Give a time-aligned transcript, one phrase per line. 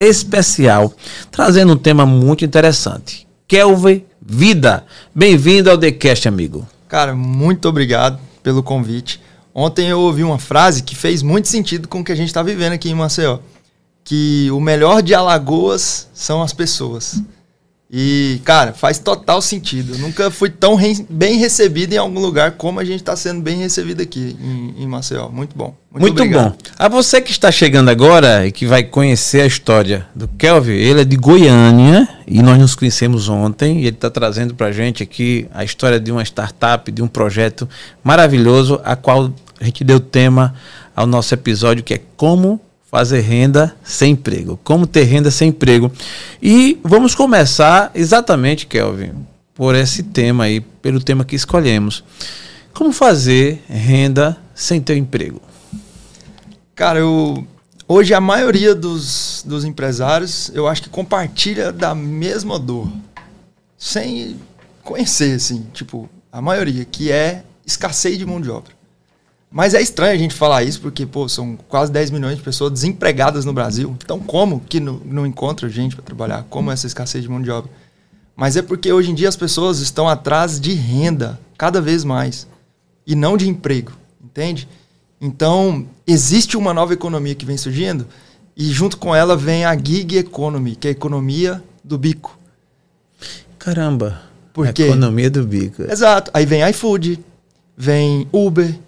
[0.00, 0.92] especial,
[1.28, 3.26] trazendo um tema muito interessante.
[3.48, 4.86] Kelvin Vida.
[5.12, 6.64] Bem-vindo ao TheCast, amigo.
[6.86, 9.20] Cara, muito obrigado pelo convite.
[9.52, 12.44] Ontem eu ouvi uma frase que fez muito sentido com o que a gente está
[12.44, 13.40] vivendo aqui em Maceió.
[14.04, 17.20] Que o melhor de Alagoas são as pessoas.
[17.90, 19.94] E, cara, faz total sentido.
[19.94, 23.40] Eu nunca fui tão re bem recebido em algum lugar como a gente está sendo
[23.40, 25.30] bem recebido aqui em, em Maceió.
[25.30, 25.74] Muito bom.
[25.90, 26.52] Muito, Muito bom.
[26.78, 31.00] A você que está chegando agora e que vai conhecer a história do Kelvin, ele
[31.00, 35.02] é de Goiânia e nós nos conhecemos ontem e ele está trazendo para a gente
[35.02, 37.66] aqui a história de uma startup, de um projeto
[38.04, 40.54] maravilhoso, a qual a gente deu tema
[40.94, 42.60] ao nosso episódio que é como
[42.90, 44.58] fazer renda sem emprego.
[44.64, 45.92] Como ter renda sem emprego.
[46.42, 49.12] E vamos começar exatamente, Kelvin,
[49.54, 52.02] por esse tema aí, pelo tema que escolhemos.
[52.72, 55.40] Como fazer renda sem ter emprego?
[56.74, 57.46] Cara, eu
[57.86, 62.90] hoje a maioria dos, dos empresários, eu acho que compartilha da mesma dor.
[63.76, 64.36] Sem
[64.82, 68.77] conhecer, assim, tipo, a maioria, que é escassez de mão de obra.
[69.50, 72.70] Mas é estranho a gente falar isso, porque, pô, são quase 10 milhões de pessoas
[72.70, 73.96] desempregadas no Brasil.
[74.04, 76.44] Então, como que não, não encontra gente para trabalhar?
[76.50, 77.70] Como essa escassez de mão de obra?
[78.36, 82.46] Mas é porque hoje em dia as pessoas estão atrás de renda, cada vez mais.
[83.06, 83.92] E não de emprego,
[84.22, 84.68] entende?
[85.20, 88.06] Então, existe uma nova economia que vem surgindo,
[88.54, 92.38] e junto com ela vem a gig economy, que é a economia do bico.
[93.58, 94.22] Caramba!
[94.52, 94.84] Por quê?
[94.84, 95.82] Economia do bico.
[95.82, 96.30] Exato.
[96.34, 97.18] Aí vem iFood,
[97.76, 98.78] vem Uber,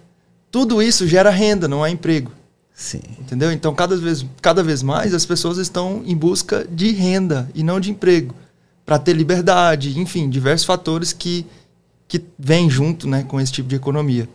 [0.51, 2.31] tudo isso gera renda, não é emprego.
[2.75, 3.01] Sim.
[3.19, 3.51] Entendeu?
[3.51, 7.79] Então, cada vez, cada vez mais as pessoas estão em busca de renda e não
[7.79, 8.35] de emprego.
[8.85, 11.45] Para ter liberdade, enfim, diversos fatores que,
[12.07, 14.27] que vêm junto né, com esse tipo de economia.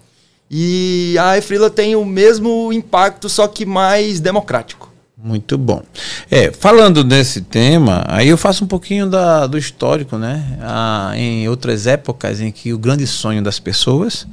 [0.50, 4.92] E a Efrila tem o mesmo impacto, só que mais democrático.
[5.18, 5.82] Muito bom.
[6.30, 10.58] É, falando desse tema, aí eu faço um pouquinho da, do histórico, né?
[10.62, 14.26] Ah, em outras épocas em que o grande sonho das pessoas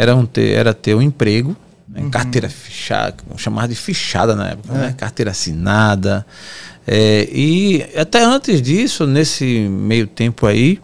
[0.00, 1.54] era, um ter, era ter um emprego,
[1.86, 2.00] né?
[2.00, 2.10] uhum.
[2.10, 4.84] carteira fechada, chamar de fichada na época, né?
[4.84, 4.86] é.
[4.88, 4.94] né?
[4.96, 6.24] carteira assinada.
[6.86, 10.80] É, e até antes disso, nesse meio tempo aí,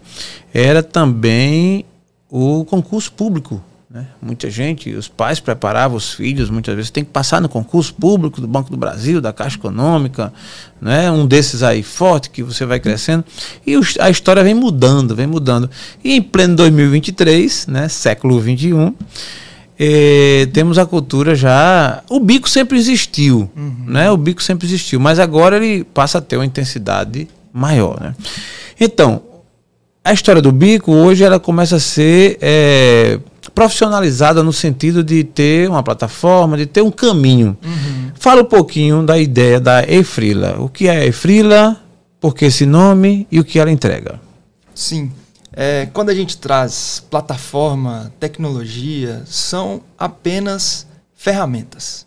[0.52, 1.84] era também
[2.28, 3.62] o concurso público.
[3.96, 4.06] Né?
[4.20, 8.42] Muita gente, os pais preparavam os filhos, muitas vezes tem que passar no concurso público
[8.42, 10.30] do Banco do Brasil, da Caixa Econômica,
[10.78, 11.10] né?
[11.10, 13.24] um desses aí forte que você vai crescendo.
[13.66, 15.70] E a história vem mudando, vem mudando.
[16.04, 17.88] E em pleno 2023, né?
[17.88, 18.92] século 21,
[19.78, 22.02] eh, temos a cultura já.
[22.10, 23.84] O bico sempre existiu, uhum.
[23.86, 24.10] né?
[24.10, 28.14] O bico sempre existiu, mas agora ele passa a ter uma intensidade maior, né?
[28.78, 29.22] Então,
[30.04, 33.18] a história do bico hoje ela começa a ser é,
[33.54, 37.56] profissionalizada no sentido de ter uma plataforma, de ter um caminho.
[37.64, 38.10] Uhum.
[38.14, 40.56] Fala um pouquinho da ideia da Efrila.
[40.58, 41.80] O que é a Efrila,
[42.20, 44.20] por que esse nome e o que ela entrega?
[44.74, 45.12] Sim.
[45.52, 52.06] É, quando a gente traz plataforma, tecnologia, são apenas ferramentas.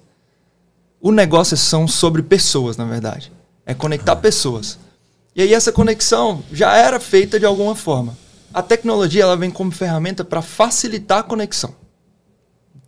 [1.01, 3.31] O negócio são sobre pessoas, na verdade.
[3.65, 4.15] É conectar ah.
[4.15, 4.77] pessoas.
[5.35, 8.15] E aí essa conexão já era feita de alguma forma
[8.53, 11.75] a tecnologia ela vem como ferramenta para facilitar a conexão.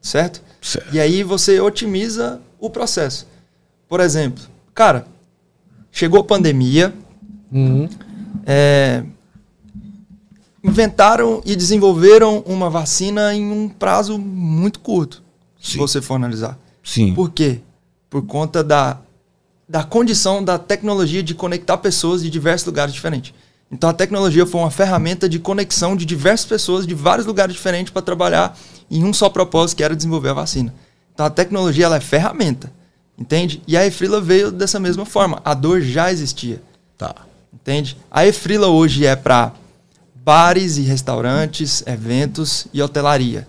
[0.01, 0.41] Certo?
[0.61, 0.93] certo?
[0.93, 3.27] E aí você otimiza o processo.
[3.87, 4.43] Por exemplo,
[4.73, 5.05] cara,
[5.91, 6.93] chegou a pandemia,
[7.51, 7.89] uhum.
[8.45, 9.03] é,
[10.63, 15.21] inventaram e desenvolveram uma vacina em um prazo muito curto,
[15.59, 15.71] Sim.
[15.73, 16.57] se você for analisar.
[16.83, 17.13] Sim.
[17.13, 17.59] Por quê?
[18.09, 18.97] Por conta da,
[19.67, 23.33] da condição da tecnologia de conectar pessoas de diversos lugares diferentes.
[23.71, 27.91] Então a tecnologia foi uma ferramenta de conexão de diversas pessoas de vários lugares diferentes
[27.91, 28.57] para trabalhar
[28.89, 30.73] em um só propósito, que era desenvolver a vacina.
[31.13, 32.71] Então a tecnologia ela é ferramenta,
[33.17, 33.61] entende?
[33.65, 35.41] E a Efrila veio dessa mesma forma.
[35.45, 36.61] A dor já existia.
[36.97, 37.15] Tá.
[37.53, 37.97] Entende?
[38.09, 39.53] A Efrila hoje é para
[40.15, 43.47] bares e restaurantes, eventos e hotelaria,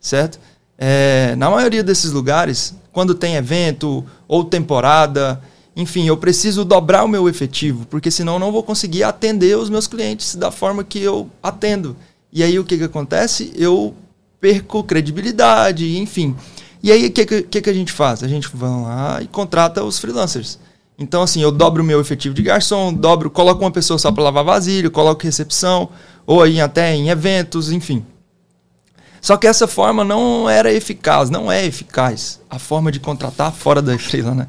[0.00, 0.38] certo?
[0.76, 5.40] É, na maioria desses lugares, quando tem evento ou temporada,
[5.74, 9.86] enfim, eu preciso dobrar o meu efetivo, porque senão não vou conseguir atender os meus
[9.86, 11.96] clientes da forma que eu atendo.
[12.32, 13.52] E aí o que, que acontece?
[13.56, 13.94] Eu
[14.40, 16.36] perco credibilidade, enfim.
[16.82, 18.22] E aí o que, que, que a gente faz?
[18.22, 20.58] A gente vai lá e contrata os freelancers.
[20.98, 24.24] Então, assim, eu dobro o meu efetivo de garçom, dobro, coloco uma pessoa só para
[24.24, 25.88] lavar vasilha, coloco recepção,
[26.26, 28.04] ou aí até em eventos, enfim.
[29.20, 32.40] Só que essa forma não era eficaz, não é eficaz.
[32.50, 34.46] A forma de contratar fora da freela, né?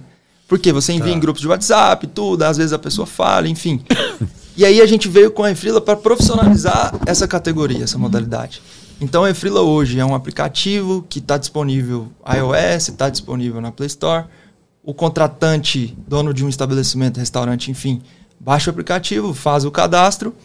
[0.51, 1.18] Porque você envia tá.
[1.18, 3.81] em grupos de WhatsApp, tudo, às vezes a pessoa fala, enfim.
[4.57, 8.62] e aí a gente veio com a Efrila para profissionalizar essa categoria, essa modalidade.
[9.00, 13.88] Então a Efrila hoje é um aplicativo que está disponível iOS, está disponível na Play
[13.88, 14.25] Store,
[14.83, 18.01] o contratante, dono de um estabelecimento, restaurante, enfim,
[18.38, 20.36] baixa o aplicativo, faz o cadastro.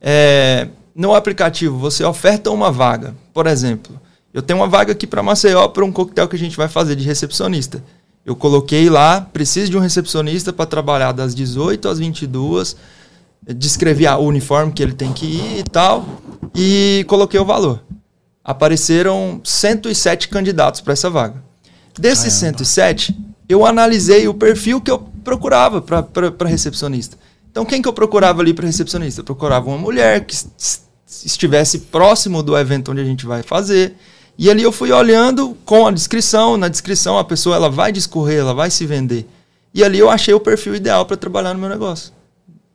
[0.00, 0.66] É,
[0.96, 3.14] no aplicativo, você oferta uma vaga.
[3.32, 4.00] Por exemplo,
[4.32, 6.96] eu tenho uma vaga aqui para Maceió para um coquetel que a gente vai fazer
[6.96, 7.80] de recepcionista.
[8.24, 12.76] Eu coloquei lá, preciso de um recepcionista para trabalhar das 18 às 22,
[13.54, 16.06] descrevi o uniforme que ele tem que ir e tal,
[16.54, 17.82] e coloquei o valor.
[18.42, 21.42] Apareceram 107 candidatos para essa vaga.
[21.98, 22.58] Desses Caramba.
[22.58, 23.16] 107,
[23.48, 27.18] eu analisei o perfil que eu procurava para recepcionista.
[27.50, 29.20] Então, quem que eu procurava ali para recepcionista?
[29.20, 30.34] Eu procurava uma mulher que
[31.06, 33.94] estivesse próximo do evento onde a gente vai fazer.
[34.36, 36.56] E ali eu fui olhando com a descrição.
[36.56, 39.26] Na descrição, a pessoa ela vai discorrer, ela vai se vender.
[39.72, 42.12] E ali eu achei o perfil ideal para trabalhar no meu negócio.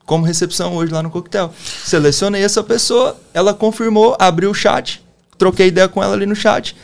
[0.05, 1.53] Como recepção hoje lá no coquetel.
[1.85, 5.03] Selecionei essa pessoa, ela confirmou, abriu o chat,
[5.37, 6.75] troquei ideia com ela ali no chat.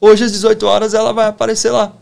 [0.00, 1.92] Hoje às 18 horas ela vai aparecer lá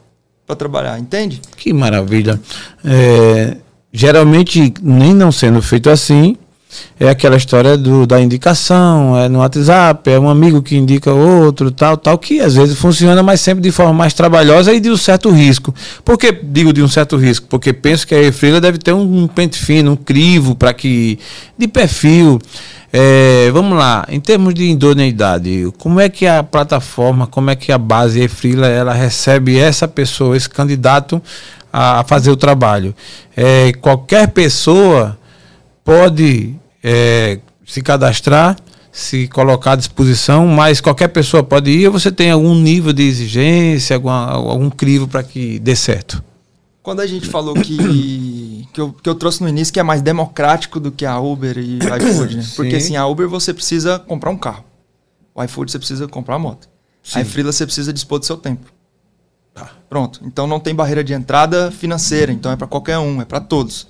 [0.46, 1.40] para trabalhar, entende?
[1.56, 2.40] Que maravilha.
[2.84, 3.58] É,
[3.92, 6.37] geralmente, nem não sendo feito assim,
[6.98, 11.70] é aquela história do, da indicação, é no WhatsApp, é um amigo que indica outro,
[11.70, 14.96] tal, tal, que às vezes funciona, mas sempre de forma mais trabalhosa e de um
[14.96, 15.74] certo risco.
[16.04, 17.46] Por que digo de um certo risco?
[17.48, 21.18] Porque penso que a Efrila deve ter um pente fino, um crivo para que
[21.56, 22.38] de perfil.
[22.92, 27.70] É, vamos lá, em termos de idoneidade, como é que a plataforma, como é que
[27.70, 31.22] a base Efrila ela recebe essa pessoa, esse candidato
[31.72, 32.94] a fazer o trabalho.
[33.36, 35.16] É, qualquer pessoa
[35.84, 38.56] pode é, se cadastrar,
[38.92, 43.02] se colocar à disposição, mas qualquer pessoa pode ir ou você tem algum nível de
[43.02, 46.22] exigência, alguma, algum crivo para que dê certo?
[46.82, 50.00] Quando a gente falou que, que, eu, que eu trouxe no início que é mais
[50.00, 52.46] democrático do que a Uber e a iFood, né?
[52.56, 54.64] Porque assim, a Uber você precisa comprar um carro.
[55.34, 56.68] O iFood você precisa comprar uma moto.
[57.02, 57.20] Sim.
[57.20, 58.72] A Freela você precisa dispor do seu tempo.
[59.54, 59.70] Tá.
[59.88, 60.20] Pronto.
[60.25, 63.87] Então não tem barreira de entrada financeira, então é para qualquer um, é para todos.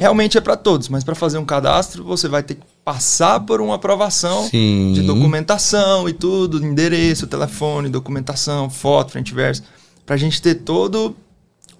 [0.00, 3.60] Realmente é para todos, mas para fazer um cadastro você vai ter que passar por
[3.60, 4.92] uma aprovação Sim.
[4.92, 9.62] de documentação e tudo, endereço, telefone, documentação, foto, frente e verso,
[10.04, 11.12] para a gente ter todos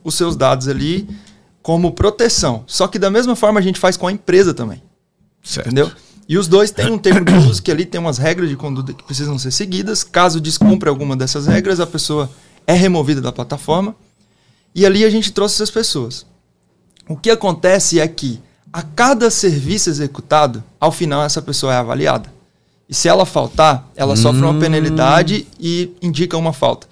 [0.02, 1.08] os seus dados ali
[1.62, 2.62] como proteção.
[2.66, 4.82] Só que da mesma forma a gente faz com a empresa também.
[5.42, 5.66] Certo.
[5.66, 5.90] Entendeu?
[6.28, 8.92] E os dois têm um termo de uso que ali tem umas regras de conduta
[8.92, 10.02] que precisam ser seguidas.
[10.02, 12.30] Caso descumpra alguma dessas regras, a pessoa
[12.66, 13.94] é removida da plataforma.
[14.74, 16.26] E ali a gente trouxe essas pessoas.
[17.08, 18.40] O que acontece é que
[18.72, 22.32] a cada serviço executado, ao final essa pessoa é avaliada.
[22.88, 24.16] E se ela faltar, ela hum.
[24.16, 26.86] sofre uma penalidade e indica uma falta.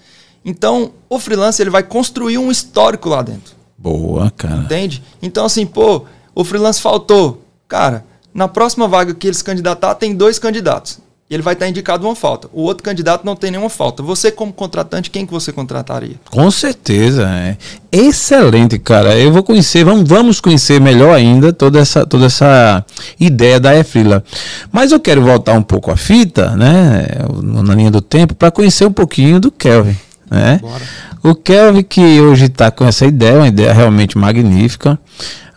[0.45, 3.55] Então, o freelancer ele vai construir um histórico lá dentro.
[3.77, 4.63] Boa, cara.
[4.63, 5.03] Entende?
[5.21, 6.05] Então, assim, pô,
[6.35, 7.43] o freelancer faltou.
[7.69, 11.01] Cara, na próxima vaga que eles candidatar, tem dois candidatos
[11.35, 12.49] ele vai estar indicado uma falta.
[12.53, 14.03] O outro candidato não tem nenhuma falta.
[14.03, 16.17] Você, como contratante, quem que você contrataria?
[16.31, 17.27] Com certeza.
[17.29, 17.57] É.
[17.91, 19.19] Excelente, cara.
[19.19, 22.85] Eu vou conhecer, vamos, vamos conhecer melhor ainda toda essa, toda essa
[23.19, 24.23] ideia da Efrila.
[24.71, 27.07] Mas eu quero voltar um pouco à fita, né?
[27.43, 29.97] Na linha do tempo, para conhecer um pouquinho do Kelvin.
[30.31, 30.59] Né?
[30.61, 30.83] Bora.
[31.23, 34.99] O Kelvin que hoje está com essa ideia, uma ideia realmente magnífica.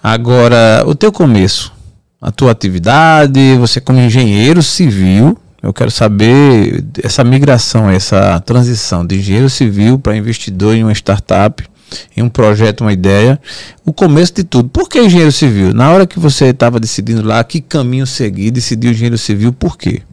[0.02, 1.74] Agora, o teu começo,
[2.22, 9.18] a tua atividade, você como engenheiro civil, eu quero saber essa migração, essa transição de
[9.18, 11.68] engenheiro civil para investidor em uma startup,
[12.16, 13.42] em um projeto, uma ideia,
[13.84, 14.70] o começo de tudo.
[14.70, 15.74] Por que engenheiro civil?
[15.74, 20.04] Na hora que você estava decidindo lá que caminho seguir, decidiu engenheiro civil, por quê?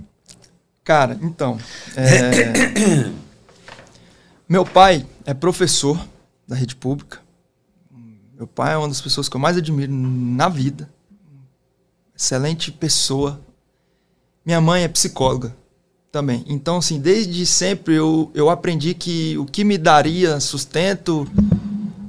[0.83, 1.59] Cara, então.
[1.97, 3.11] É...
[4.49, 6.03] Meu pai é professor
[6.49, 7.19] da rede pública.
[8.35, 10.89] Meu pai é uma das pessoas que eu mais admiro na vida.
[12.17, 13.39] Excelente pessoa,
[14.45, 15.55] minha mãe é psicóloga
[16.11, 16.45] também.
[16.47, 21.27] Então, assim, desde sempre eu, eu aprendi que o que me daria sustento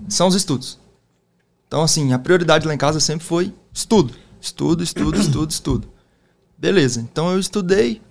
[0.10, 0.80] são os estudos.
[1.68, 4.14] Então, assim, a prioridade lá em casa sempre foi estudo.
[4.40, 5.88] Estudo, estudo, estudo, estudo.
[6.58, 7.00] Beleza.
[7.02, 8.02] Então eu estudei.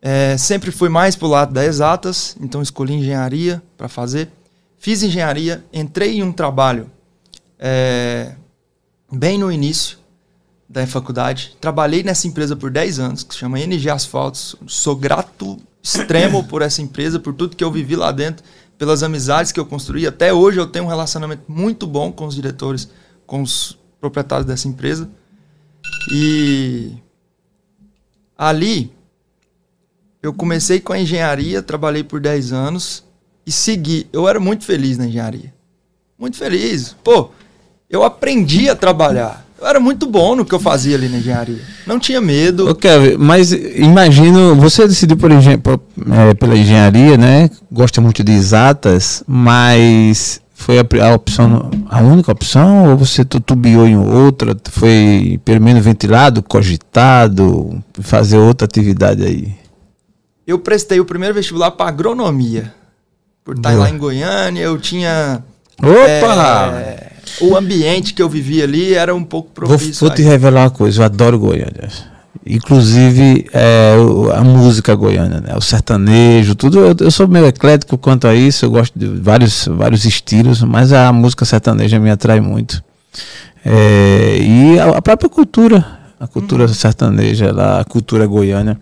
[0.00, 4.28] É, sempre fui mais pro lado das exatas, então escolhi engenharia para fazer.
[4.76, 6.90] Fiz engenharia, entrei em um trabalho
[7.56, 8.34] é,
[9.10, 9.98] bem no início
[10.72, 11.54] da faculdade.
[11.60, 14.56] Trabalhei nessa empresa por 10 anos, que se chama NG Asfaltos.
[14.66, 18.42] Sou grato extremo por essa empresa, por tudo que eu vivi lá dentro,
[18.78, 20.06] pelas amizades que eu construí.
[20.06, 22.88] Até hoje eu tenho um relacionamento muito bom com os diretores,
[23.26, 25.10] com os proprietários dessa empresa.
[26.10, 26.92] E
[28.38, 28.90] ali
[30.22, 33.04] eu comecei com a engenharia, trabalhei por 10 anos
[33.44, 34.06] e segui.
[34.10, 35.52] Eu era muito feliz na engenharia.
[36.18, 36.96] Muito feliz.
[37.04, 37.30] Pô,
[37.90, 39.46] eu aprendi a trabalhar.
[39.62, 41.60] Eu era muito bom no que eu fazia ali na engenharia.
[41.86, 42.68] Não tinha medo.
[42.68, 47.48] Eu quero, mas imagino, você decidiu por é, pela engenharia, né?
[47.70, 53.86] Gosta muito de exatas, mas Foi a, a, opção, a única opção ou você tutubiou
[53.86, 54.56] em outra?
[54.70, 59.54] Foi pelo menos ventilado, cogitado, fazer outra atividade aí?
[60.44, 62.74] Eu prestei o primeiro vestibular para agronomia.
[63.44, 63.82] Por estar Boa.
[63.82, 65.42] lá em Goiânia, eu tinha.
[65.80, 66.78] Opa!
[66.78, 69.92] É, o ambiente que eu vivia ali era um pouco propício.
[69.94, 71.88] Vou, vou te revelar uma coisa, eu adoro Goiânia.
[72.44, 73.94] Inclusive é,
[74.34, 75.54] a música goiana, né?
[75.54, 76.80] o sertanejo, tudo.
[76.80, 80.92] Eu, eu, sou meio eclético quanto a isso, eu gosto de vários, vários estilos, mas
[80.92, 82.82] a música sertaneja me atrai muito.
[83.64, 85.84] É, e a, a, própria cultura,
[86.18, 86.74] a cultura uhum.
[86.74, 88.80] sertaneja, lá, a cultura goiana.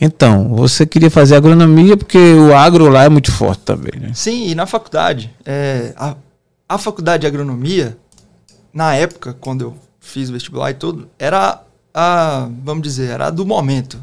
[0.00, 4.10] Então, você queria fazer agronomia porque o agro lá é muito forte também, né?
[4.14, 5.30] Sim, e na faculdade.
[5.44, 6.14] É, a,
[6.68, 7.96] a faculdade de agronomia,
[8.72, 11.62] na época, quando eu fiz o vestibular e tudo, era
[11.94, 13.98] a, vamos dizer, era do momento.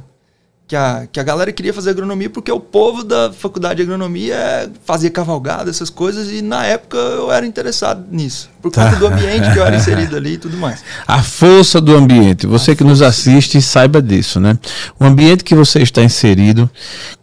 [0.67, 4.71] Que a, que a galera queria fazer agronomia porque o povo da faculdade de agronomia
[4.83, 8.49] fazia cavalgada, essas coisas, e na época eu era interessado nisso.
[8.63, 8.95] Por conta tá.
[8.95, 10.83] do ambiente que eu era inserido ali e tudo mais.
[11.05, 12.47] A força do ambiente.
[12.47, 12.89] Você a que força.
[12.89, 14.57] nos assiste saiba disso, né?
[14.99, 16.67] O ambiente que você está inserido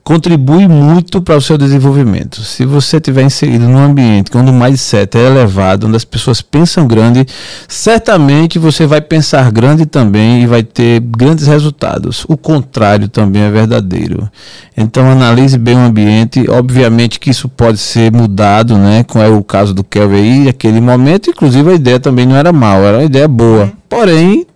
[0.04, 2.42] contribui muito para o seu desenvolvimento.
[2.42, 6.86] Se você estiver inserido num ambiente onde o mindset é elevado, onde as pessoas pensam
[6.86, 7.26] grande,
[7.68, 12.24] certamente você vai pensar grande também e vai ter grandes resultados.
[12.28, 14.28] O contrário também é verdadeiro.
[14.76, 16.48] Então analise bem o ambiente.
[16.48, 19.04] Obviamente que isso pode ser mudado, né?
[19.04, 21.30] Como é o caso do Kelvin aí, naquele momento.
[21.30, 23.64] Inclusive a ideia também não era mal, era uma ideia boa.
[23.64, 23.72] Uhum.
[23.88, 24.46] Porém,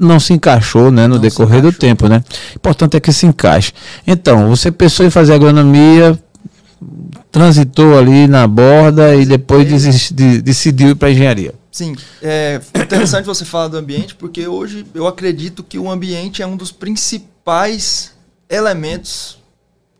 [0.00, 2.08] não se encaixou né, no não decorrer do tempo.
[2.08, 2.24] Né?
[2.56, 3.72] Importante é que se encaixe.
[4.06, 6.18] Então, você pensou em fazer agronomia,
[7.30, 11.54] transitou ali na borda e depois desist, de, decidiu ir para engenharia.
[11.70, 16.46] Sim, é interessante você falar do ambiente, porque hoje eu acredito que o ambiente é
[16.46, 18.12] um dos principais
[18.48, 19.38] elementos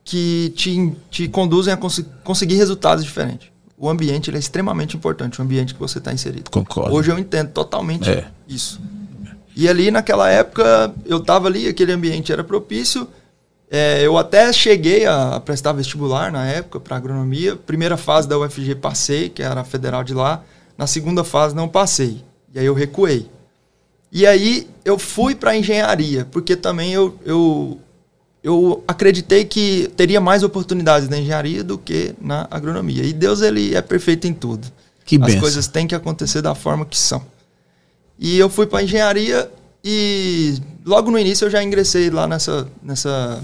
[0.02, 3.48] que te, te conduzem a cons conseguir resultados diferentes.
[3.78, 6.50] O ambiente é extremamente importante, o ambiente que você está inserido.
[6.50, 6.92] Concordo.
[6.92, 8.26] Hoje eu entendo totalmente é.
[8.48, 8.80] isso.
[9.60, 13.06] E ali naquela época eu estava ali, aquele ambiente era propício.
[13.70, 17.56] É, eu até cheguei a, a prestar vestibular na época para agronomia.
[17.56, 20.42] Primeira fase da UFG passei, que era a federal de lá.
[20.78, 22.24] Na segunda fase não passei.
[22.54, 23.28] E aí eu recuei.
[24.10, 27.78] E aí eu fui para engenharia, porque também eu, eu,
[28.42, 33.04] eu acreditei que teria mais oportunidades na engenharia do que na agronomia.
[33.04, 34.66] E Deus ele é perfeito em tudo.
[35.04, 35.40] Que As benção.
[35.40, 37.22] coisas têm que acontecer da forma que são.
[38.20, 39.50] E eu fui para engenharia
[39.82, 43.42] e logo no início eu já ingressei lá nessa nessa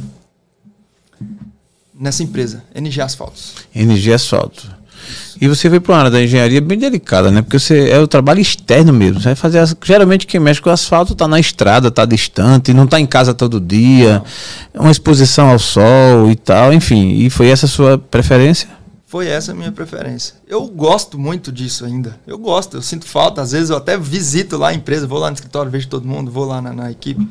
[1.99, 3.55] nessa empresa, NG Asfaltos.
[3.75, 4.77] NG Asfalto.
[5.41, 7.43] E você veio para uma área da engenharia bem delicada, né?
[7.43, 9.21] Porque você é o trabalho externo mesmo.
[9.21, 12.85] Você vai fazer as, geralmente quem mexe com asfalto está na estrada, está distante, não
[12.85, 14.23] está em casa todo dia,
[14.75, 14.85] não.
[14.85, 17.13] uma exposição ao sol e tal, enfim.
[17.19, 18.69] E foi essa a sua preferência?
[19.17, 20.35] Foi essa a minha preferência.
[20.47, 22.21] Eu gosto muito disso ainda.
[22.27, 23.41] Eu gosto, eu sinto falta.
[23.41, 26.31] Às vezes eu até visito lá a empresa, vou lá no escritório, vejo todo mundo,
[26.31, 27.27] vou lá na, na equipe.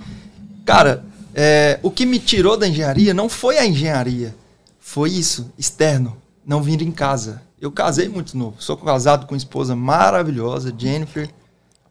[0.66, 4.36] Cara, é, o que me tirou da engenharia não foi a engenharia.
[4.80, 6.18] Foi isso, externo.
[6.44, 7.40] Não vir em casa.
[7.62, 8.56] Eu casei muito novo.
[8.58, 11.30] Sou casado com uma esposa maravilhosa, Jennifer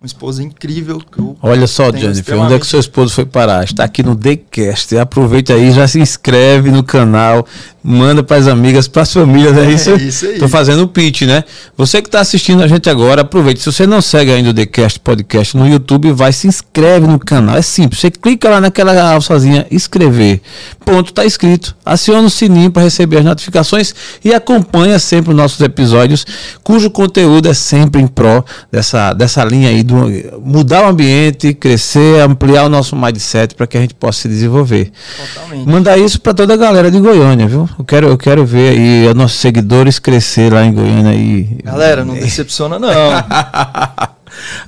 [0.05, 0.99] uma esposa incrível.
[0.99, 3.65] Que Olha só, Jennifer, onde é que seu esposo foi parar?
[3.65, 4.97] Está aqui no TheCast.
[4.99, 7.47] Aproveita aí, já se inscreve no canal,
[7.87, 9.55] manda para as amigas, para as famílias.
[9.59, 10.39] É, é isso, isso aí.
[10.39, 11.45] Tô fazendo o pitch, né?
[11.77, 13.61] Você que está assistindo a gente agora, aproveite.
[13.61, 17.59] Se você não segue ainda o TheCast Podcast no YouTube, vai se inscreve no canal.
[17.59, 18.01] É simples.
[18.01, 20.41] Você clica lá naquela alçazinha, inscrever.
[20.83, 21.77] Ponto, está inscrito.
[21.85, 26.27] Aciona o sininho para receber as notificações e acompanha sempre os nossos episódios,
[26.63, 29.95] cujo conteúdo é sempre em pró dessa, dessa linha aí do
[30.43, 34.91] mudar o ambiente, crescer, ampliar o nosso mindset para que a gente possa se desenvolver.
[35.35, 35.69] Totalmente.
[35.69, 37.69] Mandar isso para toda a galera de Goiânia, viu?
[37.79, 42.05] Eu quero, eu quero ver aí os nossos seguidores crescer lá em Goiânia e Galera,
[42.05, 42.89] não decepciona não.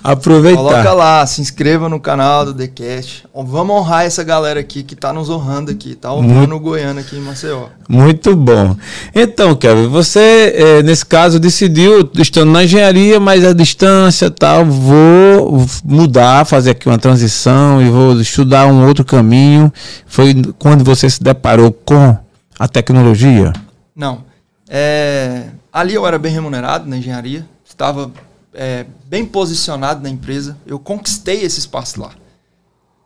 [0.02, 0.58] Aproveitar.
[0.58, 3.24] Coloca lá, se inscreva no canal do TheCast.
[3.34, 7.16] Vamos honrar essa galera aqui que está nos honrando aqui, tá honrando o Goiânia aqui
[7.16, 7.66] em Maceió.
[7.88, 8.76] Muito bom.
[9.14, 15.66] Então, Kevin, você, é, nesse caso, decidiu, estando na engenharia, mas a distância tal, vou
[15.84, 19.72] mudar, fazer aqui uma transição e vou estudar um outro caminho.
[20.06, 22.16] Foi quando você se deparou com
[22.58, 23.52] a tecnologia?
[23.94, 24.24] Não.
[24.68, 28.10] É, ali eu era bem remunerado na engenharia, estava
[28.52, 30.56] é, bem posicionado na empresa.
[30.66, 32.12] Eu conquistei esse espaço lá.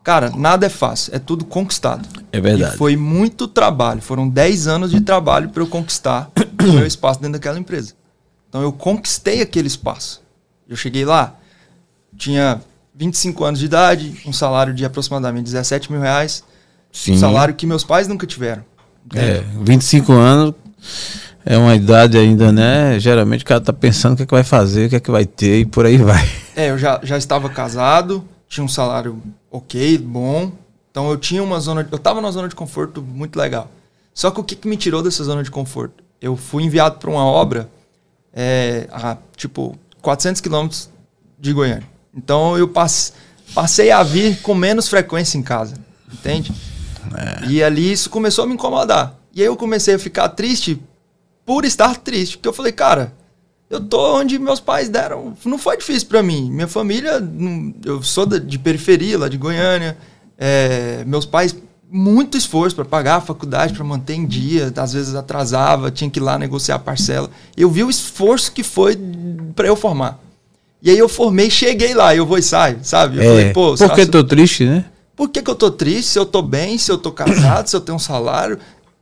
[0.02, 2.08] Cara, nada é fácil, é tudo conquistado.
[2.32, 2.74] É verdade.
[2.74, 6.30] E foi muito trabalho, foram 10 anos de trabalho para eu conquistar
[6.62, 7.94] o meu espaço dentro daquela empresa.
[8.48, 10.22] Então eu conquistei aquele espaço.
[10.66, 11.34] Eu cheguei lá,
[12.16, 12.62] tinha
[12.94, 16.42] 25 anos de idade, um salário de aproximadamente 17 mil reais.
[16.92, 17.12] Sim.
[17.12, 18.64] Um salário que meus pais nunca tiveram.
[19.14, 20.54] É, 25 anos
[21.44, 22.98] É uma idade ainda, né?
[22.98, 25.10] Geralmente o cara tá pensando o que, é que vai fazer, o que é que
[25.10, 26.28] vai ter e por aí vai.
[26.54, 30.52] É, eu já, já estava casado, tinha um salário ok, bom.
[30.90, 31.86] Então eu tinha uma zona.
[31.90, 33.70] Eu tava numa zona de conforto muito legal.
[34.12, 36.04] Só que o que, que me tirou dessa zona de conforto?
[36.20, 37.70] Eu fui enviado para uma obra
[38.34, 40.90] é, a, tipo, 400 quilômetros
[41.38, 41.88] de Goiânia.
[42.14, 43.12] Então eu passe,
[43.54, 45.74] passei a vir com menos frequência em casa,
[46.12, 46.52] entende?
[47.16, 47.46] É.
[47.46, 49.14] E ali isso começou a me incomodar.
[49.34, 50.80] E aí eu comecei a ficar triste
[51.44, 52.36] por estar triste.
[52.36, 53.12] Porque eu falei, cara,
[53.68, 55.34] eu tô onde meus pais deram.
[55.44, 56.50] Não foi difícil para mim.
[56.50, 57.22] Minha família,
[57.84, 59.96] eu sou de periferia, lá de Goiânia.
[60.36, 61.54] É, meus pais,
[61.90, 64.72] muito esforço para pagar a faculdade, para manter em dia.
[64.76, 67.30] Às vezes atrasava, tinha que ir lá negociar a parcela.
[67.56, 68.98] Eu vi o esforço que foi
[69.54, 70.18] para eu formar.
[70.82, 73.18] E aí eu formei, cheguei lá, eu vou e saio, sabe?
[73.18, 74.84] Eu é, falei, pô, por que tô triste, né?
[75.16, 76.10] Por que, que eu tô triste?
[76.10, 78.58] Se eu tô bem, se eu tô casado, se eu tenho um salário.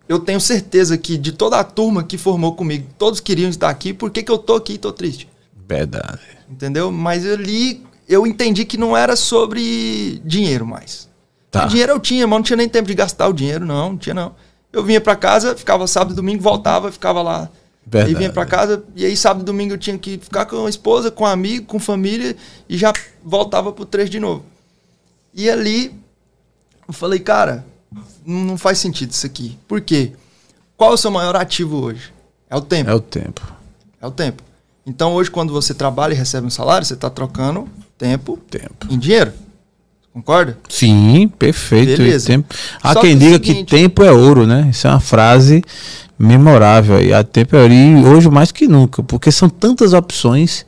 [0.09, 3.93] Eu tenho certeza que de toda a turma que formou comigo, todos queriam estar aqui.
[3.93, 5.29] Por que, que eu tô aqui e tô triste?
[5.69, 6.21] Verdade.
[6.49, 6.91] Entendeu?
[6.91, 11.09] Mas ali eu entendi que não era sobre dinheiro mais.
[11.51, 11.67] Tá.
[11.67, 13.99] O dinheiro eu tinha, mas não tinha nem tempo de gastar o dinheiro, não, não
[13.99, 14.35] tinha não.
[14.73, 17.51] Eu vinha para casa, ficava sábado e domingo, voltava, ficava lá
[17.91, 18.15] Verdade.
[18.15, 20.69] Aí vinha para casa e aí sábado e domingo eu tinha que ficar com a
[20.69, 22.37] esposa, com um amigo, com família
[22.69, 22.93] e já
[23.25, 24.45] voltava pro trecho de novo.
[25.39, 25.95] E ali
[26.89, 27.65] eu falei, cara,
[28.27, 29.57] não faz sentido isso aqui.
[29.69, 30.11] Por quê?
[30.77, 32.13] Qual é o seu maior ativo hoje?
[32.51, 32.91] É o tempo.
[32.91, 33.53] É o tempo.
[34.03, 34.43] É o tempo.
[34.85, 38.99] Então hoje quando você trabalha e recebe um salário, você está trocando tempo, tempo em
[38.99, 39.33] dinheiro.
[40.13, 40.59] Concorda?
[40.69, 41.97] Sim, perfeito.
[41.97, 42.27] Beleza.
[42.27, 42.53] Tempo.
[42.83, 44.67] Há Só quem que diga seguinte, que tempo é ouro, né?
[44.73, 45.63] Isso é uma frase
[46.19, 47.61] memorável e a tempo é
[48.09, 50.67] hoje mais que nunca, porque são tantas opções.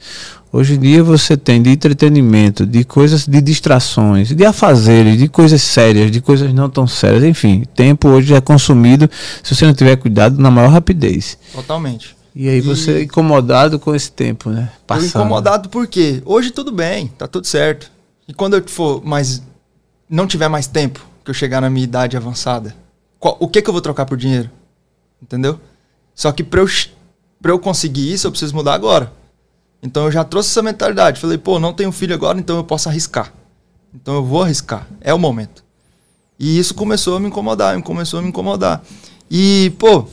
[0.52, 5.62] Hoje em dia você tem de entretenimento, de coisas de distrações, de afazeres, de coisas
[5.62, 9.08] sérias, de coisas não tão sérias, enfim, tempo hoje é consumido
[9.44, 11.38] se você não tiver cuidado na maior rapidez.
[11.52, 12.16] Totalmente.
[12.34, 14.72] E aí você é incomodado com esse tempo, né?
[14.86, 15.04] Passando.
[15.04, 16.20] Eu incomodado por quê?
[16.24, 17.90] Hoje tudo bem, tá tudo certo.
[18.26, 19.40] E quando eu for mais
[20.08, 22.74] não tiver mais tempo, que eu chegar na minha idade avançada,
[23.20, 24.50] qual, o que que eu vou trocar por dinheiro?
[25.22, 25.60] Entendeu?
[26.12, 26.66] Só que pra eu,
[27.40, 29.12] pra eu conseguir isso, eu preciso mudar agora.
[29.82, 31.20] Então eu já trouxe essa mentalidade.
[31.20, 33.32] Falei, pô, não tenho filho agora, então eu posso arriscar.
[33.94, 34.86] Então eu vou arriscar.
[35.00, 35.64] É o momento.
[36.38, 38.82] E isso começou a me incomodar, começou a me incomodar.
[39.30, 40.06] E, pô,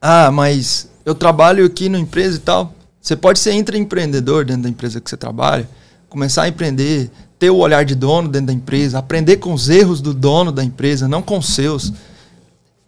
[0.00, 2.74] ah, mas eu trabalho aqui na empresa e tal.
[3.00, 5.68] Você pode ser intraempreendedor dentro da empresa que você trabalha,
[6.08, 10.00] começar a empreender, ter o olhar de dono dentro da empresa, aprender com os erros
[10.00, 11.92] do dono da empresa, não com os seus.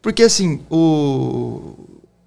[0.01, 1.75] Porque, assim, o,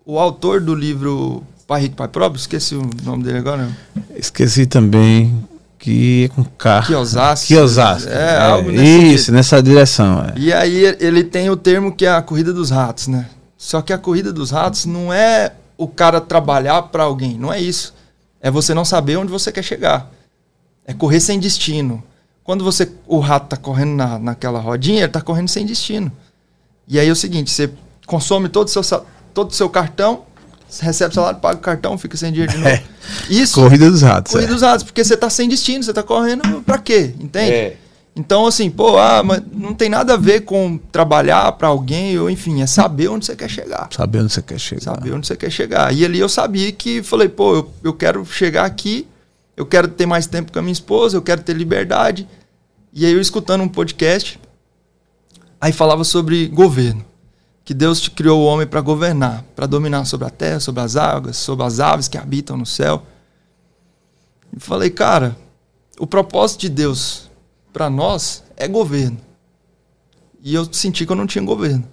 [0.06, 3.70] o autor do livro Pai Rico, Pai Próprio, esqueci o nome dele agora.
[4.16, 5.46] Esqueci também
[5.78, 6.84] que é com K.
[6.84, 7.48] Kiyosaki.
[7.48, 8.08] Kiyosaki.
[8.08, 9.32] É, é algo Isso, jeito.
[9.34, 10.24] nessa direção.
[10.24, 10.40] É.
[10.40, 13.30] E aí ele tem o termo que é a corrida dos ratos, né?
[13.58, 17.60] Só que a corrida dos ratos não é o cara trabalhar para alguém, não é
[17.60, 17.94] isso.
[18.42, 20.10] É você não saber onde você quer chegar.
[20.86, 22.02] É correr sem destino.
[22.44, 26.10] Quando você o rato tá correndo na, naquela rodinha, ele tá correndo sem destino.
[26.88, 27.70] E aí é o seguinte, você
[28.06, 30.24] consome todo o seu, todo o seu cartão,
[30.80, 32.70] recebe salário, paga o cartão, fica sem dinheiro de novo.
[32.70, 32.84] É.
[33.30, 33.62] Isso.
[33.62, 34.32] Corrida dos ratos.
[34.32, 34.54] Corrida é.
[34.54, 37.14] dos ratos, porque você está sem destino, você está correndo para quê?
[37.20, 37.52] Entende?
[37.52, 37.78] É.
[38.16, 42.30] Então, assim, pô, ah, mas não tem nada a ver com trabalhar para alguém, ou
[42.30, 43.88] enfim, é saber onde você quer chegar.
[43.92, 44.96] Saber onde você quer chegar.
[44.96, 45.94] Saber onde você quer chegar.
[45.94, 49.08] E ali eu sabia que, falei, pô, eu, eu quero chegar aqui,
[49.56, 52.28] eu quero ter mais tempo com a minha esposa, eu quero ter liberdade.
[52.92, 54.40] E aí eu escutando um podcast,
[55.60, 57.04] Aí falava sobre governo.
[57.68, 60.96] Que Deus te criou o homem para governar, para dominar sobre a terra, sobre as
[60.96, 63.04] águas, sobre as aves que habitam no céu.
[64.56, 65.38] E falei, cara,
[66.00, 67.30] o propósito de Deus
[67.74, 69.18] para nós é governo.
[70.42, 71.84] E eu senti que eu não tinha governo.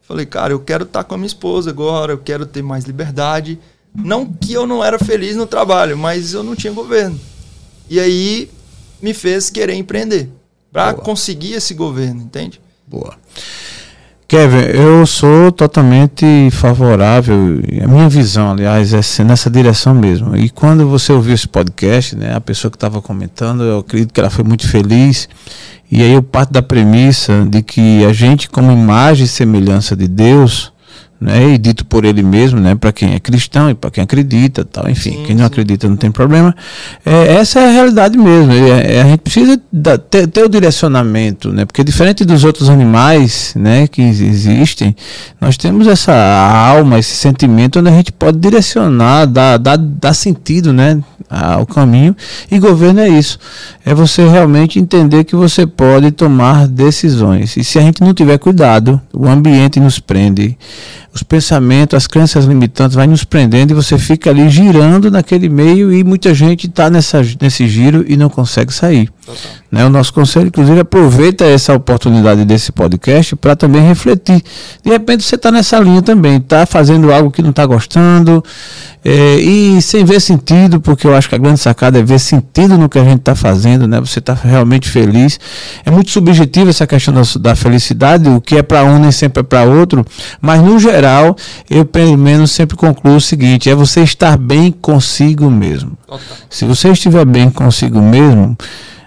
[0.00, 2.84] Falei, cara, eu quero estar tá com a minha esposa agora, eu quero ter mais
[2.84, 3.60] liberdade.
[3.94, 7.20] Não que eu não era feliz no trabalho, mas eu não tinha governo.
[7.90, 8.50] E aí
[9.02, 10.30] me fez querer empreender
[10.72, 12.58] para conseguir esse governo, entende?
[12.86, 13.14] Boa.
[14.28, 20.36] Kevin, eu sou totalmente favorável, a minha visão, aliás, é nessa direção mesmo.
[20.36, 24.20] E quando você ouviu esse podcast, né, a pessoa que estava comentando, eu acredito que
[24.20, 25.30] ela foi muito feliz.
[25.90, 30.06] E aí eu parto da premissa de que a gente, como imagem e semelhança de
[30.06, 30.74] Deus,
[31.20, 34.64] né, e dito por ele mesmo, né, para quem é cristão e para quem acredita,
[34.64, 36.54] tal, enfim, sim, quem não acredita não tem problema.
[37.04, 38.52] É, essa é a realidade mesmo.
[38.52, 42.68] É, é, a gente precisa da, ter, ter, o direcionamento, né, porque diferente dos outros
[42.68, 44.94] animais, né, que existem,
[45.40, 50.72] nós temos essa alma, esse sentimento onde a gente pode direcionar, dar, dar, dar sentido,
[50.72, 52.16] né, ao caminho.
[52.50, 53.38] E governo é isso,
[53.84, 57.56] é você realmente entender que você pode tomar decisões.
[57.56, 60.56] E se a gente não tiver cuidado, o ambiente nos prende
[61.12, 65.92] os pensamentos, as crenças limitantes vai nos prendendo e você fica ali girando naquele meio
[65.92, 69.10] e muita gente está nesse giro e não consegue sair.
[69.70, 69.84] Né?
[69.84, 74.42] O nosso conselho, inclusive, aproveita essa oportunidade desse podcast para também refletir.
[74.82, 78.42] De repente você está nessa linha também, está fazendo algo que não está gostando
[79.04, 82.78] é, e sem ver sentido, porque eu acho que a grande sacada é ver sentido
[82.78, 84.00] no que a gente está fazendo, né?
[84.00, 85.38] Você está realmente feliz.
[85.84, 89.40] É muito subjetivo essa questão da, da felicidade, o que é para um nem sempre
[89.40, 90.04] é para outro,
[90.40, 90.97] mas no geral,
[91.68, 95.92] eu pelo menos sempre concluo o seguinte: é você estar bem consigo mesmo.
[96.48, 98.56] Se você estiver bem consigo mesmo,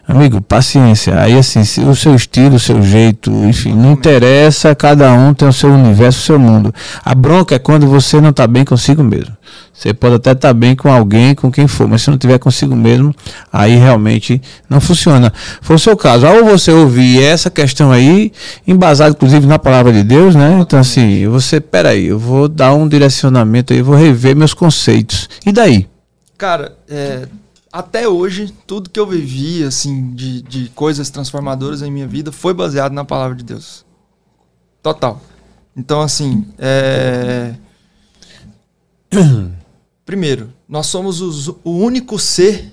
[0.08, 1.18] Amigo, paciência.
[1.22, 5.54] Aí, assim, o seu estilo, o seu jeito, enfim, não interessa, cada um tem o
[5.54, 6.74] seu universo, o seu mundo.
[7.06, 9.38] A bronca é quando você não está bem consigo mesmo.
[9.74, 12.38] Você pode até estar tá bem com alguém, com quem for, mas se não tiver
[12.38, 13.16] consigo mesmo,
[13.52, 15.34] aí realmente não funciona.
[15.62, 16.28] Foi o seu caso.
[16.28, 18.32] Ao você ouvir essa questão aí,
[18.68, 20.60] embasado inclusive na palavra de Deus, né?
[20.62, 25.30] Então, assim, você, peraí, eu vou dar um direcionamento aí, eu vou rever meus conceitos.
[25.46, 25.88] E daí?
[26.38, 27.28] Cara, é,
[27.72, 32.54] até hoje, tudo que eu vivi, assim, de, de coisas transformadoras em minha vida foi
[32.54, 33.86] baseado na palavra de Deus.
[34.84, 35.22] Total.
[35.76, 37.56] Então, assim, é...
[40.12, 42.70] Primeiro, nós somos os, o único ser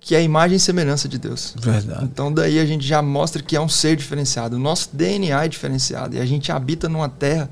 [0.00, 1.54] que é a imagem e semelhança de Deus.
[1.56, 2.04] Verdade.
[2.04, 4.56] Então, daí a gente já mostra que é um ser diferenciado.
[4.56, 6.16] O nosso DNA é diferenciado.
[6.16, 7.48] E a gente habita numa terra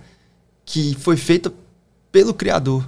[0.64, 1.52] que foi feita
[2.10, 2.84] pelo Criador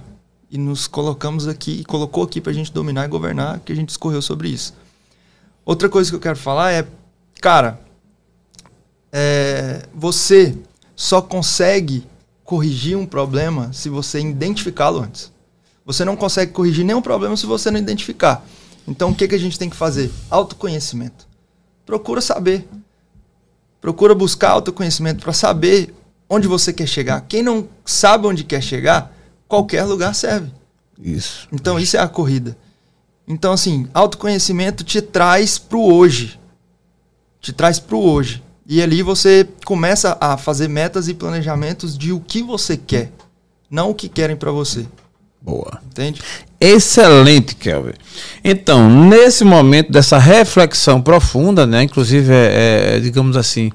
[0.51, 3.75] e nos colocamos aqui, e colocou aqui para a gente dominar e governar, que a
[3.75, 4.73] gente escorreu sobre isso.
[5.63, 6.85] Outra coisa que eu quero falar é,
[7.39, 7.79] cara,
[9.09, 10.53] é, você
[10.97, 12.05] só consegue
[12.43, 15.30] corrigir um problema se você identificá-lo antes.
[15.91, 18.45] Você não consegue corrigir nenhum problema se você não identificar.
[18.87, 20.11] Então, o que, que a gente tem que fazer?
[20.29, 21.27] Autoconhecimento.
[21.85, 22.67] Procura saber.
[23.79, 25.93] Procura buscar autoconhecimento para saber
[26.29, 27.21] onde você quer chegar.
[27.21, 29.13] Quem não sabe onde quer chegar,
[29.47, 30.51] qualquer lugar serve.
[30.97, 31.47] Isso.
[31.51, 32.55] Então isso é a corrida.
[33.27, 36.39] Então assim, autoconhecimento te traz pro hoje.
[37.41, 38.41] Te traz pro hoje.
[38.65, 43.11] E ali você começa a fazer metas e planejamentos de o que você quer,
[43.69, 44.85] não o que querem para você.
[45.41, 45.79] Boa.
[45.87, 46.21] Entende?
[46.59, 47.93] Excelente, Kelvin.
[48.43, 53.71] Então, nesse momento dessa reflexão profunda, né, inclusive, é, é digamos assim,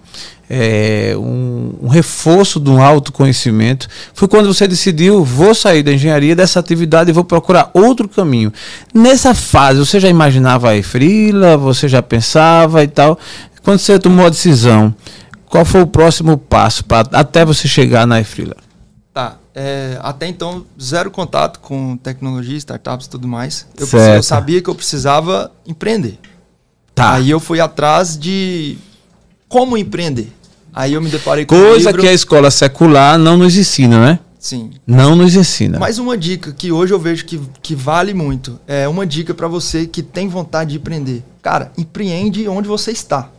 [0.48, 6.37] é, um, um, reforço de um autoconhecimento, foi quando você decidiu, vou sair da engenharia
[6.37, 8.52] dessa atividade e vou procurar outro caminho.
[8.94, 13.18] Nessa fase, você já imaginava a Efrila, você já pensava e tal.
[13.64, 14.94] Quando você tomou a decisão,
[15.48, 18.65] qual foi o próximo passo para até você chegar na Efrila?
[19.16, 19.38] Tá.
[19.55, 23.66] É, até então, zero contato com tecnologia, startups e tudo mais.
[23.79, 26.18] Eu, eu, sabia que eu precisava empreender.
[26.94, 27.14] Tá.
[27.14, 28.76] Aí eu fui atrás de
[29.48, 30.31] como empreender.
[30.70, 32.02] Aí eu me deparei com Coisa um livro...
[32.02, 34.18] que a escola secular não nos ensina, né?
[34.38, 34.72] Sim.
[34.87, 35.79] Não nos ensina.
[35.79, 38.61] Mais uma dica que hoje eu vejo que, que vale muito.
[38.66, 41.24] É uma dica para você que tem vontade de empreender.
[41.40, 43.31] Cara, empreende onde você está.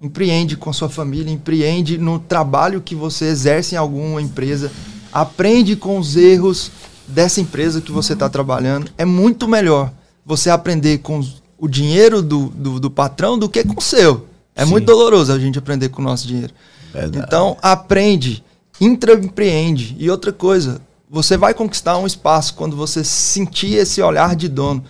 [0.00, 4.72] Empreende com sua família, empreende no trabalho que você exerce em alguma empresa
[5.12, 6.70] Aprende com os erros
[7.06, 8.90] dessa empresa que você está trabalhando.
[8.96, 9.92] É muito melhor
[10.24, 11.20] você aprender com
[11.58, 14.26] o dinheiro do, do, do patrão do que com o seu.
[14.54, 14.70] É Sim.
[14.70, 16.52] muito doloroso a gente aprender com o nosso dinheiro.
[16.92, 17.24] Verdade.
[17.24, 18.44] Então, aprende,
[18.80, 19.96] intraempreende.
[19.98, 24.84] E outra coisa, você vai conquistar um espaço quando você sentir esse olhar de dono.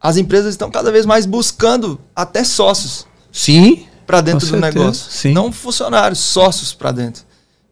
[0.00, 3.06] As empresas estão cada vez mais buscando até sócios.
[3.32, 3.86] Sim.
[4.06, 5.10] Para dentro do negócio.
[5.10, 5.32] Sim.
[5.32, 7.24] Não funcionários, sócios para dentro.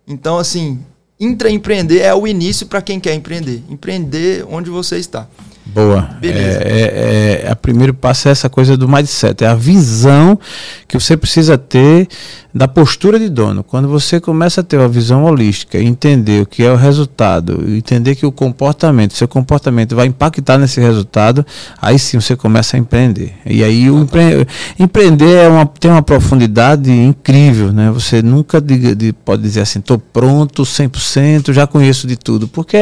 [0.06, 0.84] Então, assim,
[1.18, 3.62] intraempreender é o início para quem quer empreender.
[3.68, 5.28] Empreender onde você está.
[5.66, 6.08] Boa.
[6.20, 6.60] Beleza.
[6.62, 10.38] É, é, é, a primeiro passo é essa coisa do mindset, é a visão
[10.86, 12.08] que você precisa ter
[12.54, 13.62] da postura de dono.
[13.62, 18.14] Quando você começa a ter uma visão holística, entender o que é o resultado, entender
[18.14, 21.44] que o comportamento, seu comportamento vai impactar nesse resultado,
[21.82, 23.34] aí sim você começa a empreender.
[23.44, 24.46] E aí o empre...
[24.78, 27.90] empreender é uma, tem uma profundidade incrível, né?
[27.90, 32.78] Você nunca de, de, pode dizer assim, estou pronto 100%, já conheço de tudo, porque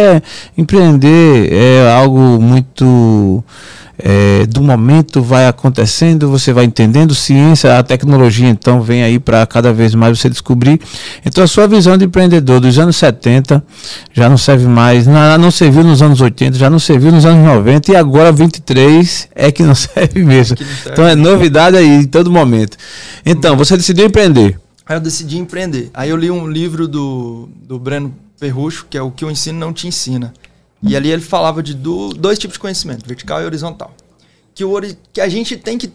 [0.57, 2.74] empreender é algo muito
[3.99, 9.47] é, do momento vai acontecendo, você vai entendendo ciência, a tecnologia então vem aí para
[9.47, 10.81] cada vez mais você descobrir.
[11.25, 13.63] Então a sua visão de empreendedor dos anos 70
[14.13, 17.47] já não serve mais, não, não serviu nos anos 80, já não serviu nos anos
[17.47, 20.57] 90 e agora 23 é que não serve mesmo.
[20.59, 20.91] Não serve.
[20.91, 22.77] Então é novidade aí em todo momento.
[23.25, 24.59] Então, você decidiu empreender.
[24.87, 25.91] Aí eu decidi empreender.
[25.95, 29.59] Aí eu li um livro do, do Breno Perrucho, que é o que eu ensino
[29.59, 30.35] não te ensina.
[30.87, 33.95] E ali ele falava de do, dois tipos de conhecimento, vertical e horizontal.
[34.55, 34.81] Que, o,
[35.13, 35.91] que a gente tem que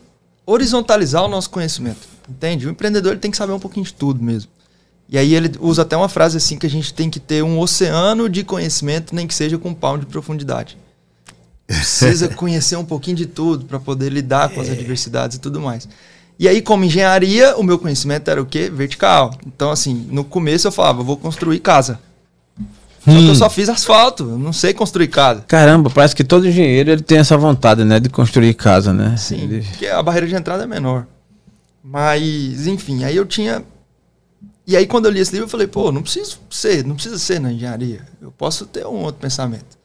[0.45, 2.07] horizontalizar o nosso conhecimento.
[2.27, 2.67] Entende?
[2.67, 4.51] O empreendedor ele tem que saber um pouquinho de tudo mesmo.
[5.07, 7.59] E aí ele usa até uma frase assim que a gente tem que ter um
[7.59, 10.77] oceano de conhecimento, nem que seja com um palmo de profundidade.
[11.65, 15.87] Precisa conhecer um pouquinho de tudo para poder lidar com as adversidades e tudo mais.
[16.37, 18.69] E aí, como engenharia, o meu conhecimento era o quê?
[18.69, 19.35] Vertical.
[19.45, 21.99] Então, assim, no começo eu falava, vou construir casa.
[23.05, 25.41] Só que eu só fiz asfalto, não sei construir casa.
[25.47, 29.15] Caramba, parece que todo engenheiro ele tem essa vontade, né, de construir casa, né?
[29.17, 31.05] Sim, Ele- porque a barreira de entrada é menor.
[31.83, 33.63] Mas, enfim, aí eu tinha.
[34.67, 37.17] E aí, quando eu li esse livro, eu falei, pô, não preciso ser, não precisa
[37.17, 38.01] ser na engenharia.
[38.21, 39.77] Eu posso ter um outro pensamento.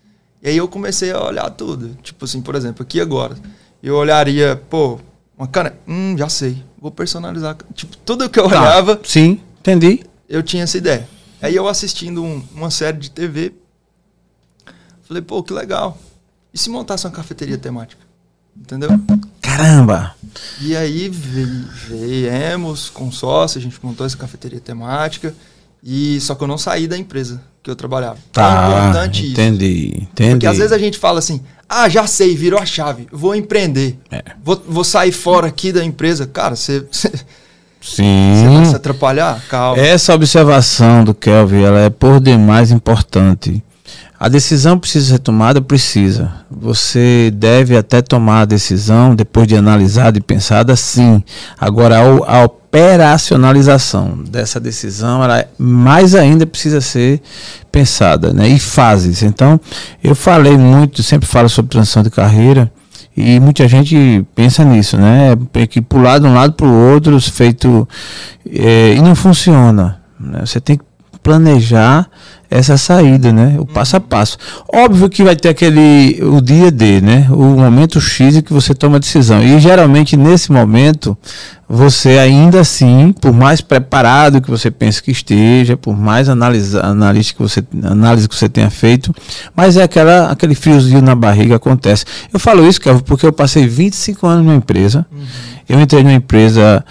[0.42, 1.96] E aí eu comecei a olhar tudo.
[2.02, 3.34] Tipo assim, por exemplo, aqui agora.
[3.82, 4.98] Eu olharia, pô,
[5.38, 5.72] uma cana.
[5.88, 6.62] Hum, já sei.
[6.78, 7.56] Vou personalizar.
[7.74, 10.00] Tipo, tudo que eu Tá, olhava, Sim, entendi.
[10.28, 11.08] eu tinha essa ideia.
[11.44, 13.52] Aí eu assistindo um- uma série de TV,
[15.06, 15.98] falei, pô, que legal.
[16.52, 18.00] E se montasse uma cafeteria temática?
[18.56, 18.88] Entendeu?
[19.42, 20.14] Caramba.
[20.60, 25.34] E aí viemos com sócio, a gente montou essa cafeteria temática.
[25.82, 28.18] E só que eu não saí da empresa que eu trabalhava.
[28.32, 29.32] Tá, é importante isso.
[29.32, 30.30] entendi, entendi.
[30.30, 33.98] Porque às vezes a gente fala assim, ah, já sei, virou a chave, vou empreender.
[34.10, 34.22] É.
[34.42, 36.26] Vou, vou sair fora aqui da empresa.
[36.26, 36.86] Cara, você
[37.84, 38.56] você- você Sim.
[38.56, 39.40] vai se atrapalhar?
[39.48, 39.80] Calma.
[39.82, 43.62] Essa observação do Kelvin, ela é por demais importante.
[44.18, 46.32] A decisão precisa ser tomada, precisa.
[46.50, 51.22] Você deve até tomar a decisão depois de analisada e pensada, sim.
[51.60, 57.20] Agora, a, a operacionalização dessa decisão, ela é- mais ainda precisa ser
[57.70, 58.48] pensada, né?
[58.48, 59.22] E fases.
[59.22, 59.60] Então,
[60.02, 62.70] eu falei muito, sempre falo sobre transição de carreira.
[63.16, 65.36] E muita gente pensa nisso, né?
[65.52, 67.88] Tem que pular de um lado para o outro, feito.
[68.50, 70.00] eh, e não funciona.
[70.18, 70.40] né?
[70.44, 70.84] Você tem que
[71.24, 72.06] planejar
[72.50, 73.56] essa saída, né?
[73.58, 74.38] O passo a passo.
[74.72, 76.20] Óbvio que vai ter aquele.
[76.22, 77.26] o dia D, né?
[77.30, 79.42] O momento X em que você toma a decisão.
[79.42, 81.18] E geralmente nesse momento,
[81.68, 87.34] você ainda assim, por mais preparado que você pense que esteja, por mais analisa, analista
[87.34, 89.12] que você, análise que você tenha feito,
[89.56, 92.04] mas é aquela, aquele friozinho na barriga que acontece.
[92.32, 95.04] Eu falo isso, Kelvin, porque eu passei 25 anos numa empresa.
[95.68, 96.84] Eu entrei numa empresa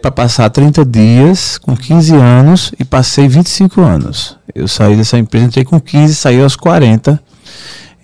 [0.00, 4.36] para passar 30 dias, com 15 anos, e passei 25 anos.
[4.54, 7.20] Eu saí dessa empresa, entrei com 15, saí aos 40.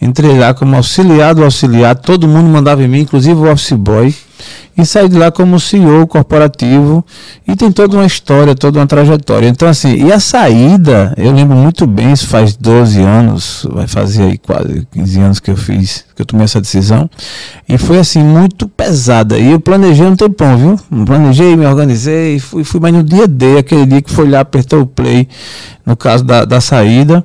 [0.03, 4.15] Entrei lá como auxiliar do auxiliar, todo mundo mandava em mim, inclusive o office boy.
[4.77, 7.05] E saí de lá como CEO corporativo.
[7.47, 9.49] E tem toda uma história, toda uma trajetória.
[9.49, 14.23] Então, assim, e a saída, eu lembro muito bem, isso faz 12 anos, vai fazer
[14.23, 17.11] aí quase 15 anos que eu fiz, que eu tomei essa decisão.
[17.69, 19.39] E foi assim, muito pesada.
[19.39, 21.05] E eu planejei um tempão, viu?
[21.05, 24.83] Planejei, me organizei, fui, fui mas no dia D, aquele dia que foi lá, apertou
[24.83, 25.29] o play,
[25.85, 27.25] no caso da, da saída.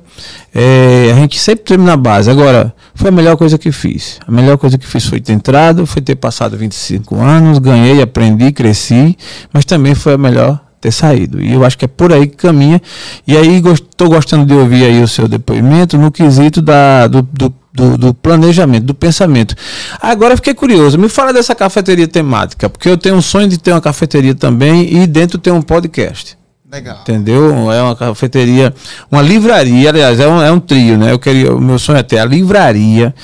[0.54, 2.30] É, a gente sempre termina na base.
[2.30, 4.18] Agora, foi a melhor coisa que fiz.
[4.26, 8.50] A melhor coisa que fiz foi ter entrado, foi ter passado 25 anos, ganhei, aprendi,
[8.50, 9.16] cresci,
[9.52, 11.40] mas também foi a melhor ter saído.
[11.40, 12.80] E eu acho que é por aí que caminha.
[13.26, 17.54] E aí estou gostando de ouvir aí o seu depoimento no quesito da, do, do,
[17.72, 19.54] do, do planejamento, do pensamento.
[20.00, 23.58] Agora eu fiquei curioso, me fala dessa cafeteria temática, porque eu tenho um sonho de
[23.58, 26.36] ter uma cafeteria também e dentro ter um podcast.
[26.70, 26.98] Legal.
[27.02, 27.70] Entendeu?
[27.70, 28.74] É uma cafeteria,
[29.10, 31.12] uma livraria, aliás, é um, é um trio, né?
[31.12, 33.14] Eu queria, o meu sonho é ter a livraria,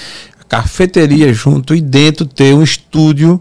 [0.52, 3.40] cafeteria junto e dentro ter um estúdio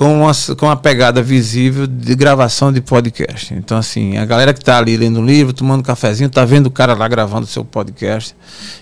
[0.00, 3.52] com uma, com uma pegada visível de gravação de podcast.
[3.52, 6.68] Então, assim, a galera que está ali lendo um livro, tomando um cafezinho, tá vendo
[6.68, 8.34] o cara lá gravando seu podcast,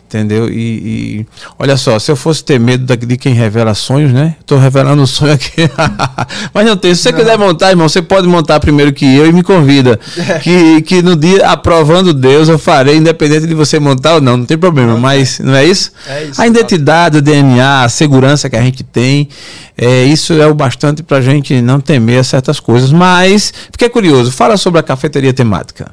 [0.06, 0.48] entendeu?
[0.48, 1.26] E, e
[1.58, 4.36] olha só, se eu fosse ter medo da- de quem revela sonhos, né?
[4.38, 5.68] Estou revelando um sonho aqui.
[6.54, 6.94] Mas não tem.
[6.94, 9.98] Se você quiser montar, irmão, você pode montar primeiro que eu e me convida.
[10.40, 14.44] Que, que no dia, aprovando Deus, eu farei, independente de você montar ou não, não
[14.46, 14.96] tem problema.
[14.96, 15.90] Mas não é isso?
[16.06, 19.28] É isso, a identidade, o DNA, a segurança que a gente tem,
[19.76, 22.92] é, isso é o bastante para a gente não temer certas coisas.
[22.92, 25.92] Mas fiquei curioso, fala sobre a cafeteria temática.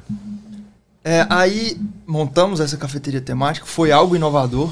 [1.03, 4.71] É, aí montamos essa cafeteria temática, foi algo inovador.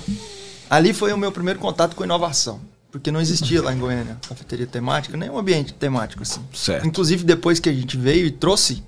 [0.69, 2.60] Ali foi o meu primeiro contato com inovação,
[2.91, 6.41] porque não existia lá em Goiânia cafeteria temática, nem um ambiente temático assim.
[6.53, 6.86] Certo.
[6.86, 8.84] Inclusive depois que a gente veio e trouxe,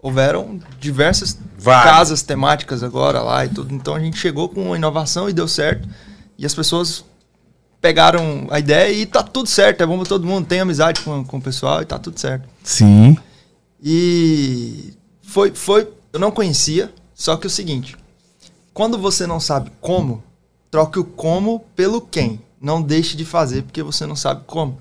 [0.00, 1.94] houveram diversas Várias.
[1.94, 3.74] casas temáticas agora lá e tudo.
[3.74, 5.86] Então a gente chegou com uma inovação e deu certo.
[6.38, 7.04] E as pessoas
[7.80, 11.24] pegaram a ideia e tá tudo certo, é bom pra todo mundo, tem amizade com,
[11.24, 12.48] com o pessoal e tá tudo certo.
[12.62, 13.16] Sim.
[13.82, 17.96] E foi, foi, eu não conhecia, só que o seguinte,
[18.74, 20.22] quando você não sabe como,
[20.70, 22.40] troque o como pelo quem.
[22.60, 24.78] Não deixe de fazer porque você não sabe como.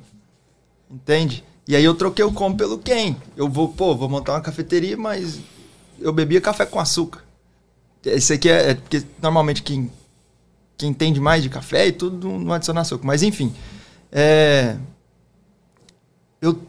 [0.89, 1.43] Entende?
[1.67, 3.17] E aí eu troquei o como pelo quem.
[3.35, 5.39] Eu vou, pô, vou montar uma cafeteria, mas
[5.99, 7.23] eu bebia café com açúcar.
[8.03, 9.91] Esse aqui é, é porque normalmente quem,
[10.77, 13.05] quem entende mais de café e tudo não adiciona açúcar.
[13.05, 13.53] Mas enfim,
[14.11, 14.75] é,
[16.41, 16.59] eu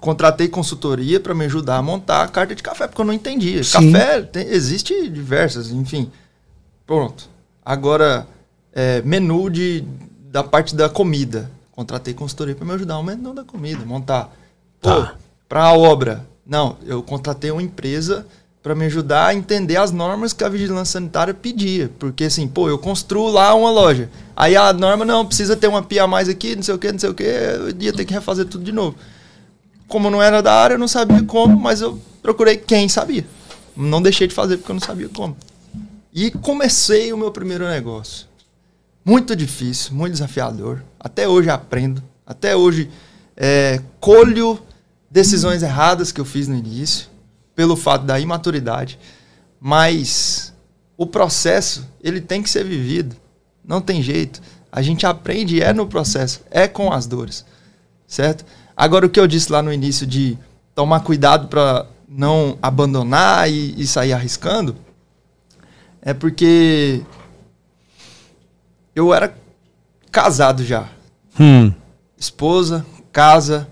[0.00, 3.62] contratei consultoria para me ajudar a montar a carta de café, porque eu não entendia.
[3.64, 3.92] Sim.
[3.92, 6.10] Café tem, existe diversas, enfim.
[6.86, 7.28] Pronto.
[7.64, 8.26] Agora,
[8.72, 9.84] é, menu de,
[10.30, 11.50] da parte da comida.
[11.72, 14.32] Contratei consultoria para me ajudar o menu da comida, montar.
[14.80, 15.14] Pô, Tá.
[15.48, 16.26] para a obra.
[16.46, 18.26] Não, eu contratei uma empresa
[18.62, 21.90] para me ajudar a entender as normas que a vigilância sanitária pedia.
[21.98, 24.10] Porque assim, pô, eu construo lá uma loja.
[24.36, 26.92] Aí a norma, não, precisa ter uma pia a mais aqui, não sei o que,
[26.92, 28.96] não sei o que, eu ia ter que refazer tudo de novo.
[29.86, 33.24] Como não era da área, eu não sabia como, mas eu procurei quem sabia.
[33.76, 35.36] Não deixei de fazer porque eu não sabia como.
[36.12, 38.26] E comecei o meu primeiro negócio.
[39.04, 40.82] Muito difícil, muito desafiador.
[40.98, 42.02] Até hoje aprendo.
[42.26, 42.90] Até hoje
[43.36, 44.60] é, colho
[45.10, 47.08] decisões erradas que eu fiz no início,
[47.58, 48.96] pelo fato da imaturidade.
[49.60, 50.54] Mas
[50.96, 53.16] o processo, ele tem que ser vivido.
[53.64, 54.40] Não tem jeito.
[54.70, 57.44] A gente aprende é no processo, é com as dores.
[58.06, 58.46] Certo?
[58.76, 60.38] Agora, o que eu disse lá no início de
[60.72, 64.76] tomar cuidado para não abandonar e, e sair arriscando,
[66.00, 67.02] é porque
[68.94, 69.34] eu era
[70.12, 70.88] casado já.
[71.40, 71.72] Hum.
[72.16, 73.66] Esposa, casa.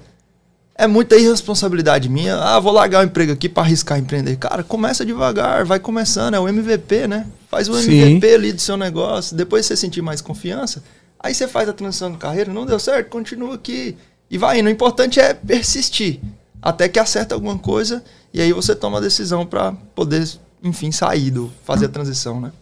[0.78, 2.36] É muita irresponsabilidade minha.
[2.36, 4.36] Ah, vou largar o emprego aqui para arriscar empreender.
[4.36, 6.34] Cara, começa devagar, vai começando.
[6.34, 7.26] É o MVP, né?
[7.48, 7.98] Faz o Sim.
[7.98, 9.34] MVP ali do seu negócio.
[9.34, 10.84] Depois você sentir mais confiança,
[11.18, 12.52] aí você faz a transição de carreira.
[12.52, 13.96] Não deu certo, continua aqui.
[14.30, 14.66] E vai indo.
[14.66, 16.20] O importante é persistir.
[16.60, 18.04] Até que acerta alguma coisa.
[18.34, 20.28] E aí você toma a decisão para poder,
[20.62, 21.50] enfim, sair do.
[21.64, 22.52] Fazer a transição, né?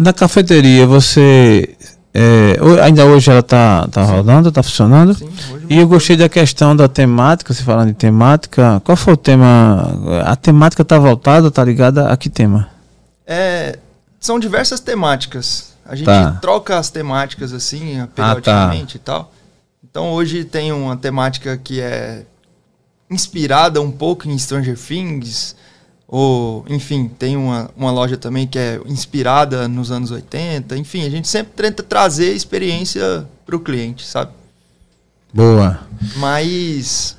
[0.00, 1.76] Na cafeteria, você.
[2.12, 5.14] É, ainda hoje ela tá, tá rodando, tá funcionando?
[5.14, 5.30] Sim,
[5.68, 8.80] E eu gostei da questão da temática, você falando de temática.
[8.84, 10.22] Qual foi o tema?
[10.24, 12.68] A temática tá voltada, tá ligada a que tema?
[13.26, 13.78] É,
[14.18, 15.70] são diversas temáticas.
[15.86, 16.32] A gente Tá.
[16.40, 19.32] troca as temáticas assim, periodicamente e tal.
[19.88, 22.24] Então hoje tem uma temática que é
[23.10, 25.56] inspirada um pouco em Stranger Things.
[26.12, 30.76] Ou, enfim, tem uma, uma loja também que é inspirada nos anos 80.
[30.76, 34.32] Enfim, a gente sempre tenta trazer experiência para o cliente, sabe?
[35.32, 35.78] Boa.
[36.16, 37.16] Mas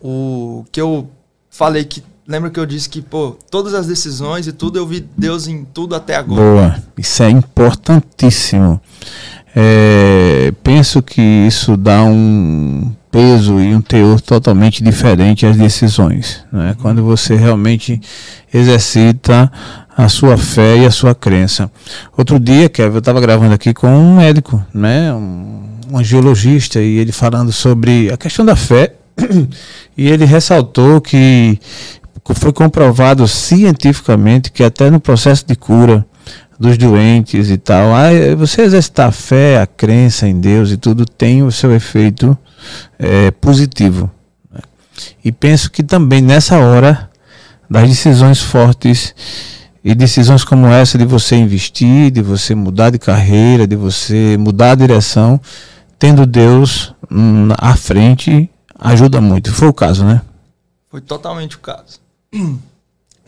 [0.00, 1.10] o que eu
[1.50, 2.02] falei que.
[2.26, 5.64] Lembra que eu disse que, pô, todas as decisões e tudo, eu vi Deus em
[5.64, 6.42] tudo até agora.
[6.42, 6.82] Boa.
[6.98, 8.80] Isso é importantíssimo.
[9.54, 16.44] É, penso que isso dá um peso e um teor totalmente diferente às decisões.
[16.52, 16.76] Né?
[16.82, 17.98] Quando você realmente
[18.52, 19.50] exercita
[19.96, 21.70] a sua fé e a sua crença.
[22.14, 25.14] Outro dia, Kevin, eu estava gravando aqui com um médico, né?
[25.14, 28.92] um, um angiologista, e ele falando sobre a questão da fé.
[29.96, 31.58] e ele ressaltou que
[32.34, 36.04] foi comprovado cientificamente que até no processo de cura
[36.60, 41.06] dos doentes e tal, ah, você exercitar a fé, a crença em Deus e tudo
[41.06, 42.36] tem o seu efeito
[42.98, 44.10] é, positivo.
[44.50, 44.60] né?
[45.24, 47.10] E penso que também nessa hora
[47.68, 49.14] das decisões fortes
[49.84, 54.72] e decisões como essa de você investir, de você mudar de carreira, de você mudar
[54.72, 55.40] a direção,
[55.98, 59.52] tendo Deus hum, à frente, ajuda muito.
[59.52, 60.22] Foi o caso, né?
[60.90, 62.00] Foi totalmente o caso.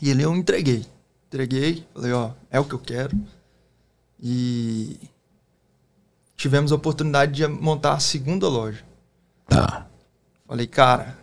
[0.01, 0.87] E ele eu entreguei.
[1.26, 3.18] Entreguei, falei, ó, é o que eu quero.
[4.20, 4.99] E
[6.37, 8.79] tivemos a oportunidade de montar a segunda loja.
[9.49, 9.87] Tá.
[10.47, 11.19] Falei, cara,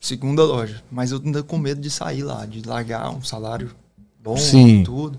[0.00, 0.82] segunda loja.
[0.90, 3.74] Mas eu ainda com medo de sair lá, de largar um salário
[4.22, 5.18] bom e tudo.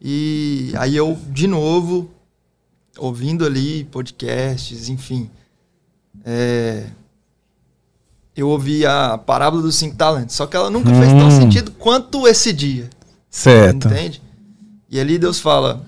[0.00, 2.08] E aí eu, de novo,
[2.96, 5.28] ouvindo ali podcasts, enfim.
[6.24, 6.86] é,
[8.36, 10.36] eu ouvi a parábola dos cinco talentos.
[10.36, 11.30] Só que ela nunca fez tão Hum.
[11.30, 12.88] sentido quanto esse dia.
[13.28, 13.88] Certo.
[13.88, 14.22] Entende?
[14.88, 15.84] E ali Deus fala,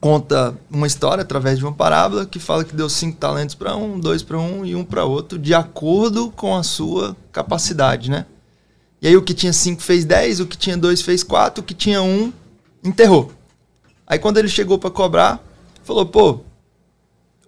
[0.00, 4.00] conta uma história através de uma parábola que fala que deu cinco talentos para um,
[4.00, 8.24] dois para um e um para outro, de acordo com a sua capacidade, né?
[9.02, 11.66] E aí o que tinha cinco fez dez, o que tinha dois fez quatro, o
[11.66, 12.32] que tinha um
[12.82, 13.30] enterrou.
[14.06, 15.42] Aí quando ele chegou para cobrar,
[15.84, 16.40] falou, pô,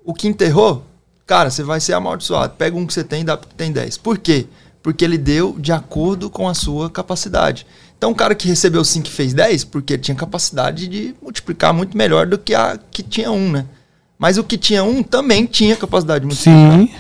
[0.05, 0.85] o que enterrou,
[1.27, 2.55] cara, você vai ser amaldiçoado.
[2.57, 3.99] Pega um que você tem e dá pro que tem 10.
[3.99, 4.47] Por quê?
[4.83, 7.67] Porque ele deu de acordo com a sua capacidade.
[8.03, 11.73] Então, o cara que recebeu 5 e fez 10, porque ele tinha capacidade de multiplicar
[11.73, 13.65] muito melhor do que a que tinha um, né?
[14.19, 16.81] Mas o que tinha um também tinha capacidade de multiplicar.
[16.81, 16.91] Sim.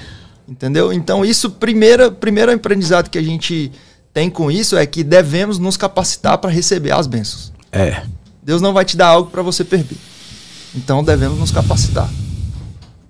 [0.49, 0.93] Entendeu?
[0.93, 3.73] Então, isso, primeira, primeiro aprendizado que a gente
[4.15, 7.53] tem com isso é que devemos nos capacitar para receber as bênçãos.
[7.73, 8.05] É.
[8.41, 9.99] Deus não vai te dar algo para você perder.
[10.73, 12.09] Então devemos nos capacitar.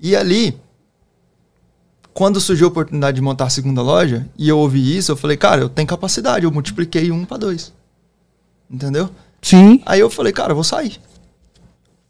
[0.01, 0.59] E ali,
[2.14, 5.36] quando surgiu a oportunidade de montar a segunda loja, e eu ouvi isso, eu falei,
[5.36, 7.70] cara, eu tenho capacidade, eu multipliquei um para dois.
[8.73, 9.11] Entendeu?
[9.43, 9.83] Sim.
[9.85, 10.99] Aí eu falei, cara, eu vou sair.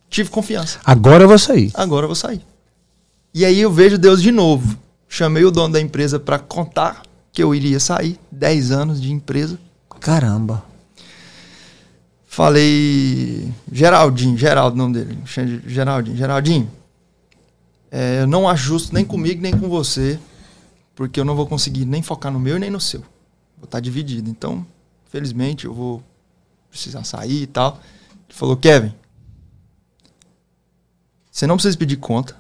[0.09, 0.79] Tive confiança.
[0.85, 1.73] Agora eu vou sair.
[1.75, 2.45] Agora eu vou sair.
[3.35, 7.03] E aí eu vejo Deus de novo, chamei o dono da empresa para contar
[7.33, 9.59] que eu iria sair, 10 anos de empresa.
[9.99, 10.63] Caramba.
[12.27, 15.19] Falei, Geraldinho, Geraldo, o nome dele,
[15.67, 16.71] Geraldinho, Geraldinho,
[17.91, 20.19] é, eu não acho justo nem comigo nem com você,
[20.95, 23.01] porque eu não vou conseguir nem focar no meu e nem no seu.
[23.57, 24.31] Vou estar dividido.
[24.31, 24.67] Então,
[25.11, 26.03] felizmente, eu vou
[26.73, 27.81] precisar sair e tal.
[28.29, 28.93] Ele falou, Kevin,
[31.31, 32.35] você não precisa pedir conta.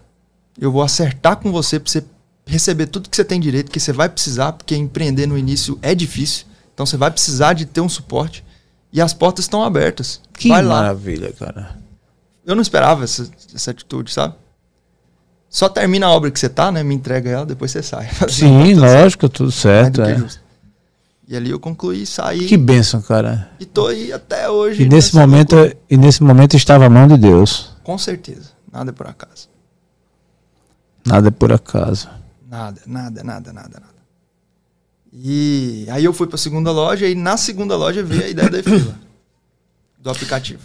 [0.59, 2.05] Eu vou acertar com você para você
[2.47, 5.95] receber tudo que você tem direito, que você vai precisar, porque empreender no início é
[5.95, 6.47] difícil.
[6.75, 8.45] Então você vai precisar de ter um suporte.
[8.93, 10.21] E as portas estão abertas.
[10.35, 11.47] Que vai maravilha, lá.
[11.47, 11.79] cara.
[12.45, 14.35] Eu não esperava essa, essa atitude, sabe?
[15.49, 16.83] Só termina a obra que você tá, né?
[16.83, 18.09] Me entrega ela, depois você sai.
[18.29, 20.03] Sim, lógico, tudo certo.
[20.03, 20.17] É.
[21.27, 22.47] E ali eu concluí, saí.
[22.47, 23.51] Que bênção, cara.
[23.59, 24.83] E tô aí até hoje.
[24.83, 25.57] E nesse momento,
[25.89, 27.71] e nesse momento estava a mão de Deus.
[27.83, 28.51] Com certeza.
[28.71, 29.49] Nada é por acaso.
[31.07, 32.09] Nada é por acaso.
[32.49, 33.93] Nada, nada, nada, nada, nada.
[35.13, 38.51] E aí eu fui para a segunda loja e na segunda loja veio a ideia
[38.51, 38.95] da fila
[39.99, 40.63] do aplicativo.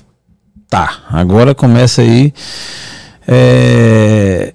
[0.69, 2.33] Tá, agora começa aí
[3.27, 4.53] é,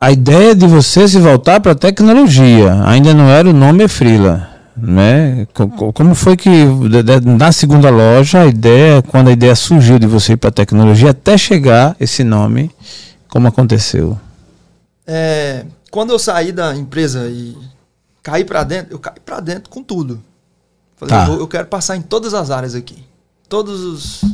[0.00, 2.80] a ideia de você se voltar para tecnologia.
[2.86, 4.48] Ainda não era o nome Frila,
[4.82, 5.46] né?
[5.94, 6.50] Como foi que
[7.24, 11.10] na segunda loja a ideia, quando a ideia surgiu de você ir para a tecnologia
[11.10, 12.68] até chegar esse nome,
[13.28, 14.18] como aconteceu?
[15.06, 17.56] É, quando eu saí da empresa e
[18.22, 20.20] cair para dentro, eu caí para dentro com tudo.
[20.96, 21.28] Falei, tá.
[21.28, 23.04] eu, eu, quero passar em todas as áreas aqui.
[23.48, 24.24] Todos os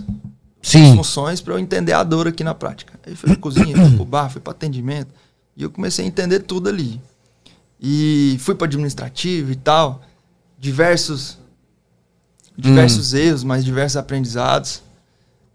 [0.62, 0.96] Sim.
[0.96, 2.94] funções para eu entender a dor aqui na prática.
[3.06, 5.12] Aí fui pra cozinha, fui pro bar, fui para atendimento.
[5.54, 6.98] E eu comecei a entender tudo ali.
[7.80, 10.00] E fui para administrativo e tal.
[10.58, 11.38] Diversos
[12.58, 13.18] diversos hum.
[13.18, 14.82] erros, mas diversos aprendizados.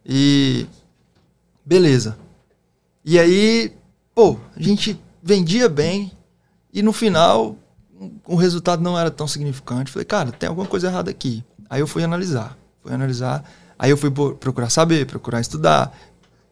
[0.06, 0.66] E
[1.66, 2.18] beleza.
[3.04, 3.74] E aí,
[4.16, 6.12] pô, a gente vendia bem
[6.74, 7.58] e no final
[8.26, 9.92] o resultado não era tão significante.
[9.92, 11.44] Falei, cara, tem alguma coisa errada aqui.
[11.70, 13.44] Aí eu fui analisar, fui analisar.
[13.78, 15.94] Aí eu fui procurar saber, procurar estudar.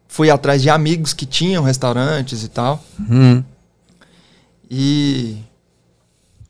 [0.06, 2.84] Fui atrás de amigos que tinham restaurantes e tal.
[3.00, 3.42] Hum.
[4.70, 5.38] E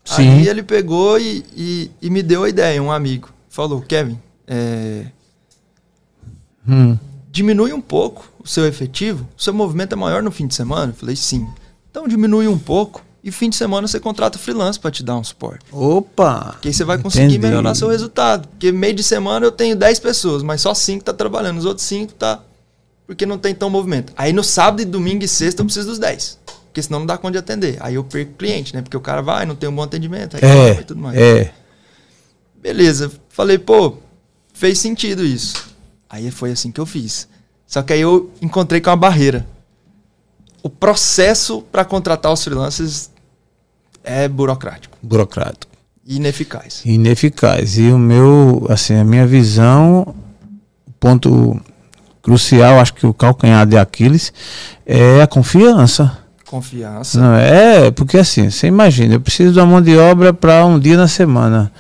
[0.04, 0.28] Sim.
[0.28, 3.30] aí ele pegou e, e, e, me deu a ideia, um amigo.
[3.48, 5.06] Falou, Kevin, é...
[6.68, 6.98] hum.
[7.30, 9.26] diminui um pouco o seu efetivo.
[9.36, 10.92] O seu movimento é maior no fim de semana?
[10.92, 11.46] Eu falei, sim.
[11.90, 15.22] Então diminui um pouco e fim de semana você contrata freelance para te dar um
[15.22, 15.64] suporte.
[15.70, 16.56] Opa!
[16.60, 17.38] Que aí você vai conseguir Entendi.
[17.38, 18.48] melhorar seu resultado.
[18.48, 21.86] Porque meio de semana eu tenho 10 pessoas, mas só 5 tá trabalhando, os outros
[21.86, 22.42] 5 tá
[23.06, 24.12] porque não tem tão movimento.
[24.16, 26.38] Aí no sábado domingo e sexta eu preciso dos 10.
[26.72, 27.76] Porque senão não dá conta de atender.
[27.80, 28.80] Aí eu perco cliente, né?
[28.80, 31.18] Porque o cara vai, não tem um bom atendimento, aí é, e tudo mais.
[31.18, 31.52] É.
[32.62, 33.12] Beleza.
[33.28, 33.98] Falei, pô,
[34.54, 35.68] fez sentido isso.
[36.08, 37.28] Aí foi assim que eu fiz.
[37.66, 39.46] Só que aí eu encontrei com uma barreira.
[40.62, 43.10] O processo para contratar os freelancers
[44.02, 44.96] é burocrático.
[45.02, 45.70] Burocrático.
[46.06, 46.80] Ineficaz.
[46.86, 47.76] Ineficaz.
[47.76, 50.14] E o meu, assim, a minha visão,
[50.98, 51.60] ponto
[52.22, 54.32] crucial, acho que o calcanhar de Aquiles
[54.86, 56.21] é a confiança.
[56.52, 57.18] Confiança.
[57.18, 60.78] Não é, porque assim, você imagina, eu preciso de uma mão de obra para um
[60.78, 61.72] dia na semana.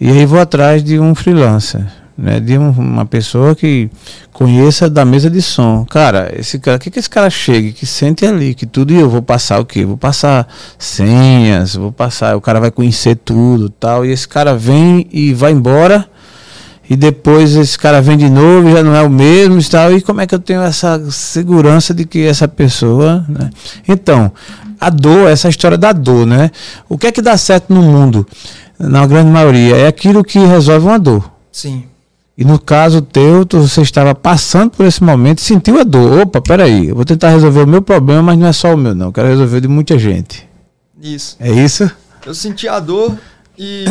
[0.00, 1.84] E aí vou atrás de um freelancer
[2.16, 3.90] né, de um, uma pessoa que
[4.32, 5.84] conheça da mesa de som.
[5.84, 9.10] Cara, esse cara, que que esse cara chegue, que sente ali, que tudo e eu
[9.10, 9.84] vou passar o quê?
[9.84, 10.48] Vou passar
[10.78, 15.52] senhas, vou passar, o cara vai conhecer tudo, tal, e esse cara vem e vai
[15.52, 16.08] embora.
[16.88, 19.92] E depois esse cara vem de novo, já não é o mesmo e tal.
[19.92, 23.24] E como é que eu tenho essa segurança de que essa pessoa.
[23.28, 23.50] Né?
[23.88, 24.32] Então,
[24.80, 26.50] a dor, essa história da dor, né?
[26.88, 28.26] O que é que dá certo no mundo,
[28.78, 29.76] na grande maioria?
[29.76, 31.30] É aquilo que resolve uma dor.
[31.50, 31.84] Sim.
[32.38, 36.20] E no caso teu, tu, você estava passando por esse momento e sentiu a dor.
[36.20, 38.94] Opa, peraí, eu vou tentar resolver o meu problema, mas não é só o meu,
[38.94, 39.06] não.
[39.06, 40.46] Eu quero resolver de muita gente.
[41.00, 41.36] Isso.
[41.40, 41.90] É isso?
[42.26, 43.16] Eu senti a dor
[43.56, 43.86] e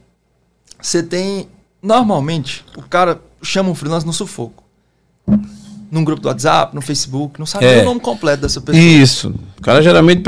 [0.80, 1.48] você tem.
[1.82, 4.64] Normalmente, o cara chama um freelance no sufoco.
[5.90, 7.80] Num grupo do WhatsApp, no Facebook, não sabe é.
[7.80, 8.82] o nome completo dessa pessoa.
[8.82, 9.34] Isso.
[9.58, 10.22] O cara geralmente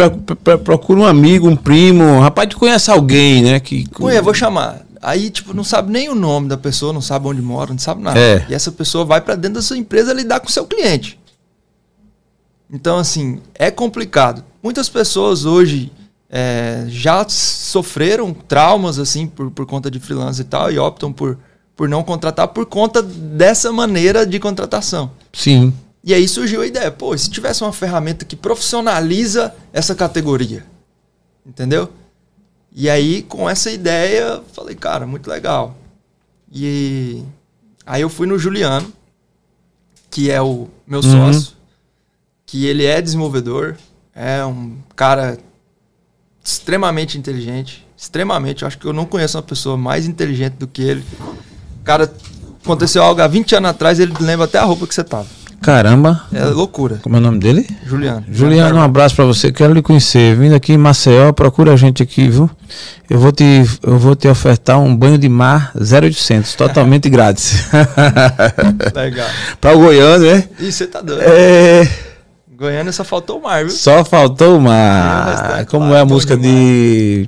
[0.64, 2.02] procura um amigo, um primo.
[2.02, 3.60] Um rapaz, tu conhece alguém, né?
[3.60, 3.86] Que...
[4.00, 4.86] Ué, vou chamar.
[5.02, 8.02] Aí, tipo, não sabe nem o nome da pessoa, não sabe onde mora, não sabe
[8.02, 8.18] nada.
[8.18, 8.46] É.
[8.48, 11.18] E essa pessoa vai para dentro da sua empresa lidar com o seu cliente.
[12.70, 14.44] Então, assim, é complicado.
[14.62, 15.90] Muitas pessoas hoje
[16.30, 21.36] é, já sofreram traumas, assim, por, por conta de freelance e tal, e optam por,
[21.74, 25.10] por não contratar por conta dessa maneira de contratação.
[25.32, 25.74] Sim.
[26.04, 30.64] E aí surgiu a ideia, pô, se tivesse uma ferramenta que profissionaliza essa categoria,
[31.44, 31.90] entendeu?
[32.72, 35.76] E aí, com essa ideia, falei, cara, muito legal.
[36.50, 37.22] E
[37.84, 38.90] aí eu fui no Juliano,
[40.08, 41.32] que é o meu uhum.
[41.32, 41.54] sócio,
[42.46, 43.76] que ele é desenvolvedor,
[44.14, 45.38] é um cara
[46.44, 47.86] extremamente inteligente.
[47.96, 48.62] Extremamente.
[48.62, 51.04] Eu acho que eu não conheço uma pessoa mais inteligente do que ele.
[51.84, 52.10] Cara,
[52.62, 55.26] aconteceu algo há 20 anos atrás, ele lembra até a roupa que você tava.
[55.60, 56.22] Caramba.
[56.32, 56.98] É loucura.
[57.02, 57.68] Como é o nome dele?
[57.84, 58.24] Juliano.
[58.30, 59.52] Juliano, um abraço para você.
[59.52, 60.34] Quero lhe conhecer.
[60.34, 62.48] Vindo aqui em Maceió, procura a gente aqui, viu?
[63.10, 63.44] Eu vou te,
[63.82, 67.66] eu vou te ofertar um banho de mar 0800, totalmente grátis.
[68.94, 69.28] Legal.
[69.60, 70.48] para o Goiânia, né?
[70.60, 71.20] Ih, você tá doido.
[71.22, 72.09] É...
[72.60, 73.70] Goiânia só faltou o mar, viu?
[73.70, 75.64] Só faltou o mar.
[75.64, 77.26] Como é a música de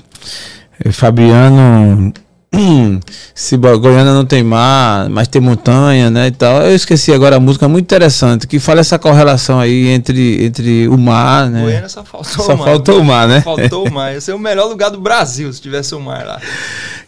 [0.90, 2.12] Fabiano
[3.34, 6.60] se Goiânia não tem mar, mas tem montanha, né, e tal.
[6.60, 10.98] Eu esqueci agora a música muito interessante que fala essa correlação aí entre, entre o
[10.98, 11.62] mar, né?
[11.62, 12.66] Goiânia só faltou só o mar.
[12.66, 13.40] faltou o mar, né?
[13.40, 14.14] Faltou o mar.
[14.14, 16.42] Esse é o melhor lugar do Brasil se tivesse o mar lá.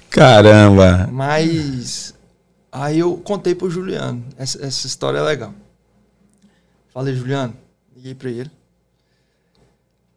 [0.08, 1.10] Caramba.
[1.12, 2.14] Mas
[2.72, 4.24] aí eu contei pro Juliano.
[4.38, 5.52] Essa, essa história é legal.
[6.94, 7.52] Falei, Juliano,
[8.04, 8.50] liguei pra ele.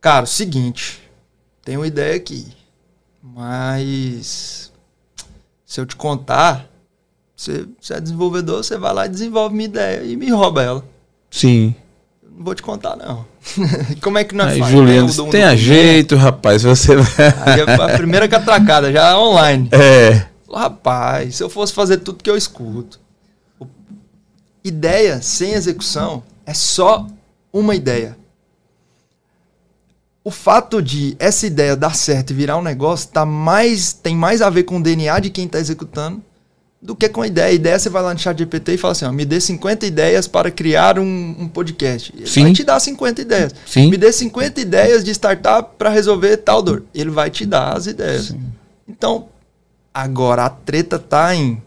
[0.01, 1.01] Cara, o seguinte,
[1.63, 2.45] tem uma ideia aqui.
[3.23, 4.71] Mas
[5.65, 6.69] se eu te contar,
[7.35, 10.85] você, você é desenvolvedor, você vai lá e desenvolve minha ideia e me rouba ela.
[11.31, 11.73] Sim.
[12.21, 13.25] Não vou te contar, não.
[14.01, 14.71] Como é que nós Aí, faz?
[14.71, 15.31] Juliano, né?
[15.31, 16.63] tenha jeito, rapaz.
[16.63, 19.69] Você Aí é a primeira catracada, já online.
[19.73, 20.27] É.
[20.53, 22.99] Rapaz, se eu fosse fazer tudo que eu escuto.
[24.63, 27.05] Ideia sem execução é só
[27.57, 28.17] uma ideia
[30.27, 34.41] o fato de essa ideia dar certo e virar um negócio tá mais, tem mais
[34.41, 36.21] a ver com o DNA de quem está executando
[36.81, 37.47] do que com a ideia.
[37.47, 39.85] A ideia você vai lá no chat GPT e fala assim: ó, me dê 50
[39.85, 42.13] ideias para criar um, um podcast.
[42.13, 42.43] Ele Sim.
[42.43, 43.55] vai te dar 50 ideias.
[43.65, 43.89] Sim.
[43.89, 46.83] Me dê 50 ideias de startup para resolver tal dor.
[46.93, 48.25] Ele vai te dar as ideias.
[48.25, 48.41] Sim.
[48.85, 49.29] Então,
[49.93, 51.63] agora a treta tá em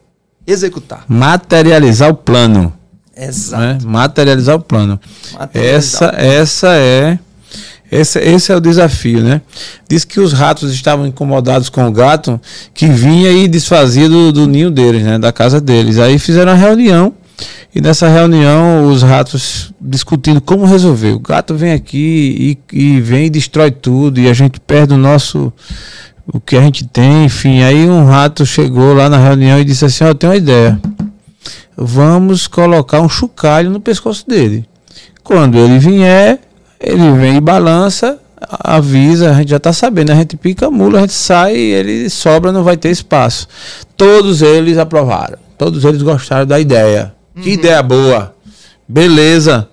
[0.47, 1.07] executar.
[1.09, 2.79] Materializar o plano.
[3.21, 3.63] Exato.
[3.63, 3.79] Né?
[3.85, 5.01] Materializar o plano.
[5.39, 6.25] Materializar essa, o plano.
[6.25, 7.19] essa é
[7.91, 9.41] esse, esse é o desafio, né?
[9.89, 12.41] Diz que os ratos estavam incomodados com o gato
[12.73, 15.19] que vinha e desfazia do, do ninho deles, né?
[15.19, 15.99] Da casa deles.
[15.99, 17.13] Aí fizeram uma reunião
[17.75, 21.13] e nessa reunião os ratos discutindo como resolver.
[21.13, 24.99] O gato vem aqui e, e vem e destrói tudo e a gente perde o
[24.99, 25.53] nosso
[26.33, 27.63] o que a gente tem, enfim.
[27.63, 30.37] Aí um rato chegou lá na reunião e disse assim: "Ó, oh, eu tenho uma
[30.37, 30.81] ideia.
[31.83, 34.67] Vamos colocar um chocalho no pescoço dele.
[35.25, 36.39] Quando ele vier,
[36.79, 40.99] ele vem e balança, avisa, a gente já está sabendo, a gente pica a mula,
[40.99, 43.49] a gente sai, ele sobra, não vai ter espaço.
[43.97, 47.15] Todos eles aprovaram, todos eles gostaram da ideia.
[47.35, 47.43] Uhum.
[47.43, 48.35] Que ideia boa!
[48.87, 49.67] Beleza!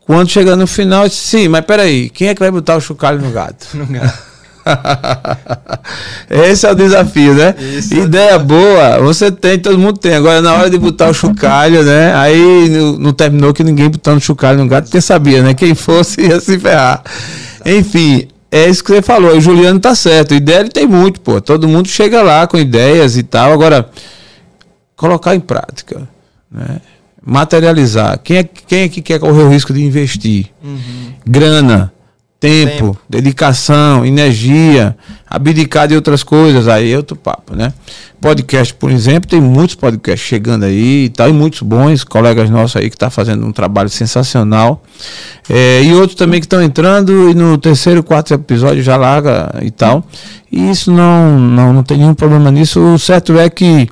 [0.00, 3.18] Quando chega no final, disse, sim, mas peraí, quem é que vai botar o chocalho
[3.18, 3.68] no gato?
[3.72, 4.33] No gato.
[6.30, 7.54] Esse é o desafio, né?
[7.58, 7.94] Isso.
[7.94, 10.14] Ideia boa, você tem, todo mundo tem.
[10.14, 12.14] Agora, na hora de botar o chocalho, né?
[12.14, 15.54] Aí não, terminou que ninguém botando chocalho no gato, porque sabia, né?
[15.54, 17.02] Quem fosse ia se ferrar.
[17.64, 19.36] Enfim, é isso que você falou.
[19.36, 20.34] O Juliano tá certo.
[20.34, 21.40] Ideia ele tem muito, pô.
[21.40, 23.52] Todo mundo chega lá com ideias e tal.
[23.52, 23.88] Agora,
[24.96, 26.08] colocar em prática,
[26.50, 26.80] né?
[27.26, 28.18] Materializar.
[28.22, 30.50] Quem é, quem é que quer correr o risco de investir?
[30.62, 31.14] Uhum.
[31.26, 31.93] Grana
[32.44, 37.72] tempo, tempo, dedicação, energia, abdicar de outras coisas, aí é outro papo, né?
[38.20, 42.76] Podcast, por exemplo, tem muitos podcasts chegando aí e tal, e muitos bons, colegas nossos
[42.76, 44.82] aí que estão tá fazendo um trabalho sensacional.
[45.48, 49.70] É, e outros também que estão entrando e no terceiro, quarto episódio já larga e
[49.70, 50.04] tal.
[50.52, 52.80] E isso não, não, não tem nenhum problema nisso.
[52.80, 53.88] O certo é que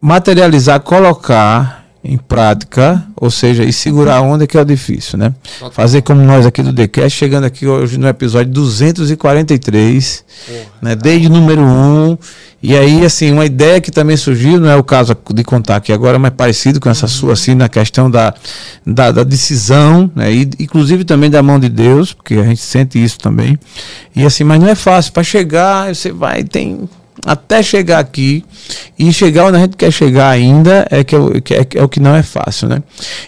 [0.00, 5.34] materializar, colocar em prática, ou seja, e segurar a onda que é o difícil, né?
[5.72, 10.94] Fazer como nós aqui do TheCast, chegando aqui hoje no episódio 243, Porra, né?
[10.94, 12.18] Desde o número 1.
[12.62, 15.92] E aí, assim, uma ideia que também surgiu, não é o caso de contar aqui
[15.92, 17.10] agora, mas parecido com essa uhum.
[17.10, 18.34] sua, assim, na questão da,
[18.84, 20.32] da, da, decisão, né?
[20.32, 23.58] E, inclusive também da mão de Deus, porque a gente sente isso também.
[24.14, 25.12] E assim, mas não é fácil.
[25.12, 26.88] Para chegar, você vai, tem
[27.24, 28.44] até chegar aqui
[28.98, 32.14] e chegar onde a gente quer chegar ainda é que é, é o que não
[32.14, 32.82] é fácil, né?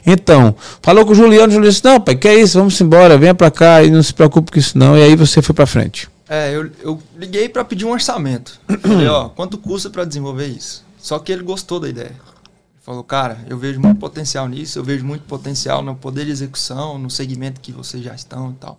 [0.06, 3.16] Então, falou com o Juliano, o Juliano disse, não, pai, que é isso, vamos embora,
[3.16, 5.66] venha para cá e não se preocupe com isso não, e aí você foi para
[5.66, 6.08] frente.
[6.28, 8.60] É, eu, eu liguei para pedir um orçamento.
[8.82, 10.84] Falei, ó, quanto custa para desenvolver isso?
[10.98, 12.10] Só que ele gostou da ideia.
[12.10, 16.30] Ele falou, cara, eu vejo muito potencial nisso, eu vejo muito potencial no poder de
[16.30, 18.78] execução, no segmento que vocês já estão e tal,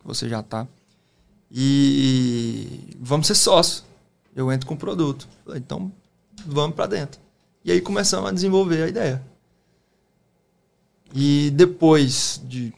[0.00, 0.66] que você já tá.
[1.52, 3.84] E vamos ser sócios
[4.36, 5.26] eu entro com o produto.
[5.44, 5.90] Falei, então
[6.46, 7.18] vamos para dentro.
[7.64, 9.22] E aí começamos a desenvolver a ideia.
[11.14, 12.72] E depois de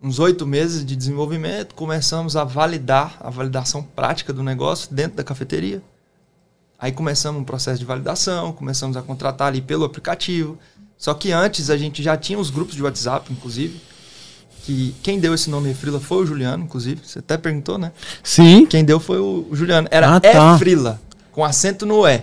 [0.00, 5.24] uns oito meses de desenvolvimento, começamos a validar a validação prática do negócio dentro da
[5.24, 5.82] cafeteria.
[6.78, 10.58] Aí começamos um processo de validação, começamos a contratar ali pelo aplicativo.
[10.96, 13.80] Só que antes a gente já tinha os grupos de WhatsApp, inclusive,
[14.64, 17.00] que quem deu esse nome Efrila foi o Juliano, inclusive.
[17.04, 17.92] Você até perguntou, né?
[18.22, 18.66] Sim.
[18.66, 19.88] Quem deu foi o Juliano.
[19.90, 20.54] Era Ah, tá.
[20.56, 21.00] Efrila,
[21.32, 22.22] com acento no E.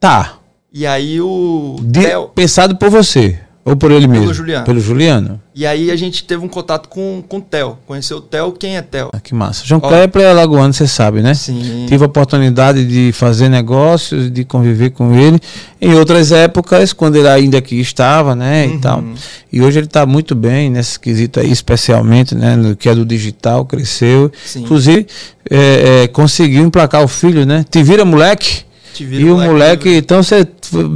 [0.00, 0.38] Tá.
[0.72, 3.40] E aí o De- Theo- pensado por você.
[3.66, 4.32] Ou por ele mesmo?
[4.32, 4.64] Juliano.
[4.64, 5.40] Pelo Juliano.
[5.52, 7.76] E aí a gente teve um contato com, com o Theo.
[7.84, 9.10] Conheceu o Theo, quem é Theo?
[9.12, 9.64] Ah, que massa.
[9.66, 9.88] João Ó.
[9.88, 11.34] Kleber é alagoano, você sabe, né?
[11.34, 11.84] Sim.
[11.88, 15.40] Tive a oportunidade de fazer negócios, de conviver com ele
[15.80, 18.80] em outras épocas, quando ele ainda aqui estava, né, e Uhum.
[18.80, 19.04] tal.
[19.52, 23.04] E hoje ele está muito bem nesse quesito aí, especialmente, né, no que é do
[23.04, 24.30] digital, cresceu.
[24.44, 24.62] Sim.
[24.62, 25.08] Inclusive,
[25.50, 27.64] é, é, conseguiu emplacar o filho, né?
[27.68, 28.64] Te vira moleque.
[28.94, 29.98] Te vira, e o moleque, livre.
[29.98, 30.46] então você,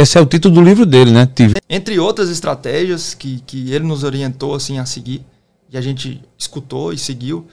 [0.01, 1.29] esse é o título do livro dele, né?
[1.37, 1.61] Vira.
[1.69, 5.25] Entre outras estratégias que, que ele nos orientou assim a seguir,
[5.73, 7.47] e a gente escutou e seguiu.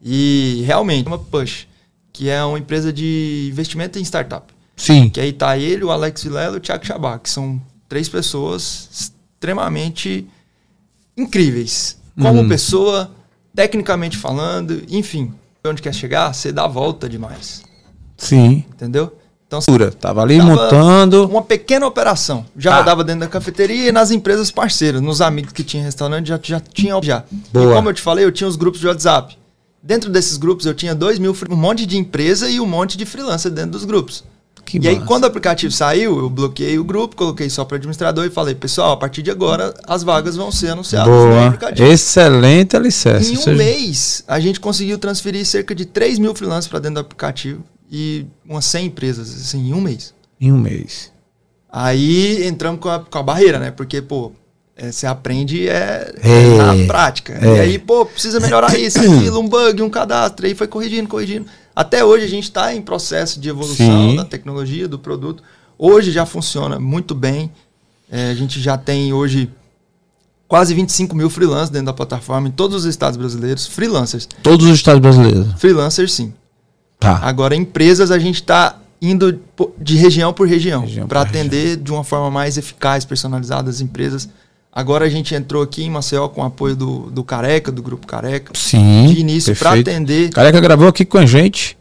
[0.00, 1.66] E realmente, uma Push,
[2.12, 4.52] que é uma empresa de investimento em startup.
[4.76, 5.08] Sim.
[5.08, 8.88] Que aí tá ele, o Alex Vilela e o Thiago Chabá, que são três pessoas
[8.90, 10.26] extremamente
[11.16, 11.98] incríveis.
[12.18, 12.48] Como Uhum.
[12.48, 13.10] pessoa,
[13.54, 15.32] tecnicamente falando, enfim.
[15.64, 17.62] Onde quer chegar, você dá a volta demais.
[18.16, 18.64] Sim.
[18.74, 19.16] Entendeu?
[19.58, 21.26] Então, Tava ali Tava montando.
[21.26, 22.44] uma pequena operação.
[22.56, 22.76] Já Tá.
[22.78, 26.60] rodava dentro da cafeteria e nas empresas parceiras, nos amigos que tinham restaurante, já, já
[26.60, 27.24] tinha já.
[27.52, 27.70] Boa.
[27.72, 29.36] E como eu te falei, eu tinha os grupos de WhatsApp.
[29.82, 33.04] Dentro desses grupos eu tinha dois mil, um monte de empresa e um monte de
[33.04, 34.24] freelancer dentro dos grupos.
[34.64, 35.06] Que e aí, massa.
[35.06, 38.92] quando o aplicativo saiu, eu bloqueei o grupo, coloquei só para administrador e falei, pessoal,
[38.92, 41.46] a partir de agora as vagas vão ser anunciadas no Boa.
[41.48, 41.88] aplicativo.
[41.88, 43.32] Excelente alicerce.
[43.34, 46.94] Em um seja, mês, a gente conseguiu transferir cerca de 3 mil freelancers para dentro
[46.94, 47.62] do aplicativo
[47.92, 50.14] e umas 100 empresas, assim, em um mês.
[50.40, 51.12] Em um mês.
[51.70, 53.70] Aí entramos com a, com a barreira, né?
[53.70, 54.32] Porque, pô,
[54.74, 57.34] é, você aprende é, É, na prática.
[57.34, 57.56] é.
[57.56, 60.46] E aí, pô, precisa melhorar isso, aquilo, um bug, um cadastro.
[60.46, 61.46] Aí foi corrigindo, corrigindo.
[61.76, 64.16] Até hoje a gente está em processo de evolução Sim.
[64.16, 65.42] da tecnologia, do produto.
[65.78, 67.50] Hoje já funciona muito bem.
[68.10, 69.50] É, a gente já tem hoje
[70.48, 73.66] quase 25 mil freelancers dentro da plataforma em todos os estados brasileiros.
[73.66, 74.28] Freelancers.
[74.42, 75.46] Todos os estados brasileiros.
[75.58, 76.32] Freelancers, sim.
[77.02, 77.18] Tá.
[77.22, 79.40] Agora, empresas, a gente está indo
[79.78, 84.28] de região por região, Região para atender de uma forma mais eficaz, personalizada as empresas.
[84.72, 88.06] Agora a gente entrou aqui em Maceió com o apoio do, do Careca, do Grupo
[88.06, 89.12] Careca, Sim.
[89.12, 90.30] de início para atender.
[90.30, 91.76] Careca gravou aqui com a gente.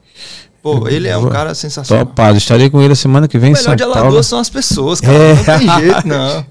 [0.62, 2.06] Pô, ele é um cara sensacional.
[2.06, 2.38] Topado.
[2.38, 3.98] Estarei com ele a semana que vem O melhor São de Paulo.
[4.00, 5.14] Alagoas são as pessoas, cara.
[5.18, 5.34] É.
[5.34, 6.46] Não tem jeito, não.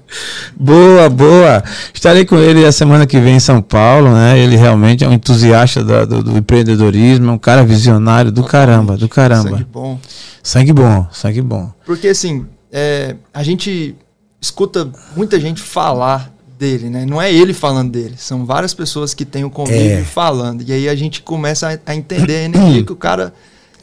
[0.59, 1.63] Boa, boa.
[1.93, 4.37] Estarei com ele a semana que vem em São Paulo, né?
[4.37, 8.97] Ele realmente é um entusiasta da- do, do empreendedorismo, é um cara visionário do caramba,
[8.97, 9.49] do caramba.
[9.51, 9.99] Sangue bom.
[10.43, 11.71] Sangue bom, sangue bom.
[11.85, 13.95] Porque assim, é, a gente
[14.41, 17.05] escuta muita gente falar dele, né?
[17.05, 20.03] Não é ele falando dele, são várias pessoas que têm o convívio É.
[20.03, 20.63] falando.
[20.67, 23.33] E aí a gente começa a, a entender a energia que o cara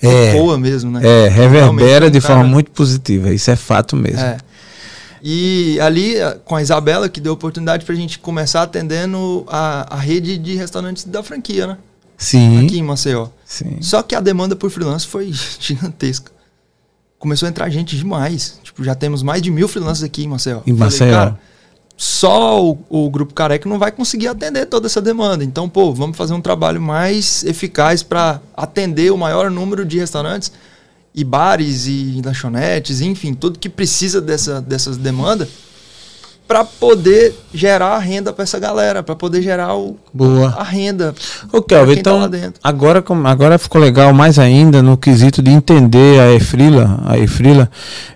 [0.02, 0.36] É.
[0.36, 1.00] ecoa mesmo, né?
[1.04, 3.32] É, reverbera de cara- forma muito positiva.
[3.32, 4.20] Isso é fato mesmo.
[4.20, 4.38] É.
[5.22, 9.98] E ali, a- com a Isabela, que deu oportunidade pra gente começar atendendo a, a
[9.98, 11.78] rede de restaurantes da franquia, né?
[12.16, 12.64] Sim.
[12.66, 13.28] Aqui em Maceió.
[13.44, 13.78] Sim.
[13.80, 16.30] Só que a demanda por freelance foi gigantesca.
[17.18, 18.60] Começou a entrar gente demais.
[18.62, 20.58] Tipo, já temos mais de mil freelancers aqui em Maceió.
[20.66, 21.12] Em Falei, Maceió.
[21.12, 21.38] cara,
[22.00, 25.42] só o, o Grupo Careca não vai conseguir atender toda essa demanda.
[25.42, 30.52] Então, pô, vamos fazer um trabalho mais eficaz para atender o maior número de restaurantes
[31.12, 35.48] e bares e lanchonetes, enfim, tudo que precisa dessa, dessas demandas
[36.46, 40.54] para poder gerar renda para essa galera, para poder gerar o, Boa.
[40.56, 41.14] a renda.
[41.50, 42.60] Pra Kelvin, tá então, dentro.
[42.62, 47.68] agora, agora ficou legal mais ainda no quesito de entender a Efrila, a Efrila,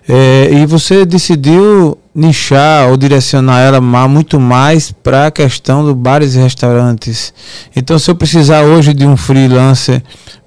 [0.07, 6.35] é, e você decidiu nichar ou direcionar ela muito mais para a questão do bares
[6.35, 7.33] e restaurantes.
[7.75, 10.03] Então, se eu precisar hoje de um freelancer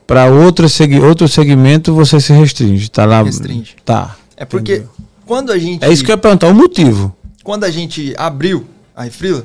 [0.07, 3.23] para outro, segui outro segmento, você se restringe, tá lá?
[3.23, 3.75] Restringe.
[3.85, 4.17] Tá.
[4.37, 4.91] É porque Entendeu.
[5.27, 7.15] quando a gente É isso que eu ia perguntar, o motivo.
[7.43, 8.65] quando a gente abriu
[8.95, 9.45] a Efrila,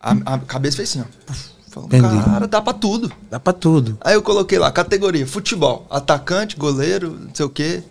[0.00, 1.32] a, a cabeça fez assim, ó.
[1.70, 3.12] Falou, cara, dá pra tudo.
[3.30, 3.98] Dá para tudo.
[4.00, 7.82] Aí eu coloquei lá, categoria, futebol, atacante, goleiro, não sei o quê.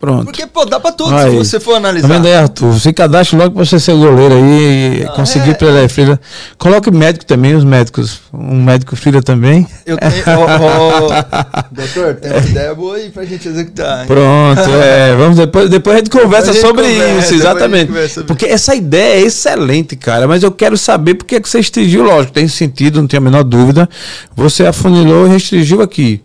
[0.00, 0.24] Pronto.
[0.26, 1.30] Porque, pô, dá pra tudo Aí.
[1.30, 2.08] se você for Tá analisar.
[2.08, 2.78] vendo aí, Arthur?
[2.80, 5.54] Se cadastre logo pra você ser goleiro aí e Ah, conseguir é.
[5.54, 6.20] pela Efrila.
[6.56, 8.20] Coloque médico também, os médicos.
[8.32, 9.66] Um médico filha também.
[9.86, 10.12] Eu tenho.
[10.38, 11.08] Ô, ô,
[11.70, 14.00] doutor, tem uma ideia boa aí pra gente executar.
[14.00, 14.06] hein?
[14.06, 15.16] Pronto, é.
[15.16, 18.08] Vamos depois, depois a gente conversa a gente sobre conversa, isso, exatamente.
[18.08, 20.26] sobre Porque essa ideia é excelente, cara.
[20.28, 23.22] Mas eu quero saber por que é que você restringiu, lógico, tem sentido, não tenho
[23.22, 23.88] a menor dúvida.
[24.36, 26.20] Você afunilou e restringiu aqui.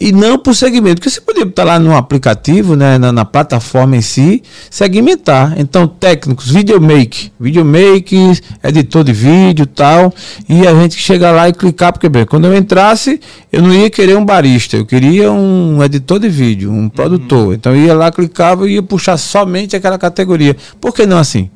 [0.00, 3.96] E não por segmento, porque você poderia estar lá no aplicativo, né, na, na plataforma
[3.96, 5.54] em si, segmentar.
[5.56, 8.16] Então, técnicos, videomake, videomake,
[8.62, 10.12] editor de vídeo e tal,
[10.48, 13.20] e a gente chega lá e clicar, porque bem, quando eu entrasse,
[13.52, 17.54] eu não ia querer um barista, eu queria um editor de vídeo, um produtor.
[17.54, 20.56] Então, eu ia lá, clicava e ia puxar somente aquela categoria.
[20.80, 21.48] Por que não assim?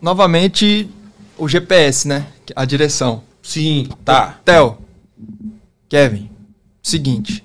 [0.00, 0.90] Novamente,
[1.38, 2.26] o GPS, né?
[2.54, 3.22] A direção.
[3.42, 4.38] Sim, tá.
[4.44, 4.76] Theo,
[5.88, 6.28] Kevin,
[6.84, 7.42] seguinte.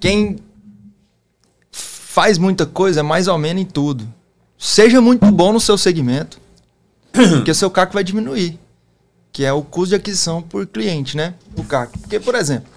[0.00, 0.38] Quem
[1.70, 4.08] faz muita coisa é mais ou menos em tudo.
[4.58, 6.40] Seja muito bom no seu segmento,
[7.12, 8.58] porque o seu CAC vai diminuir.
[9.30, 11.34] Que é o custo de aquisição por cliente, né?
[11.56, 11.98] O CAC.
[11.98, 12.68] Porque, por exemplo,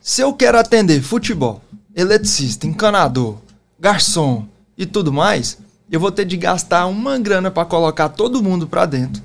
[0.00, 1.62] se eu quero atender futebol,
[1.96, 3.38] eletricista, encanador,
[3.80, 5.58] garçom e tudo mais,
[5.90, 9.22] eu vou ter de gastar uma grana para colocar todo mundo para dentro.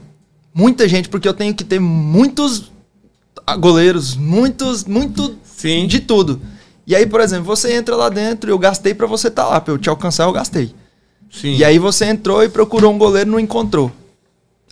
[0.54, 2.72] Muita gente, porque eu tenho que ter muitos
[3.60, 5.88] goleiros, muitos, muito Sim.
[5.88, 6.39] de tudo.
[6.88, 9.62] E aí, por exemplo, você entra lá dentro, eu gastei para você estar tá lá,
[9.62, 10.74] para eu te alcançar, eu gastei.
[11.30, 11.55] Sim.
[11.55, 13.91] E aí você entrou e procurou um goleiro, não encontrou.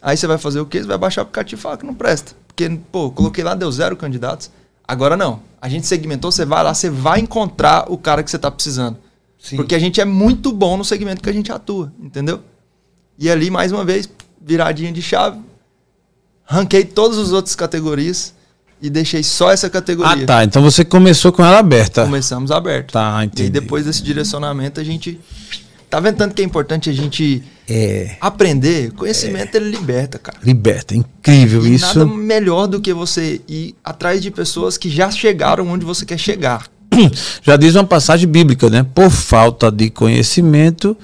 [0.01, 0.79] Aí você vai fazer o quê?
[0.79, 2.33] Você vai baixar o aplicativo e falar que não presta.
[2.47, 4.49] Porque, pô, coloquei lá, deu zero candidatos.
[4.87, 5.41] Agora não.
[5.61, 8.97] A gente segmentou, você vai lá, você vai encontrar o cara que você tá precisando.
[9.37, 9.57] Sim.
[9.57, 12.39] Porque a gente é muito bom no segmento que a gente atua, entendeu?
[13.19, 14.09] E ali, mais uma vez,
[14.41, 15.39] viradinha de chave,
[16.45, 18.33] ranquei todas as outras categorias
[18.81, 20.23] e deixei só essa categoria.
[20.23, 20.43] Ah, tá.
[20.43, 22.03] Então você começou com ela aberta.
[22.05, 22.91] Começamos aberto.
[22.93, 23.43] Tá, E entendi.
[23.43, 25.19] aí, depois desse direcionamento, a gente.
[25.89, 28.17] Tá vendo tanto que é importante a gente É.
[28.19, 28.91] aprender?
[28.91, 30.37] Conhecimento ele liberta, cara.
[30.43, 30.93] Liberta.
[30.93, 31.97] Incrível E isso.
[31.99, 36.17] nada melhor do que você ir atrás de pessoas que já chegaram onde você quer
[36.17, 36.67] chegar.
[37.43, 38.85] Já diz uma passagem bíblica, né?
[38.95, 40.97] Por falta de conhecimento,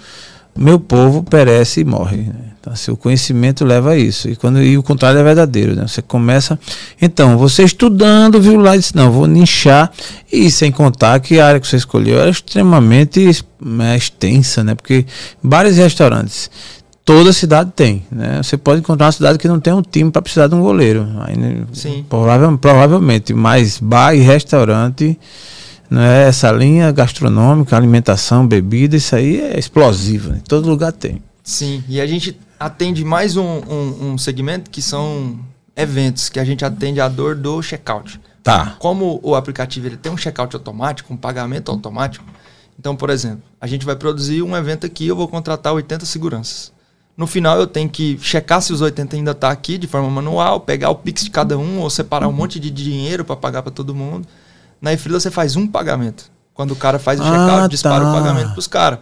[0.55, 2.17] meu povo perece e morre.
[2.17, 2.33] né?
[2.63, 4.29] Então, assim, o conhecimento leva a isso.
[4.29, 5.85] E, quando, e o contrário é verdadeiro, né?
[5.85, 6.57] Você começa.
[7.01, 9.91] Então, você estudando, viu lá e disse, não, vou nichar.
[10.31, 14.75] E sem contar que a área que você escolheu era extremamente né, extensa, né?
[14.75, 15.05] Porque
[15.43, 16.49] bares e restaurantes.
[17.03, 18.41] Toda cidade tem, né?
[18.41, 21.05] Você pode encontrar uma cidade que não tem um time para precisar de um goleiro.
[21.19, 22.05] Aí, né, Sim.
[22.07, 25.19] Provável, provavelmente, mas bar e restaurante,
[25.89, 30.29] né, essa linha gastronômica, alimentação, bebida, isso aí é explosivo.
[30.29, 30.39] Né?
[30.47, 31.21] Todo lugar tem.
[31.43, 31.83] Sim.
[31.89, 35.37] E a gente atende mais um, um, um segmento que são
[35.75, 38.19] eventos, que a gente atende a dor do checkout.
[38.41, 38.75] Tá.
[38.79, 42.25] Como o aplicativo ele tem um checkout automático, um pagamento automático,
[42.79, 46.71] então, por exemplo, a gente vai produzir um evento aqui, eu vou contratar 80 seguranças.
[47.15, 50.59] No final, eu tenho que checar se os 80 ainda tá aqui de forma manual,
[50.59, 53.71] pegar o Pix de cada um ou separar um monte de dinheiro para pagar para
[53.71, 54.27] todo mundo.
[54.81, 56.31] Na Efrila, você faz um pagamento.
[56.53, 58.09] Quando o cara faz o Ah, checkout, dispara tá.
[58.09, 58.99] o pagamento pros caras.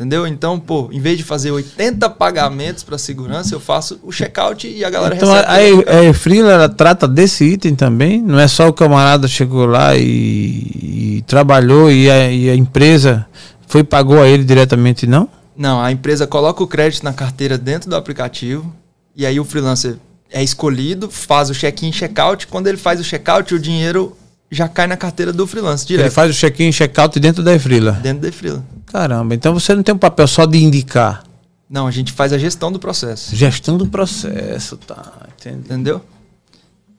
[0.00, 0.26] Entendeu?
[0.26, 4.82] Então, pô, em vez de fazer 80 pagamentos para segurança, eu faço o checkout e
[4.82, 5.52] a galera Então recebe.
[5.52, 8.22] a, pelo a Efrila, ela trata desse item também?
[8.22, 13.26] Não é só o camarada chegou lá e, e trabalhou e a, e a empresa
[13.66, 15.28] foi pagou a ele diretamente, não?
[15.54, 18.74] Não, a empresa coloca o crédito na carteira dentro do aplicativo
[19.14, 19.96] e aí o freelancer
[20.30, 22.46] é escolhido, faz o check-in, check-out.
[22.46, 24.16] Quando ele faz o check-out, o dinheiro
[24.50, 27.54] já cai na carteira do freelancer Ele direto, faz o check-in e check-out dentro da
[27.54, 27.92] Efrila.
[27.92, 28.64] dentro da freela.
[28.86, 31.22] Caramba, então você não tem um papel só de indicar.
[31.68, 35.28] Não, a gente faz a gestão do processo, Gestão do processo, tá?
[35.38, 35.58] Entendi.
[35.58, 36.04] entendeu?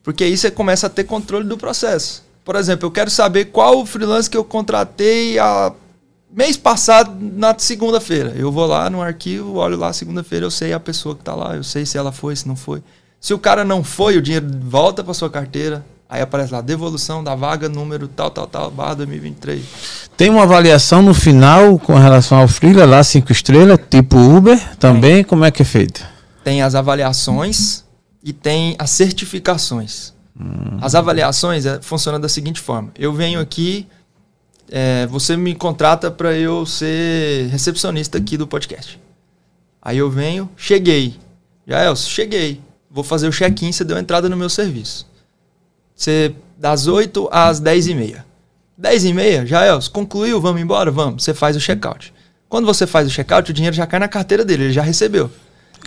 [0.02, 2.24] Porque aí você começa a ter controle do processo.
[2.44, 5.72] Por exemplo, eu quero saber qual o freelancer que eu contratei a
[6.34, 8.32] mês passado na segunda-feira.
[8.34, 11.54] Eu vou lá no arquivo, olho lá segunda-feira, eu sei a pessoa que tá lá,
[11.54, 12.82] eu sei se ela foi, se não foi.
[13.20, 15.84] Se o cara não foi, o dinheiro volta para sua carteira.
[16.12, 19.64] Aí aparece lá, devolução da vaga número tal, tal, tal, barra 2023.
[20.14, 25.24] Tem uma avaliação no final com relação ao Freela lá, cinco estrelas, tipo Uber também,
[25.24, 26.06] como é que é feito?
[26.44, 27.82] Tem as avaliações
[28.22, 30.12] e tem as certificações.
[30.82, 33.88] As avaliações é, funcionam da seguinte forma: eu venho aqui,
[34.70, 39.00] é, você me contrata para eu ser recepcionista aqui do podcast.
[39.80, 41.16] Aí eu venho, cheguei.
[41.66, 42.60] Já Elcio, cheguei.
[42.90, 45.10] Vou fazer o check-in, você deu entrada no meu serviço.
[46.02, 48.26] Você das 8 às 10 e meia.
[48.76, 50.90] 10 e meia, já Elcio, concluiu, vamos embora?
[50.90, 51.22] Vamos.
[51.22, 52.12] Você faz o check-out.
[52.48, 55.30] Quando você faz o check-out, o dinheiro já cai na carteira dele, ele já recebeu.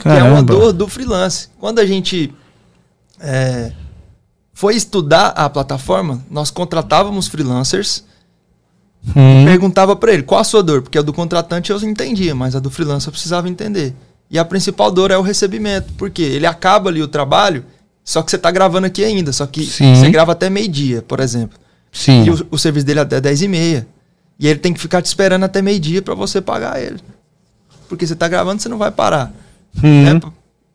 [0.02, 0.44] Que é uma Caramba.
[0.44, 1.50] dor do freelance.
[1.60, 2.34] Quando a gente
[3.20, 3.72] é,
[4.54, 8.04] foi estudar a plataforma, nós contratávamos freelancers
[9.16, 12.56] Hum, perguntava para ele qual a sua dor, porque a do contratante eu entendia, mas
[12.56, 13.94] a do freelancer eu precisava entender.
[14.32, 17.64] E a principal dor é o recebimento, porque ele acaba ali o trabalho,
[18.06, 19.96] só que você tá gravando aqui ainda, só que Sim.
[19.96, 21.58] você grava até meio-dia, por exemplo.
[21.92, 22.24] sim.
[22.24, 23.88] E o, o serviço dele é até 10 e meia.
[24.40, 27.00] E ele tem que ficar te esperando até meio-dia para você pagar ele.
[27.90, 29.34] Porque você tá gravando, você não vai parar.
[29.84, 30.20] Hum?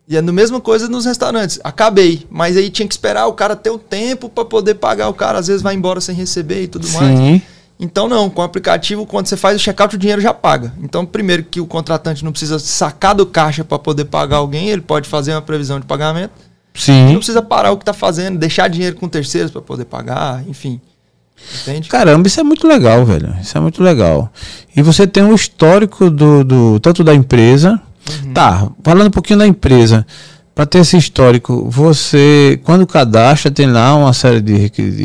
[0.07, 1.57] E é a mesma coisa nos restaurantes.
[1.63, 5.13] Acabei, mas aí tinha que esperar o cara ter o tempo para poder pagar o
[5.13, 5.39] cara.
[5.39, 7.17] Às vezes vai embora sem receber e tudo mais.
[7.17, 7.41] sim.
[7.79, 10.71] Então não, com o aplicativo, quando você faz o checkout, o dinheiro já paga.
[10.83, 14.81] Então, primeiro que o contratante não precisa sacar do caixa para poder pagar alguém, ele
[14.81, 16.31] pode fazer uma previsão de pagamento.
[16.73, 17.15] Não Sim.
[17.15, 20.79] precisa parar o que está fazendo, deixar dinheiro com terceiros para poder pagar, enfim.
[21.61, 21.89] Entende?
[21.89, 23.35] Caramba, isso é muito legal, velho.
[23.41, 24.31] Isso é muito legal.
[24.75, 27.81] E você tem um histórico do, do tanto da empresa.
[28.23, 28.33] Uhum.
[28.33, 30.05] Tá, falando um pouquinho da empresa.
[30.53, 34.53] Para ter esse histórico, você, quando cadastra, tem lá uma série de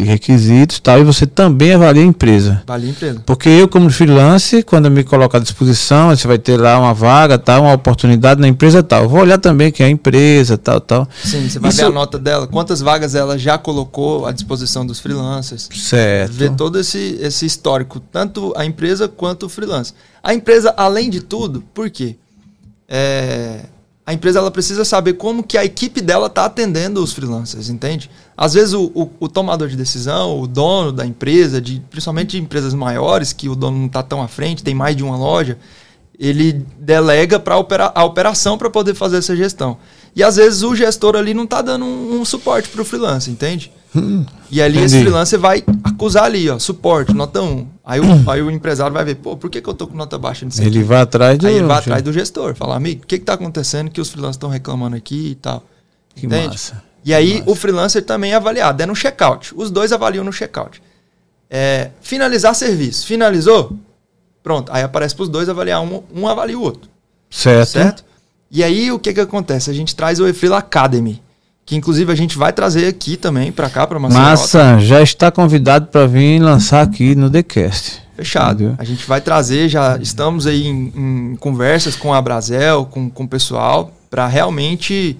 [0.02, 2.62] requisitos tal, e você também avalia a empresa.
[2.66, 3.22] Avalia a empresa.
[3.24, 6.92] Porque eu, como freelance, quando eu me coloco à disposição, você vai ter lá uma
[6.92, 9.04] vaga, tal, uma oportunidade na empresa tal.
[9.04, 11.08] Eu vou olhar também quem é a empresa, tal, tal.
[11.22, 11.80] Sim, você vai Isso...
[11.80, 15.68] ver a nota dela, quantas vagas ela já colocou à disposição dos freelancers.
[15.72, 16.32] Certo.
[16.32, 19.94] Ver todo esse, esse histórico, tanto a empresa quanto o freelance.
[20.22, 22.16] A empresa, além de tudo, por quê?
[22.88, 23.60] É
[24.06, 28.08] a empresa ela precisa saber como que a equipe dela está atendendo os freelancers, entende?
[28.36, 32.38] Às vezes o, o, o, tomador de decisão, o dono da empresa, de, principalmente de
[32.38, 35.58] empresas maiores, que o dono não está tão à frente, tem mais de uma loja,
[36.16, 39.76] ele delega para opera, a operação para poder fazer essa gestão.
[40.16, 43.30] E às vezes o gestor ali não está dando um, um suporte para o freelancer,
[43.30, 43.70] entende?
[43.94, 44.86] Hum, e ali entendi.
[44.86, 47.66] esse freelancer vai acusar ali, ó, suporte, nota 1.
[47.84, 50.16] Aí o, aí o empresário vai ver, pô, por que, que eu tô com nota
[50.16, 50.88] baixa nisso Ele aqui?
[50.88, 51.46] vai atrás do...
[51.46, 54.08] Aí ele vai atrás do gestor, falar, amigo, o que que tá acontecendo que os
[54.08, 55.62] freelancers estão reclamando aqui e tal.
[56.14, 56.48] Que Entende?
[56.48, 56.82] massa.
[57.04, 57.50] E aí massa.
[57.50, 59.52] o freelancer também é avaliado, é no checkout.
[59.54, 60.82] Os dois avaliam no checkout.
[61.50, 63.06] É, finalizar serviço.
[63.06, 63.76] Finalizou?
[64.42, 64.72] Pronto.
[64.72, 66.88] Aí aparece para os dois avaliar um, um avalia o outro.
[67.30, 67.68] Certo.
[67.68, 68.05] Certo?
[68.50, 69.70] E aí o que que acontece?
[69.70, 71.22] A gente traz o Efrila Academy
[71.66, 75.88] que inclusive a gente vai trazer aqui também para cá para Massa, já está convidado
[75.88, 78.02] para vir lançar aqui no TheCast.
[78.14, 78.62] Fechado.
[78.62, 78.76] Entendeu?
[78.78, 80.92] A gente vai trazer, já estamos aí em,
[81.32, 85.18] em conversas com a Brasel, com, com o pessoal, para realmente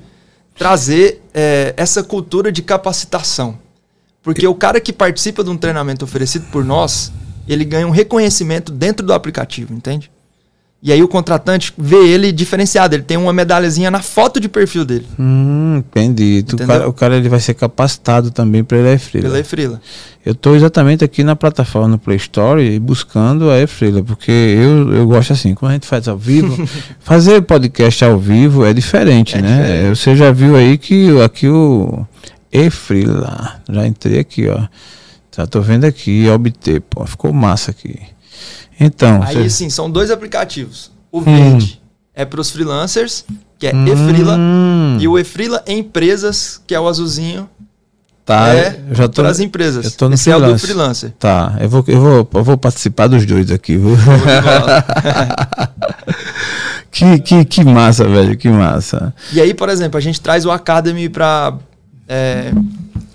[0.57, 3.59] trazer é, essa cultura de capacitação.
[4.23, 7.13] Porque o cara que participa de um treinamento oferecido por nós,
[7.49, 10.11] ele ganha um reconhecimento dentro do aplicativo, entende?
[10.83, 14.85] E aí o contratante vê ele diferenciado, ele tem uma medalhazinha na foto de perfil
[14.85, 15.07] dele.
[15.19, 16.45] Hum, entendi.
[16.53, 19.25] O cara, o cara, ele vai ser capacitado também pela Efrila.
[19.25, 19.81] Pela Efrila.
[20.25, 25.07] Eu estou exatamente aqui na plataforma no Play Store buscando a Efrila, porque eu, eu
[25.07, 26.69] gosto assim, como a gente faz ao vivo,
[27.01, 29.63] fazer podcast ao vivo é diferente, é né?
[29.63, 29.97] Diferente.
[29.97, 32.07] Você já viu aí que aqui o
[32.53, 34.67] Efrila, já entrei aqui, ó.
[35.37, 37.99] Já tô vendo aqui, obter, pô, ficou massa aqui.
[38.79, 39.23] Então.
[39.23, 40.91] Aí sim, são dois aplicativos.
[41.11, 41.87] O verde hum.
[42.15, 43.25] é para os freelancers,
[43.59, 43.87] que é hum.
[43.87, 44.39] Efrila,
[45.01, 47.49] e o Efrila Empresas, que é o azulzinho.
[48.27, 49.85] Tá, é já tô, para as empresas.
[49.85, 50.45] Eu tô no Esse freelance.
[50.45, 51.13] é o do freelancer.
[51.17, 53.79] Tá, eu vou, eu vou, eu vou participar dos dois aqui.
[56.91, 59.15] que, que, que massa, velho, que massa.
[59.33, 61.57] E aí, por exemplo, a gente traz o Academy para
[62.09, 62.53] é,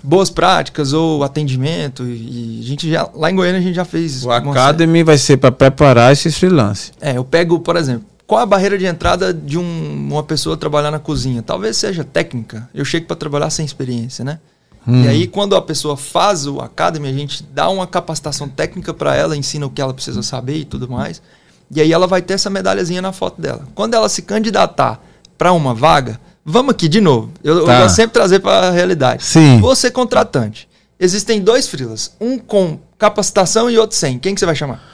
[0.02, 2.04] boas práticas ou atendimento.
[2.04, 4.24] E a gente já, lá em Goiânia a gente já fez.
[4.24, 6.92] O Academy vai ser para preparar esses freelancers.
[7.00, 10.90] É, eu pego, por exemplo, qual a barreira de entrada de um, uma pessoa trabalhar
[10.90, 11.42] na cozinha?
[11.42, 12.68] Talvez seja técnica.
[12.74, 14.38] Eu chego para trabalhar sem experiência, né?
[14.86, 15.04] Hum.
[15.04, 19.14] E aí, quando a pessoa faz o Academy, a gente dá uma capacitação técnica para
[19.14, 21.22] ela, ensina o que ela precisa saber e tudo mais.
[21.70, 23.66] E aí ela vai ter essa medalhazinha na foto dela.
[23.74, 25.00] Quando ela se candidatar
[25.38, 27.30] para uma vaga, Vamos aqui de novo.
[27.42, 27.74] Eu, tá.
[27.74, 29.24] eu vou sempre trazer para a realidade.
[29.24, 29.60] Sim.
[29.60, 30.68] Você contratante.
[30.98, 34.18] Existem dois frilas, um com capacitação e outro sem.
[34.18, 34.91] Quem que você vai chamar?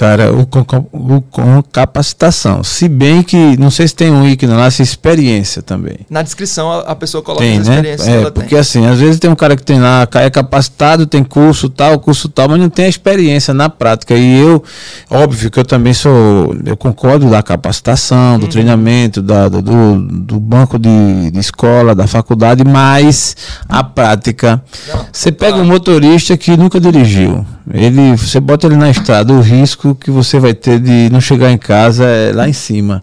[0.00, 0.60] Cara, o com,
[0.92, 2.64] o com capacitação.
[2.64, 5.98] Se bem que, não sei se tem um ícone lá, se experiência também.
[6.08, 7.74] Na descrição a, a pessoa coloca tem, as né?
[7.74, 8.58] experiências é, ela Porque tem.
[8.58, 12.30] assim, às vezes tem um cara que tem lá, é capacitado, tem curso tal, curso
[12.30, 14.14] tal, mas não tem a experiência na prática.
[14.14, 14.64] E eu,
[15.10, 18.50] óbvio que eu também sou, eu concordo da capacitação, do uhum.
[18.50, 23.36] treinamento, da, do, do banco de, de, escola, da faculdade, mas
[23.68, 24.62] a prática.
[24.88, 27.44] Não, você pega um motorista que nunca dirigiu.
[27.70, 31.50] Ele, você bota ele na estrada, o risco que você vai ter de não chegar
[31.50, 33.02] em casa é lá em cima,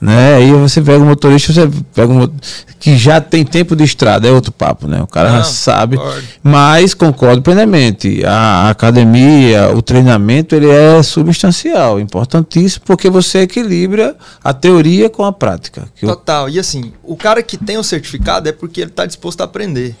[0.00, 0.36] né?
[0.36, 2.30] Aí você pega um motorista, você pega um
[2.78, 5.02] que já tem tempo de estrada, é outro papo, né?
[5.02, 5.96] O cara já sabe.
[5.96, 6.22] Concordo.
[6.42, 14.52] Mas concordo plenamente, a academia, o treinamento, ele é substancial, importantíssimo, porque você equilibra a
[14.52, 15.88] teoria com a prática.
[16.00, 16.48] Total.
[16.48, 19.96] E assim, o cara que tem o certificado é porque ele está disposto a aprender.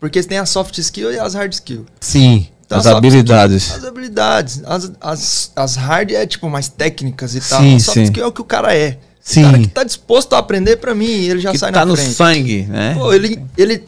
[0.00, 1.84] Porque tem a soft skill e as hard skill.
[2.00, 2.46] Sim.
[2.68, 3.72] Então, as habilidades.
[3.72, 4.62] As habilidades.
[4.66, 7.62] As, as, as hard é tipo mais técnicas e tal.
[7.62, 8.02] Sim, soft sim.
[8.04, 8.98] skill é o que o cara é.
[9.22, 9.40] Sim.
[9.40, 11.94] O cara que tá disposto a aprender para mim, ele já que sai tá na
[11.94, 12.08] frente.
[12.08, 12.94] no sangue, né?
[12.94, 13.82] Pô, ele, ele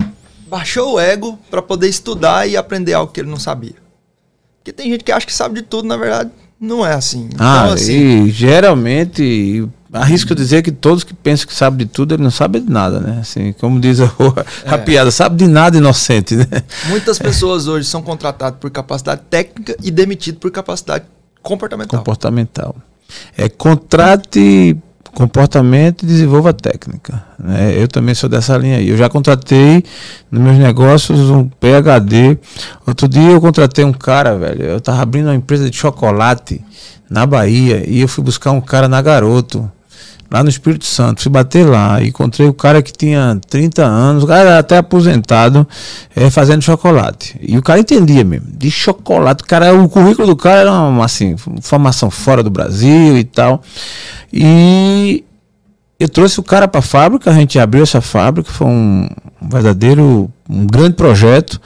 [0.49, 3.75] baixou o ego para poder estudar e aprender algo que ele não sabia.
[4.59, 7.29] Porque tem gente que acha que sabe de tudo, na verdade, não é assim.
[7.35, 12.15] Então, ah, assim, e geralmente arrisco dizer que todos que pensam que sabem de tudo,
[12.15, 13.19] ele não sabe de nada, né?
[13.21, 14.05] Assim, como diz a,
[14.67, 14.79] a é.
[14.79, 16.47] piada, sabe de nada inocente, né?
[16.89, 21.05] Muitas pessoas hoje são contratadas por capacidade técnica e demitidas por capacidade
[21.43, 21.99] comportamental.
[21.99, 22.77] Comportamental.
[23.37, 24.77] É contrate
[25.13, 27.25] comportamento e desenvolva técnica.
[27.39, 27.75] Né?
[27.77, 28.89] Eu também sou dessa linha aí.
[28.89, 29.83] Eu já contratei
[30.31, 32.39] nos meus negócios um PhD.
[32.87, 34.63] Outro dia eu contratei um cara, velho.
[34.63, 36.65] Eu tava abrindo uma empresa de chocolate
[37.09, 39.71] na Bahia e eu fui buscar um cara na Garoto
[40.31, 41.23] lá no Espírito Santo.
[41.23, 45.67] Fui bater lá, encontrei o cara que tinha 30 anos, o cara até aposentado,
[46.15, 47.37] é, fazendo chocolate.
[47.43, 49.43] E o cara entendia mesmo, de chocolate.
[49.43, 53.63] O, cara, o currículo do cara era uma assim, formação fora do Brasil e tal.
[54.33, 55.25] E
[55.99, 59.09] eu trouxe o cara para a fábrica, a gente abriu essa fábrica, foi um,
[59.43, 61.61] um verdadeiro, um grande projeto.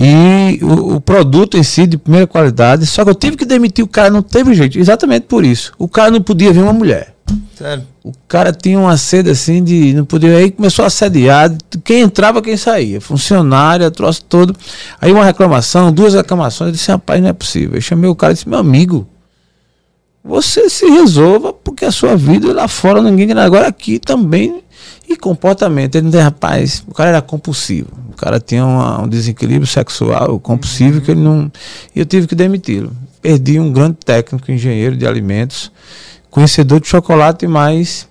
[0.00, 3.84] E o, o, produto em si de primeira qualidade, só que eu tive que demitir
[3.84, 5.72] o cara, não teve jeito, exatamente por isso.
[5.76, 7.14] O cara não podia ver uma mulher.
[7.56, 7.84] Sério?
[8.08, 9.92] O cara tinha uma sede assim de.
[9.92, 10.34] Não podia.
[10.38, 11.54] Aí começou a assediar.
[11.84, 13.02] Quem entrava, quem saía.
[13.02, 14.56] Funcionária, troço todo.
[14.98, 16.68] Aí uma reclamação, duas reclamações.
[16.68, 17.74] Eu disse, rapaz, não é possível.
[17.74, 19.06] Eu chamei o cara e disse, meu amigo,
[20.24, 24.62] você se resolva, porque a sua vida lá fora ninguém Agora aqui também.
[25.06, 27.88] E comportamento, ele não tem, rapaz, o cara era compulsivo.
[28.10, 31.52] O cara tinha uma, um desequilíbrio sexual compulsivo que ele não.
[31.94, 32.90] E eu tive que demiti-lo.
[33.20, 35.70] Perdi um grande técnico, engenheiro de alimentos,
[36.38, 38.08] conhecedor de chocolate, mas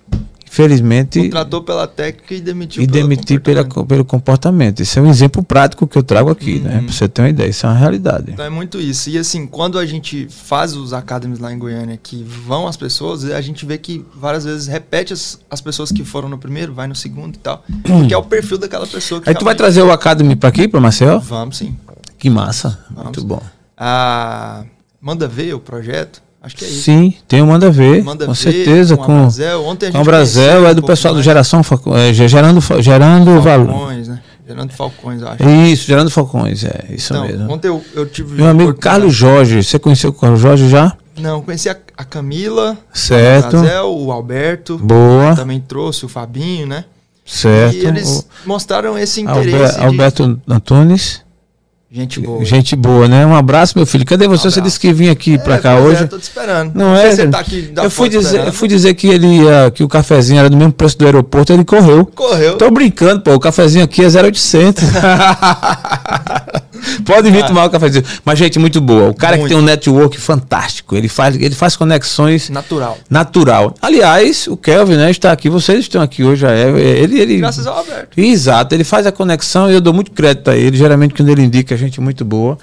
[0.50, 1.20] Felizmente.
[1.20, 4.80] Contratou pela técnica e demitiu E demitir pela, pelo comportamento.
[4.80, 6.70] Isso é um exemplo prático que eu trago aqui, né?
[6.70, 6.76] uhum.
[6.76, 6.82] né?
[6.84, 8.32] Pra você ter uma ideia, isso é uma realidade.
[8.32, 9.10] Então é muito isso.
[9.10, 13.26] E assim, quando a gente faz os academies lá em Goiânia, que vão as pessoas,
[13.26, 16.86] a gente vê que várias vezes repete as, as pessoas que foram no primeiro, vai
[16.86, 17.62] no segundo e tal.
[17.82, 19.28] Porque é o perfil daquela pessoa que.
[19.28, 21.20] Aí tu vai trazer o Academy para aqui, para Marcel?
[21.20, 21.76] Vamos sim.
[22.18, 22.84] Que massa.
[22.88, 23.04] Vamos.
[23.04, 23.42] Muito bom.
[23.76, 24.64] A...
[25.00, 26.82] Manda ver o projeto Acho que é isso.
[26.82, 28.96] Sim, tem o Manda Ver, Manda com ver, certeza.
[28.96, 29.64] Com, com, Brasil.
[29.64, 31.60] Ontem a gente com o Brasil é do um pessoal do Geração
[31.96, 34.20] é, Gerando, gerando Falcões, né?
[34.46, 35.48] Gerando Falcões, acho.
[35.48, 37.52] Isso, Gerando Falcões, é isso então, mesmo.
[37.52, 38.36] Ontem eu, eu tive.
[38.36, 40.96] Meu amigo Carlos Jorge, você conheceu o Carlos Jorge já?
[41.18, 43.56] Não, conheci a, a Camila, certo.
[43.56, 44.78] o Brasil, o Alberto.
[44.78, 45.34] Boa.
[45.34, 46.84] Também trouxe o Fabinho, né?
[47.26, 47.76] Certo.
[47.76, 48.48] E eles o...
[48.48, 49.78] mostraram esse interesse.
[49.80, 50.40] Alberto de...
[50.48, 51.22] Antunes.
[51.90, 52.44] Gente boa.
[52.44, 53.24] Gente boa, né?
[53.24, 54.04] Um abraço, meu filho.
[54.04, 54.48] Cadê você?
[54.48, 56.02] Um você disse que vinha aqui é, pra cá é, hoje.
[56.02, 56.74] É, tô te esperando.
[56.74, 57.10] Não, é?
[57.10, 60.38] Você tá aqui, eu fui dizer, eu fui dizer que ele ia, que o cafezinho
[60.38, 62.04] era do mesmo preço do aeroporto, ele correu.
[62.04, 62.58] Correu.
[62.58, 63.32] Tô brincando, pô.
[63.32, 64.84] O cafezinho aqui é 0,800.
[67.04, 67.46] Pode vir ah.
[67.46, 68.04] tomar o cafezinho.
[68.24, 69.08] Mas, gente, muito boa.
[69.08, 69.48] O cara muito.
[69.48, 70.96] que tem um network fantástico.
[70.96, 72.50] Ele faz, ele faz conexões.
[72.50, 72.98] Natural.
[73.08, 73.74] Natural.
[73.80, 75.48] Aliás, o Kelvin, né, está aqui.
[75.48, 76.42] Vocês estão aqui hoje.
[76.42, 78.20] Já é, ele, ele, Graças ao Alberto.
[78.20, 78.74] Exato.
[78.74, 80.76] Ele faz a conexão e eu dou muito crédito a ele.
[80.76, 82.58] Geralmente, quando ele indica, a gente muito boa.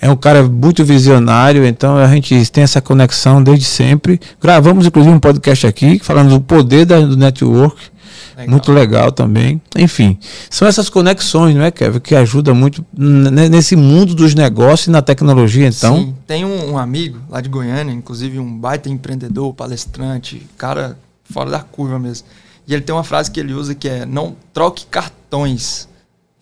[0.00, 1.66] É um cara muito visionário.
[1.66, 4.20] Então, a gente tem essa conexão desde sempre.
[4.40, 7.90] Gravamos, inclusive, um podcast aqui falando do poder da, do network.
[8.36, 8.50] Legal.
[8.50, 9.60] Muito legal também.
[9.76, 10.18] Enfim,
[10.48, 15.02] são essas conexões, não é, Kevin, que ajuda muito nesse mundo dos negócios e na
[15.02, 15.96] tecnologia, então.
[15.96, 21.50] Sim, tem um, um, amigo lá de Goiânia, inclusive um baita empreendedor, palestrante, cara fora
[21.50, 22.26] da curva mesmo.
[22.66, 25.88] E ele tem uma frase que ele usa que é: não troque cartões,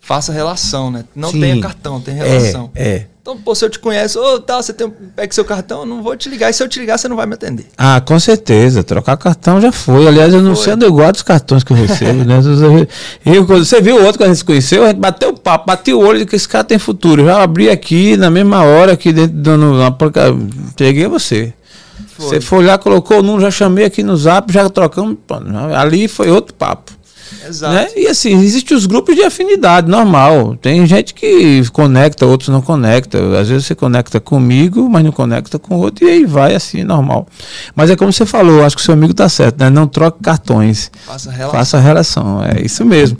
[0.09, 1.05] faça relação, né?
[1.15, 1.39] Não Sim.
[1.39, 2.71] tenha cartão, tenha relação.
[2.73, 3.07] É, é.
[3.21, 5.85] Então, pô, se eu te conheço, ô, oh, tá, você tem, pega seu cartão, eu
[5.85, 6.49] não vou te ligar.
[6.49, 7.67] E se eu te ligar, você não vai me atender.
[7.77, 8.83] Ah, com certeza.
[8.83, 10.07] Trocar cartão já foi.
[10.07, 10.63] Aliás, eu não foi.
[10.63, 12.39] sei onde eu guardo os cartões que eu recebo, né?
[13.23, 15.67] Eu, você viu o outro que a gente se conheceu, a gente bateu o papo,
[15.67, 17.23] bateu o olho de que esse cara tem futuro.
[17.23, 19.57] Já abri aqui na mesma hora aqui dentro do.
[19.57, 19.95] Na,
[20.75, 21.53] peguei você.
[22.17, 22.25] Foi.
[22.29, 25.17] Você foi lá, colocou o número, já chamei aqui no zap, já trocamos.
[25.77, 26.98] Ali foi outro papo.
[27.47, 27.73] Exato.
[27.73, 27.87] Né?
[27.95, 30.55] E assim, existem os grupos de afinidade, normal.
[30.61, 33.39] Tem gente que conecta, outros não conecta.
[33.39, 37.27] Às vezes você conecta comigo, mas não conecta com outro, e aí vai assim, normal.
[37.75, 39.69] Mas é como você falou, acho que o seu amigo está certo, né?
[39.69, 40.91] Não troque cartões.
[41.05, 41.59] Faça relação.
[41.59, 43.17] Faça relação, é isso mesmo.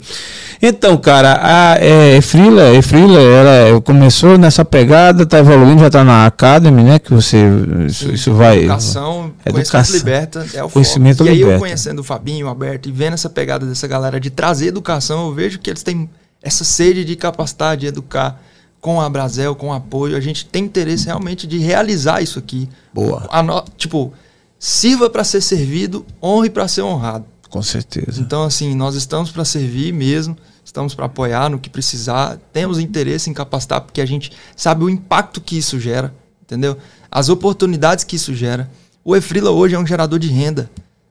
[0.62, 6.26] Então, cara, a é, Efrila, Efrila, ela começou nessa pegada, está evoluindo, já está na
[6.26, 6.98] Academy, né?
[6.98, 7.38] Que você.
[7.86, 8.58] Isso, isso vai.
[8.58, 11.30] Educação, educação, conhecimento liberta é o conhecimento foco.
[11.30, 11.46] liberta.
[11.46, 14.28] E aí eu conhecendo o Fabinho, o Alberto, e vendo essa pegada dessa galera de
[14.28, 16.10] trazer educação, eu vejo que eles têm
[16.42, 18.38] essa sede de capacitar, de educar
[18.82, 20.14] com a Brasel, com apoio.
[20.14, 22.68] A gente tem interesse realmente de realizar isso aqui.
[22.92, 23.26] Boa.
[23.42, 24.12] No, tipo,
[24.58, 27.24] sirva para ser servido, honre para ser honrado.
[27.48, 28.20] Com certeza.
[28.20, 30.36] Então, assim, nós estamos para servir mesmo
[30.70, 34.88] estamos para apoiar no que precisar, temos interesse em capacitar, porque a gente sabe o
[34.88, 36.76] impacto que isso gera, entendeu?
[37.10, 38.70] As oportunidades que isso gera.
[39.04, 40.70] O Efrila hoje é um gerador de renda.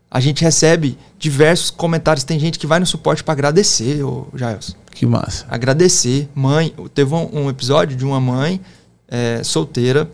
[0.10, 2.24] A gente recebe diversos comentários.
[2.24, 4.76] Tem gente que vai no suporte para agradecer, ô Jails.
[4.92, 5.46] Que massa.
[5.50, 6.30] Agradecer.
[6.34, 8.62] Mãe, teve um, um episódio de uma mãe
[9.08, 10.10] é, solteira.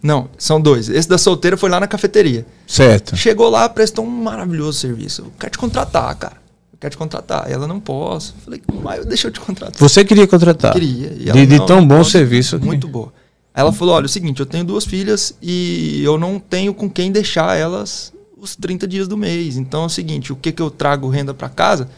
[0.00, 0.88] Não, são dois.
[0.88, 2.46] Esse da solteira foi lá na cafeteria.
[2.66, 3.16] Certo.
[3.16, 5.22] Chegou lá, prestou um maravilhoso serviço.
[5.22, 6.37] Eu quero te contratar, cara
[6.80, 7.50] quer te contratar.
[7.50, 8.34] Ela não posso.
[8.44, 9.78] Falei, mas deixa eu te contratar.
[9.78, 10.72] Você queria contratar?
[10.72, 11.32] Queria.
[11.32, 12.58] de, de tão bom serviço.
[12.60, 13.12] Muito boa.
[13.54, 16.88] Ela falou: olha, é o seguinte, eu tenho duas filhas e eu não tenho com
[16.88, 19.56] quem deixar elas os 30 dias do mês.
[19.56, 21.88] Então é o seguinte, o que, que eu trago renda para casa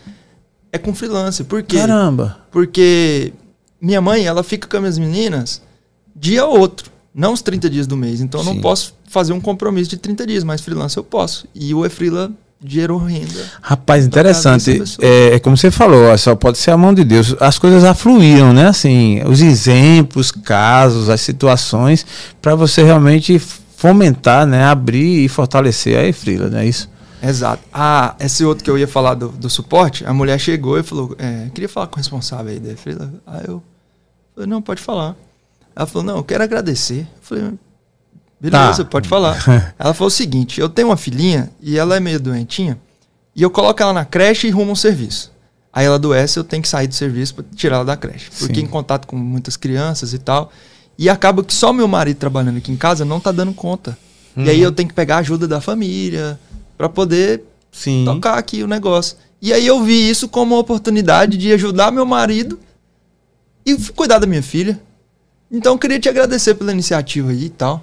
[0.72, 1.44] é com freelance.
[1.44, 1.76] Por quê?
[1.76, 2.38] Caramba!
[2.50, 3.32] Porque
[3.80, 5.62] minha mãe, ela fica com as minhas meninas
[6.14, 8.20] dia ou outro, não os 30 dias do mês.
[8.20, 11.46] Então eu não posso fazer um compromisso de 30 dias, mas freelance eu posso.
[11.54, 12.32] E o Efrila
[12.64, 13.50] gerou renda.
[13.62, 14.82] Rapaz, interessante.
[15.00, 17.34] É, é, como você falou, só pode ser a mão de Deus.
[17.40, 18.68] As coisas afluíram, né?
[18.68, 22.04] Assim, os exemplos, casos, as situações,
[22.40, 24.64] para você realmente fomentar, né?
[24.64, 26.88] Abrir e fortalecer a Efrila, não é isso?
[27.22, 27.62] Exato.
[27.72, 31.14] Ah, esse outro que eu ia falar do, do suporte, a mulher chegou e falou:
[31.18, 33.12] é, queria falar com o responsável aí da Efrila.
[33.26, 33.62] Aí eu
[34.34, 35.16] falei: não, pode falar.
[35.74, 37.00] Ela falou: não, eu quero agradecer.
[37.00, 37.58] Eu falei:
[38.40, 38.90] beleza, tá.
[38.90, 39.36] pode falar.
[39.78, 42.78] ela falou o seguinte: eu tenho uma filhinha e ela é meio doentinha,
[43.34, 45.30] e eu coloco ela na creche e rumo um serviço.
[45.72, 48.28] Aí ela adoece, eu tenho que sair do serviço para tirar ela da creche.
[48.38, 48.62] Porque Sim.
[48.62, 50.50] em contato com muitas crianças e tal.
[50.98, 53.96] E acaba que só meu marido trabalhando aqui em casa não tá dando conta.
[54.36, 54.44] Uhum.
[54.44, 54.64] E aí uhum.
[54.64, 56.38] eu tenho que pegar a ajuda da família
[56.76, 58.04] para poder Sim.
[58.04, 59.16] tocar aqui o negócio.
[59.40, 62.58] E aí eu vi isso como uma oportunidade de ajudar meu marido
[63.64, 64.80] e cuidar da minha filha.
[65.50, 67.82] Então eu queria te agradecer pela iniciativa aí e tal.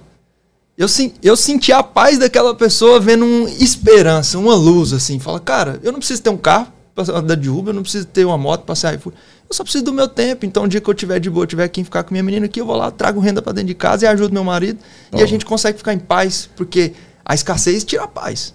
[0.77, 0.85] Eu,
[1.23, 5.17] eu senti a paz daquela pessoa vendo uma esperança, uma luz, assim.
[5.17, 8.05] Fala, cara, eu não preciso ter um carro para andar de Uber, eu não preciso
[8.05, 8.99] ter uma moto para sair.
[9.03, 9.11] Eu
[9.55, 10.45] só preciso do meu tempo.
[10.45, 12.45] Então, o dia que eu tiver de boa, eu tiver quem ficar com minha menina
[12.45, 14.79] aqui, eu vou lá, trago renda para dentro de casa e ajudo meu marido.
[15.11, 15.17] Oh.
[15.17, 16.93] E a gente consegue ficar em paz, porque
[17.25, 18.53] a escassez tira a paz.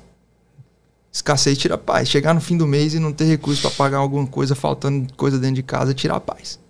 [1.12, 2.08] Escassez tira a paz.
[2.08, 5.40] Chegar no fim do mês e não ter recurso para pagar alguma coisa, faltando coisa
[5.40, 6.60] dentro de casa, tira a paz.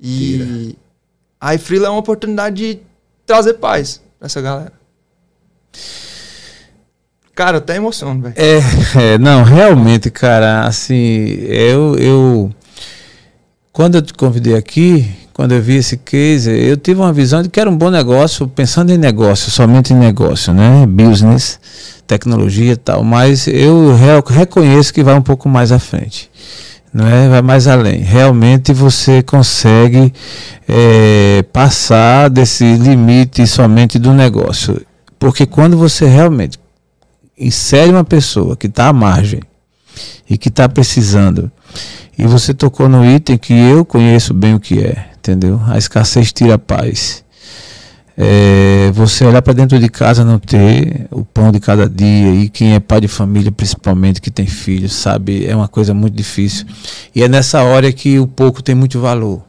[0.00, 0.76] E tira.
[1.38, 2.80] a Freela é uma oportunidade de
[3.26, 4.72] trazer paz essa galera.
[7.34, 8.34] Cara, até emociono, velho.
[8.36, 10.94] É, é, não, realmente, cara, assim,
[11.48, 12.50] eu, eu.
[13.72, 17.48] Quando eu te convidei aqui, quando eu vi esse case, eu tive uma visão de
[17.48, 20.86] que era um bom negócio, pensando em negócio, somente em negócio, né?
[20.86, 21.58] Business,
[22.06, 23.02] tecnologia e tal.
[23.02, 23.96] Mas eu
[24.26, 26.30] reconheço que vai um pouco mais à frente.
[26.92, 27.28] Não é?
[27.28, 28.00] Vai mais além.
[28.00, 30.12] Realmente você consegue
[30.68, 34.84] é, passar desse limite somente do negócio.
[35.18, 36.58] Porque quando você realmente
[37.38, 39.40] insere uma pessoa que está à margem
[40.28, 41.50] e que está precisando,
[42.18, 45.60] e você tocou no item que eu conheço bem o que é, entendeu?
[45.66, 47.21] A escassez tira a paz.
[48.24, 52.48] É, você olhar para dentro de casa não ter o pão de cada dia e
[52.48, 55.46] quem é pai de família principalmente que tem filhos sabe?
[55.46, 56.66] É uma coisa muito difícil.
[57.14, 59.42] E é nessa hora que o pouco tem muito valor.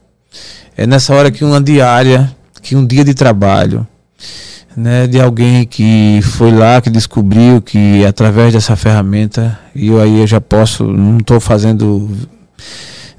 [0.76, 3.86] É nessa hora que uma diária que um dia de trabalho
[4.76, 10.20] né, de alguém que foi lá, que descobriu que através dessa ferramenta, e eu aí
[10.20, 12.10] eu já posso, não estou fazendo,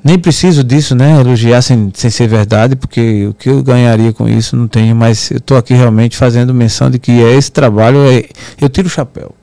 [0.06, 4.30] nem preciso disso, né, elogiar sem, sem ser verdade, porque o que eu ganharia com
[4.30, 7.98] isso não tenho, mas eu estou aqui realmente fazendo menção de que é esse trabalho,
[8.08, 8.24] é,
[8.62, 9.34] eu tiro o chapéu.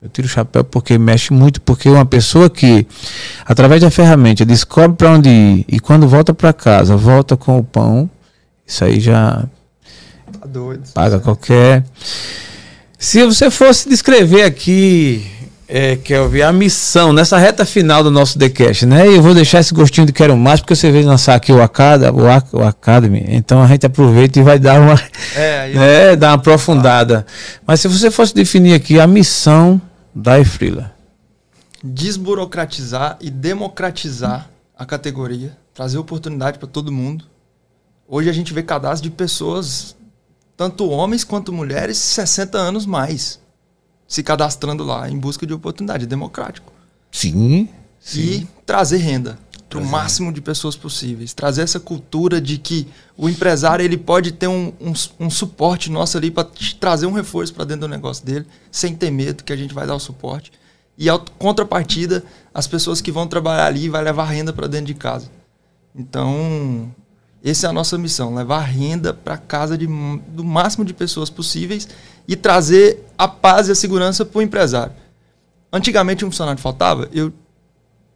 [0.00, 2.86] Eu tiro o chapéu porque mexe muito, porque uma pessoa que,
[3.44, 7.64] através da ferramenta, descobre para onde ir e quando volta para casa, volta com o
[7.64, 8.08] pão,
[8.66, 9.44] isso aí já
[10.40, 10.82] Tá doido.
[10.94, 11.84] Paga qualquer.
[12.98, 15.26] Se você fosse descrever aqui,
[15.68, 19.08] é, Kelvin, a missão nessa reta final do nosso TheCast, né?
[19.08, 22.12] Eu vou deixar esse gostinho de quero mais, porque você veio lançar aqui o, Acada,
[22.12, 22.22] o,
[22.58, 23.24] o Academy.
[23.28, 24.94] Então a gente aproveita e vai dar uma,
[25.34, 27.26] é, né, dar uma aprofundada.
[27.66, 29.80] Mas se você fosse definir aqui a missão
[30.14, 30.94] da Efrila.
[31.82, 34.48] Desburocratizar e democratizar
[34.78, 37.24] a categoria, trazer oportunidade para todo mundo.
[38.08, 39.96] Hoje a gente vê cadastro de pessoas
[40.56, 43.40] tanto homens quanto mulheres, 60 anos mais,
[44.06, 46.04] se cadastrando lá em busca de oportunidade.
[46.04, 46.72] É democrático.
[47.10, 47.68] Sim.
[48.00, 48.20] sim.
[48.20, 49.38] E trazer renda
[49.68, 51.34] para o máximo de pessoas possíveis.
[51.34, 56.16] Trazer essa cultura de que o empresário ele pode ter um, um, um suporte nosso
[56.16, 59.56] ali para trazer um reforço para dentro do negócio dele, sem ter medo que a
[59.56, 60.52] gente vai dar o suporte.
[60.96, 62.24] E a contrapartida,
[62.54, 65.30] as pessoas que vão trabalhar ali vai levar renda para dentro de casa.
[65.94, 66.94] Então,
[67.50, 71.88] essa é a nossa missão, levar renda para casa de, do máximo de pessoas possíveis
[72.26, 74.92] e trazer a paz e a segurança para o empresário.
[75.72, 77.32] Antigamente um funcionário faltava, eu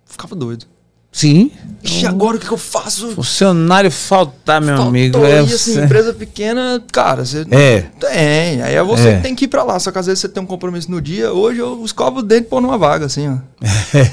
[0.04, 0.66] ficava doido.
[1.12, 1.50] Sim.
[1.82, 3.10] E agora o que, eu faço?
[3.10, 5.24] Funcionário faltar, meu Faltou, amigo.
[5.24, 5.84] É e assim, você...
[5.84, 7.80] empresa pequena, cara, você é.
[7.98, 8.62] tem.
[8.62, 9.16] Aí é você é.
[9.16, 9.78] que tem que ir para lá.
[9.80, 11.32] Só que às vezes você tem um compromisso no dia.
[11.32, 13.38] Hoje eu escovo o dente pôr numa vaga, assim, ó.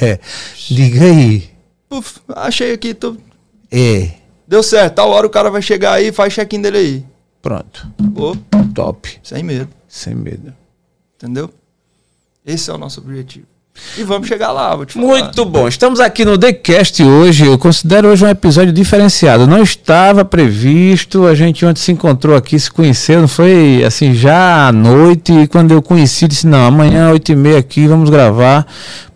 [0.02, 0.20] É.
[0.68, 1.50] Diga aí.
[1.88, 3.16] Puf, achei aqui, tô.
[3.72, 4.10] É.
[4.48, 7.06] Deu certo, tal hora o cara vai chegar aí e faz check-in dele aí.
[7.42, 7.88] Pronto.
[8.74, 9.20] Top.
[9.22, 9.70] Sem medo.
[9.88, 10.54] Sem medo.
[11.16, 11.54] Entendeu?
[12.46, 13.46] Esse é o nosso objetivo.
[13.98, 15.06] E vamos chegar lá, vou te falar.
[15.06, 15.68] Muito bom.
[15.68, 17.46] Estamos aqui no TheCast hoje.
[17.46, 19.48] Eu considero hoje um episódio diferenciado.
[19.48, 21.26] Não estava previsto.
[21.26, 23.22] A gente ontem se encontrou aqui, se conheceu.
[23.22, 25.32] Não foi assim, já à noite.
[25.32, 28.66] E quando eu conheci, disse: Não, amanhã, oito e meia aqui, vamos gravar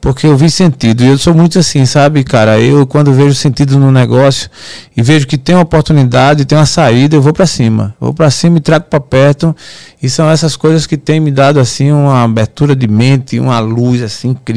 [0.01, 1.03] porque eu vi sentido.
[1.03, 2.59] E eu sou muito assim, sabe, cara?
[2.59, 4.49] Eu, quando vejo sentido no negócio
[4.97, 7.95] e vejo que tem uma oportunidade, tem uma saída, eu vou para cima.
[7.99, 9.55] Vou para cima e trago para perto.
[10.01, 14.01] E são essas coisas que têm me dado, assim, uma abertura de mente, uma luz,
[14.01, 14.50] assim, incrível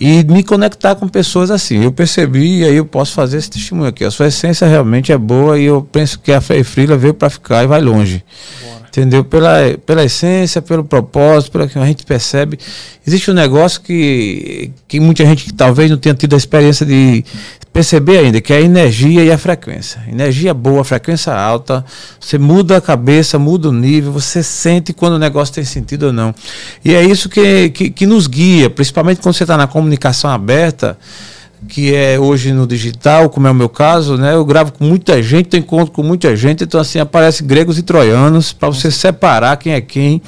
[0.00, 1.84] e me conectar com pessoas assim.
[1.84, 4.04] Eu percebi e aí eu posso fazer esse testemunho aqui.
[4.04, 7.14] A sua essência realmente é boa e eu penso que a Fé e Frila veio
[7.14, 8.24] para ficar e vai longe.
[8.62, 8.81] Bora.
[8.92, 9.24] Entendeu?
[9.24, 12.58] Pela, pela essência, pelo propósito, pelo que a gente percebe.
[13.06, 17.24] Existe um negócio que, que muita gente talvez não tenha tido a experiência de
[17.72, 20.04] perceber ainda, que é a energia e a frequência.
[20.06, 21.82] Energia boa, frequência alta,
[22.20, 26.12] você muda a cabeça, muda o nível, você sente quando o negócio tem sentido ou
[26.12, 26.34] não.
[26.84, 30.98] E é isso que, que, que nos guia, principalmente quando você está na comunicação aberta
[31.68, 34.34] que é hoje no digital, como é o meu caso, né?
[34.34, 37.82] Eu gravo com muita gente, tenho encontro com muita gente, então assim aparece gregos e
[37.82, 40.20] troianos para você separar quem é quem,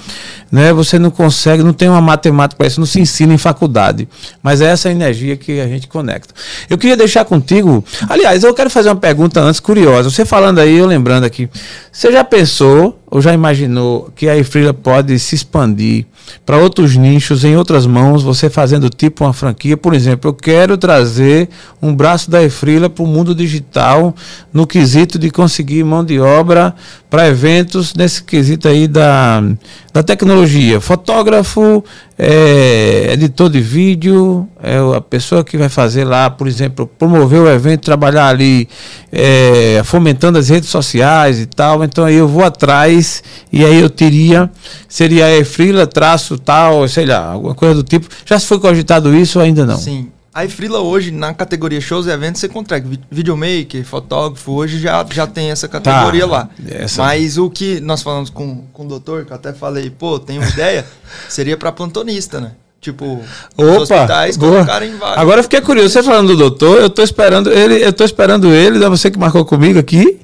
[0.51, 0.73] né?
[0.73, 4.09] Você não consegue, não tem uma matemática para isso, não se ensina em faculdade,
[4.43, 6.32] mas é essa energia que a gente conecta.
[6.70, 10.11] Eu queria deixar contigo, aliás, eu quero fazer uma pergunta antes curiosa.
[10.11, 11.48] Você falando aí, eu lembrando aqui,
[11.90, 16.05] você já pensou ou já imaginou que a Efrila pode se expandir
[16.45, 19.77] para outros nichos, em outras mãos, você fazendo tipo uma franquia?
[19.77, 21.49] Por exemplo, eu quero trazer
[21.81, 24.12] um braço da Efrila para o mundo digital
[24.53, 26.74] no quesito de conseguir mão de obra
[27.09, 29.41] para eventos nesse quesito aí da,
[29.93, 30.81] da tecnologia.
[30.81, 31.85] Fotógrafo,
[32.19, 37.49] é, editor de vídeo, é a pessoa que vai fazer lá, por exemplo, promover o
[37.49, 38.69] evento, trabalhar ali
[39.11, 41.82] é, fomentando as redes sociais e tal.
[41.82, 43.23] Então aí eu vou atrás
[43.53, 44.51] e aí eu teria,
[44.89, 48.09] seria a Efrila, traço tal, sei lá, alguma coisa do tipo.
[48.24, 49.77] Já se foi cogitado isso ou ainda não?
[49.77, 50.09] Sim.
[50.35, 52.98] A Frila hoje, na categoria shows e eventos, você consegue.
[53.09, 56.48] Videomaker, fotógrafo, hoje já, já tem essa categoria tá, lá.
[56.69, 57.02] Essa...
[57.05, 60.39] Mas o que nós falamos com, com o doutor, que eu até falei, pô, tem
[60.39, 60.85] uma ideia,
[61.31, 62.51] seria para plantonista, né?
[62.81, 63.23] Tipo,
[63.56, 65.20] Opa, hospitais colocarem vaga.
[65.20, 68.52] Agora eu fiquei curioso, você falando do doutor, eu tô esperando ele, eu tô esperando
[68.52, 70.19] ele, é você que marcou comigo aqui.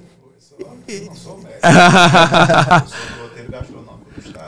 [0.58, 2.90] Eu não sou médico.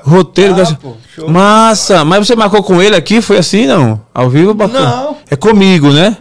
[0.04, 0.54] Roteiro.
[0.60, 0.96] Ah, pô,
[1.28, 2.04] Massa!
[2.04, 3.20] Mas você marcou com ele aqui?
[3.20, 4.00] Foi assim, não?
[4.12, 4.54] Ao vivo?
[4.54, 5.16] Não.
[5.30, 6.16] É comigo, né?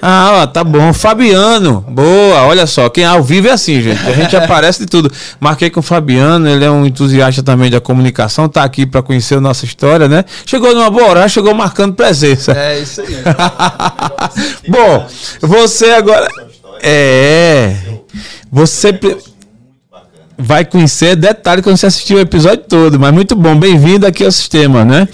[0.00, 0.92] Ah, ó, tá bom.
[0.92, 2.42] Fabiano, boa.
[2.42, 4.06] Olha só, quem é ao vivo é assim, gente.
[4.06, 5.10] A gente aparece de tudo.
[5.40, 9.36] Marquei com o Fabiano, ele é um entusiasta também da comunicação, tá aqui para conhecer
[9.36, 10.24] a nossa história, né?
[10.44, 12.52] Chegou numa boa hora, chegou marcando presença.
[12.52, 13.16] É isso aí.
[14.68, 15.06] bom,
[15.40, 16.28] você agora.
[16.82, 17.74] É.
[18.52, 18.92] Você
[20.38, 24.30] vai conhecer detalhe quando você assistir o episódio todo, mas muito bom, bem-vindo aqui ao
[24.30, 25.08] sistema, né?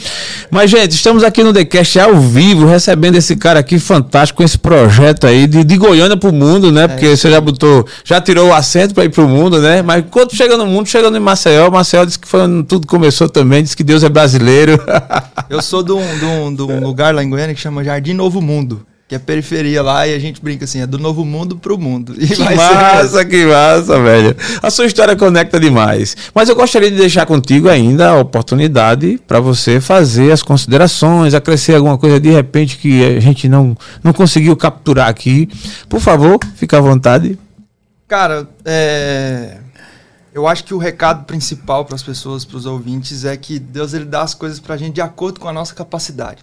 [0.51, 4.59] Mas, gente, estamos aqui no TheCast ao vivo, recebendo esse cara aqui fantástico com esse
[4.59, 6.85] projeto aí de, de Goiânia pro mundo, né?
[6.85, 9.83] É Porque você já botou, já tirou o assento para ir pro mundo, né?
[9.83, 13.29] Mas quando chega no mundo, chega no Maceió, Maceió disse que foi onde tudo começou
[13.29, 14.81] também, disse que Deus é brasileiro.
[15.49, 18.15] Eu sou de um, de um, de um lugar lá em Goiânia que chama Jardim
[18.15, 21.59] Novo Mundo que é periferia lá, e a gente brinca assim, é do novo mundo
[21.59, 22.15] pro mundo.
[22.19, 24.35] E que massa, que massa, velho.
[24.63, 26.17] A sua história conecta demais.
[26.35, 31.75] Mas eu gostaria de deixar contigo ainda a oportunidade para você fazer as considerações, acrescer
[31.75, 35.47] alguma coisa de repente que a gente não, não conseguiu capturar aqui.
[35.91, 37.39] Por favor, fica à vontade.
[38.09, 39.59] Cara, é...
[40.33, 43.93] eu acho que o recado principal para as pessoas, para os ouvintes, é que Deus
[43.93, 46.43] ele dá as coisas para a gente de acordo com a nossa capacidade.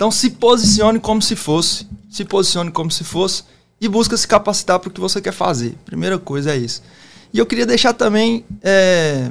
[0.00, 3.42] Então se posicione como se fosse, se posicione como se fosse
[3.78, 5.74] e busca se capacitar para o que você quer fazer.
[5.84, 6.82] Primeira coisa é isso.
[7.34, 9.30] E eu queria deixar também é,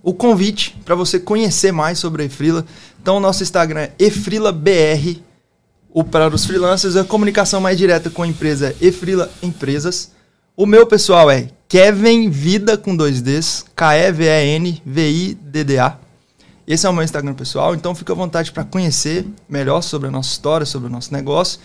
[0.00, 2.64] o convite para você conhecer mais sobre a Efrila.
[3.02, 5.20] Então o nosso Instagram é efrilabr.
[5.90, 10.12] O para os freelancers, a comunicação mais direta com a empresa é Efrila Empresas.
[10.56, 16.11] O meu pessoal é Kevin Vida com dois Ds, K-E-V-E-N V-I-D-D-A.
[16.72, 20.10] Esse é o meu Instagram pessoal, então fica à vontade para conhecer melhor sobre a
[20.10, 21.60] nossa história, sobre o nosso negócio.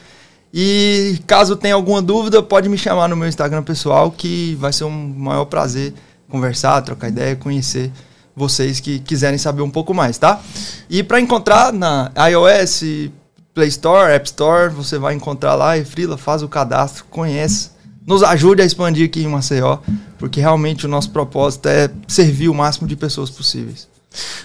[0.53, 4.83] E caso tenha alguma dúvida, pode me chamar no meu Instagram pessoal, que vai ser
[4.83, 5.93] um maior prazer
[6.27, 7.89] conversar, trocar ideia, conhecer
[8.35, 10.41] vocês que quiserem saber um pouco mais, tá?
[10.89, 13.09] E para encontrar na iOS,
[13.53, 17.71] Play Store, App Store, você vai encontrar lá, e Frila, faz o cadastro, conhece,
[18.05, 19.77] nos ajude a expandir aqui em Maceió,
[20.19, 23.87] porque realmente o nosso propósito é servir o máximo de pessoas possíveis.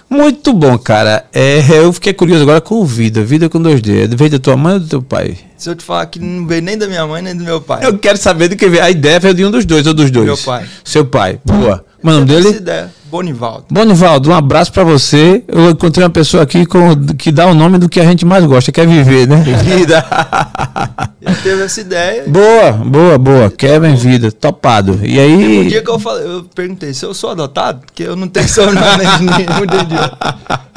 [0.09, 1.25] Muito bom, cara.
[1.33, 3.23] É, eu fiquei curioso agora com Vida.
[3.23, 4.07] Vida com dois D.
[4.07, 5.37] Veio da tua mãe ou do teu pai?
[5.57, 7.85] Se eu te falar que não veio nem da minha mãe nem do meu pai.
[7.85, 8.83] Eu quero saber do que veio.
[8.83, 10.25] A ideia veio de um dos dois ou dos dois?
[10.25, 10.65] Meu pai.
[10.83, 11.39] Seu pai.
[11.43, 11.83] Boa.
[12.03, 12.49] O nome dele?
[12.49, 12.91] Ideia.
[13.05, 13.65] Bonivaldo.
[13.69, 15.43] Bonivaldo, um abraço para você.
[15.47, 18.43] Eu encontrei uma pessoa aqui com, que dá o nome do que a gente mais
[18.43, 19.37] gosta, que é viver, né?
[19.63, 20.03] Vida.
[21.21, 22.23] Ele teve essa ideia.
[22.27, 23.51] Boa, boa, boa.
[23.51, 24.99] Kevin Vida, topado.
[25.03, 25.61] E aí.
[25.61, 28.49] Um dia que eu falei, eu perguntei se eu sou adotado, porque eu não tenho
[28.49, 30.11] sobrenome nenhum dia.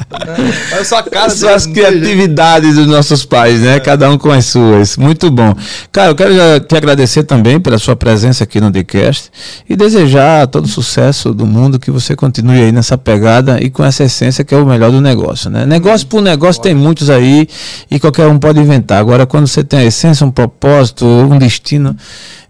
[0.73, 3.75] Olha só a cara as criatividades dos nossos pais, né?
[3.75, 3.79] É.
[3.79, 4.95] Cada um com as suas.
[4.95, 5.53] Muito bom.
[5.91, 9.29] Cara, eu quero te agradecer também pela sua presença aqui no TheCast
[9.69, 13.83] e desejar todo o sucesso do mundo, que você continue aí nessa pegada e com
[13.83, 15.65] essa essência que é o melhor do negócio, né?
[15.65, 17.47] Negócio por negócio tem muitos aí
[17.91, 18.99] e qualquer um pode inventar.
[18.99, 21.95] Agora, quando você tem a essência, um propósito, um destino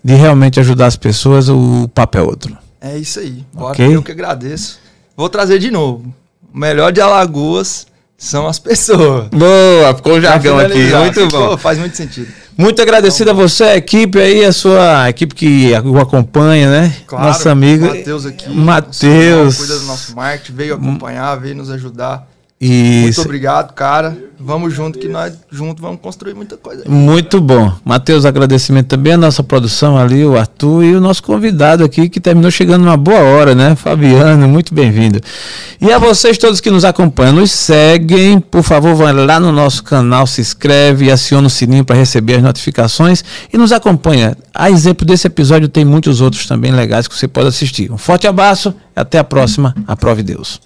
[0.03, 2.55] de realmente ajudar as pessoas, o papo é outro.
[2.79, 3.43] É isso aí.
[3.51, 3.95] Bora, okay?
[3.95, 4.77] Eu que agradeço.
[5.15, 6.13] Vou trazer de novo.
[6.53, 7.87] O melhor de Alagoas
[8.17, 9.27] são as pessoas.
[9.33, 10.79] Boa, ficou o jargão aqui.
[10.79, 11.57] Muito bom.
[11.57, 12.27] faz muito sentido.
[12.57, 16.95] Muito agradecido então, a você, a equipe aí, a sua equipe que o acompanha, né?
[17.05, 17.93] Claro, Nossa amiga.
[17.93, 18.49] Matheus aqui.
[18.49, 19.57] Matheus.
[19.57, 22.27] Cuida do nosso marketing, veio acompanhar, veio nos ajudar.
[22.59, 24.17] Muito obrigado, cara.
[24.39, 26.83] Vamos junto que nós juntos vamos construir muita coisa.
[26.87, 27.71] Muito bom.
[27.85, 32.19] Matheus, agradecimento também à nossa produção ali, o Arthur e o nosso convidado aqui que
[32.19, 33.75] terminou chegando numa boa hora, né?
[33.75, 35.19] Fabiano, muito bem-vindo.
[35.79, 39.83] E a vocês todos que nos acompanham, nos seguem, por favor, vão lá no nosso
[39.83, 43.23] canal, se inscreve e aciona o sininho para receber as notificações
[43.53, 44.35] e nos acompanha.
[44.53, 47.91] A exemplo desse episódio tem muitos outros também legais que você pode assistir.
[47.91, 49.75] Um forte abraço e até a próxima.
[49.87, 50.59] Aprove Deus.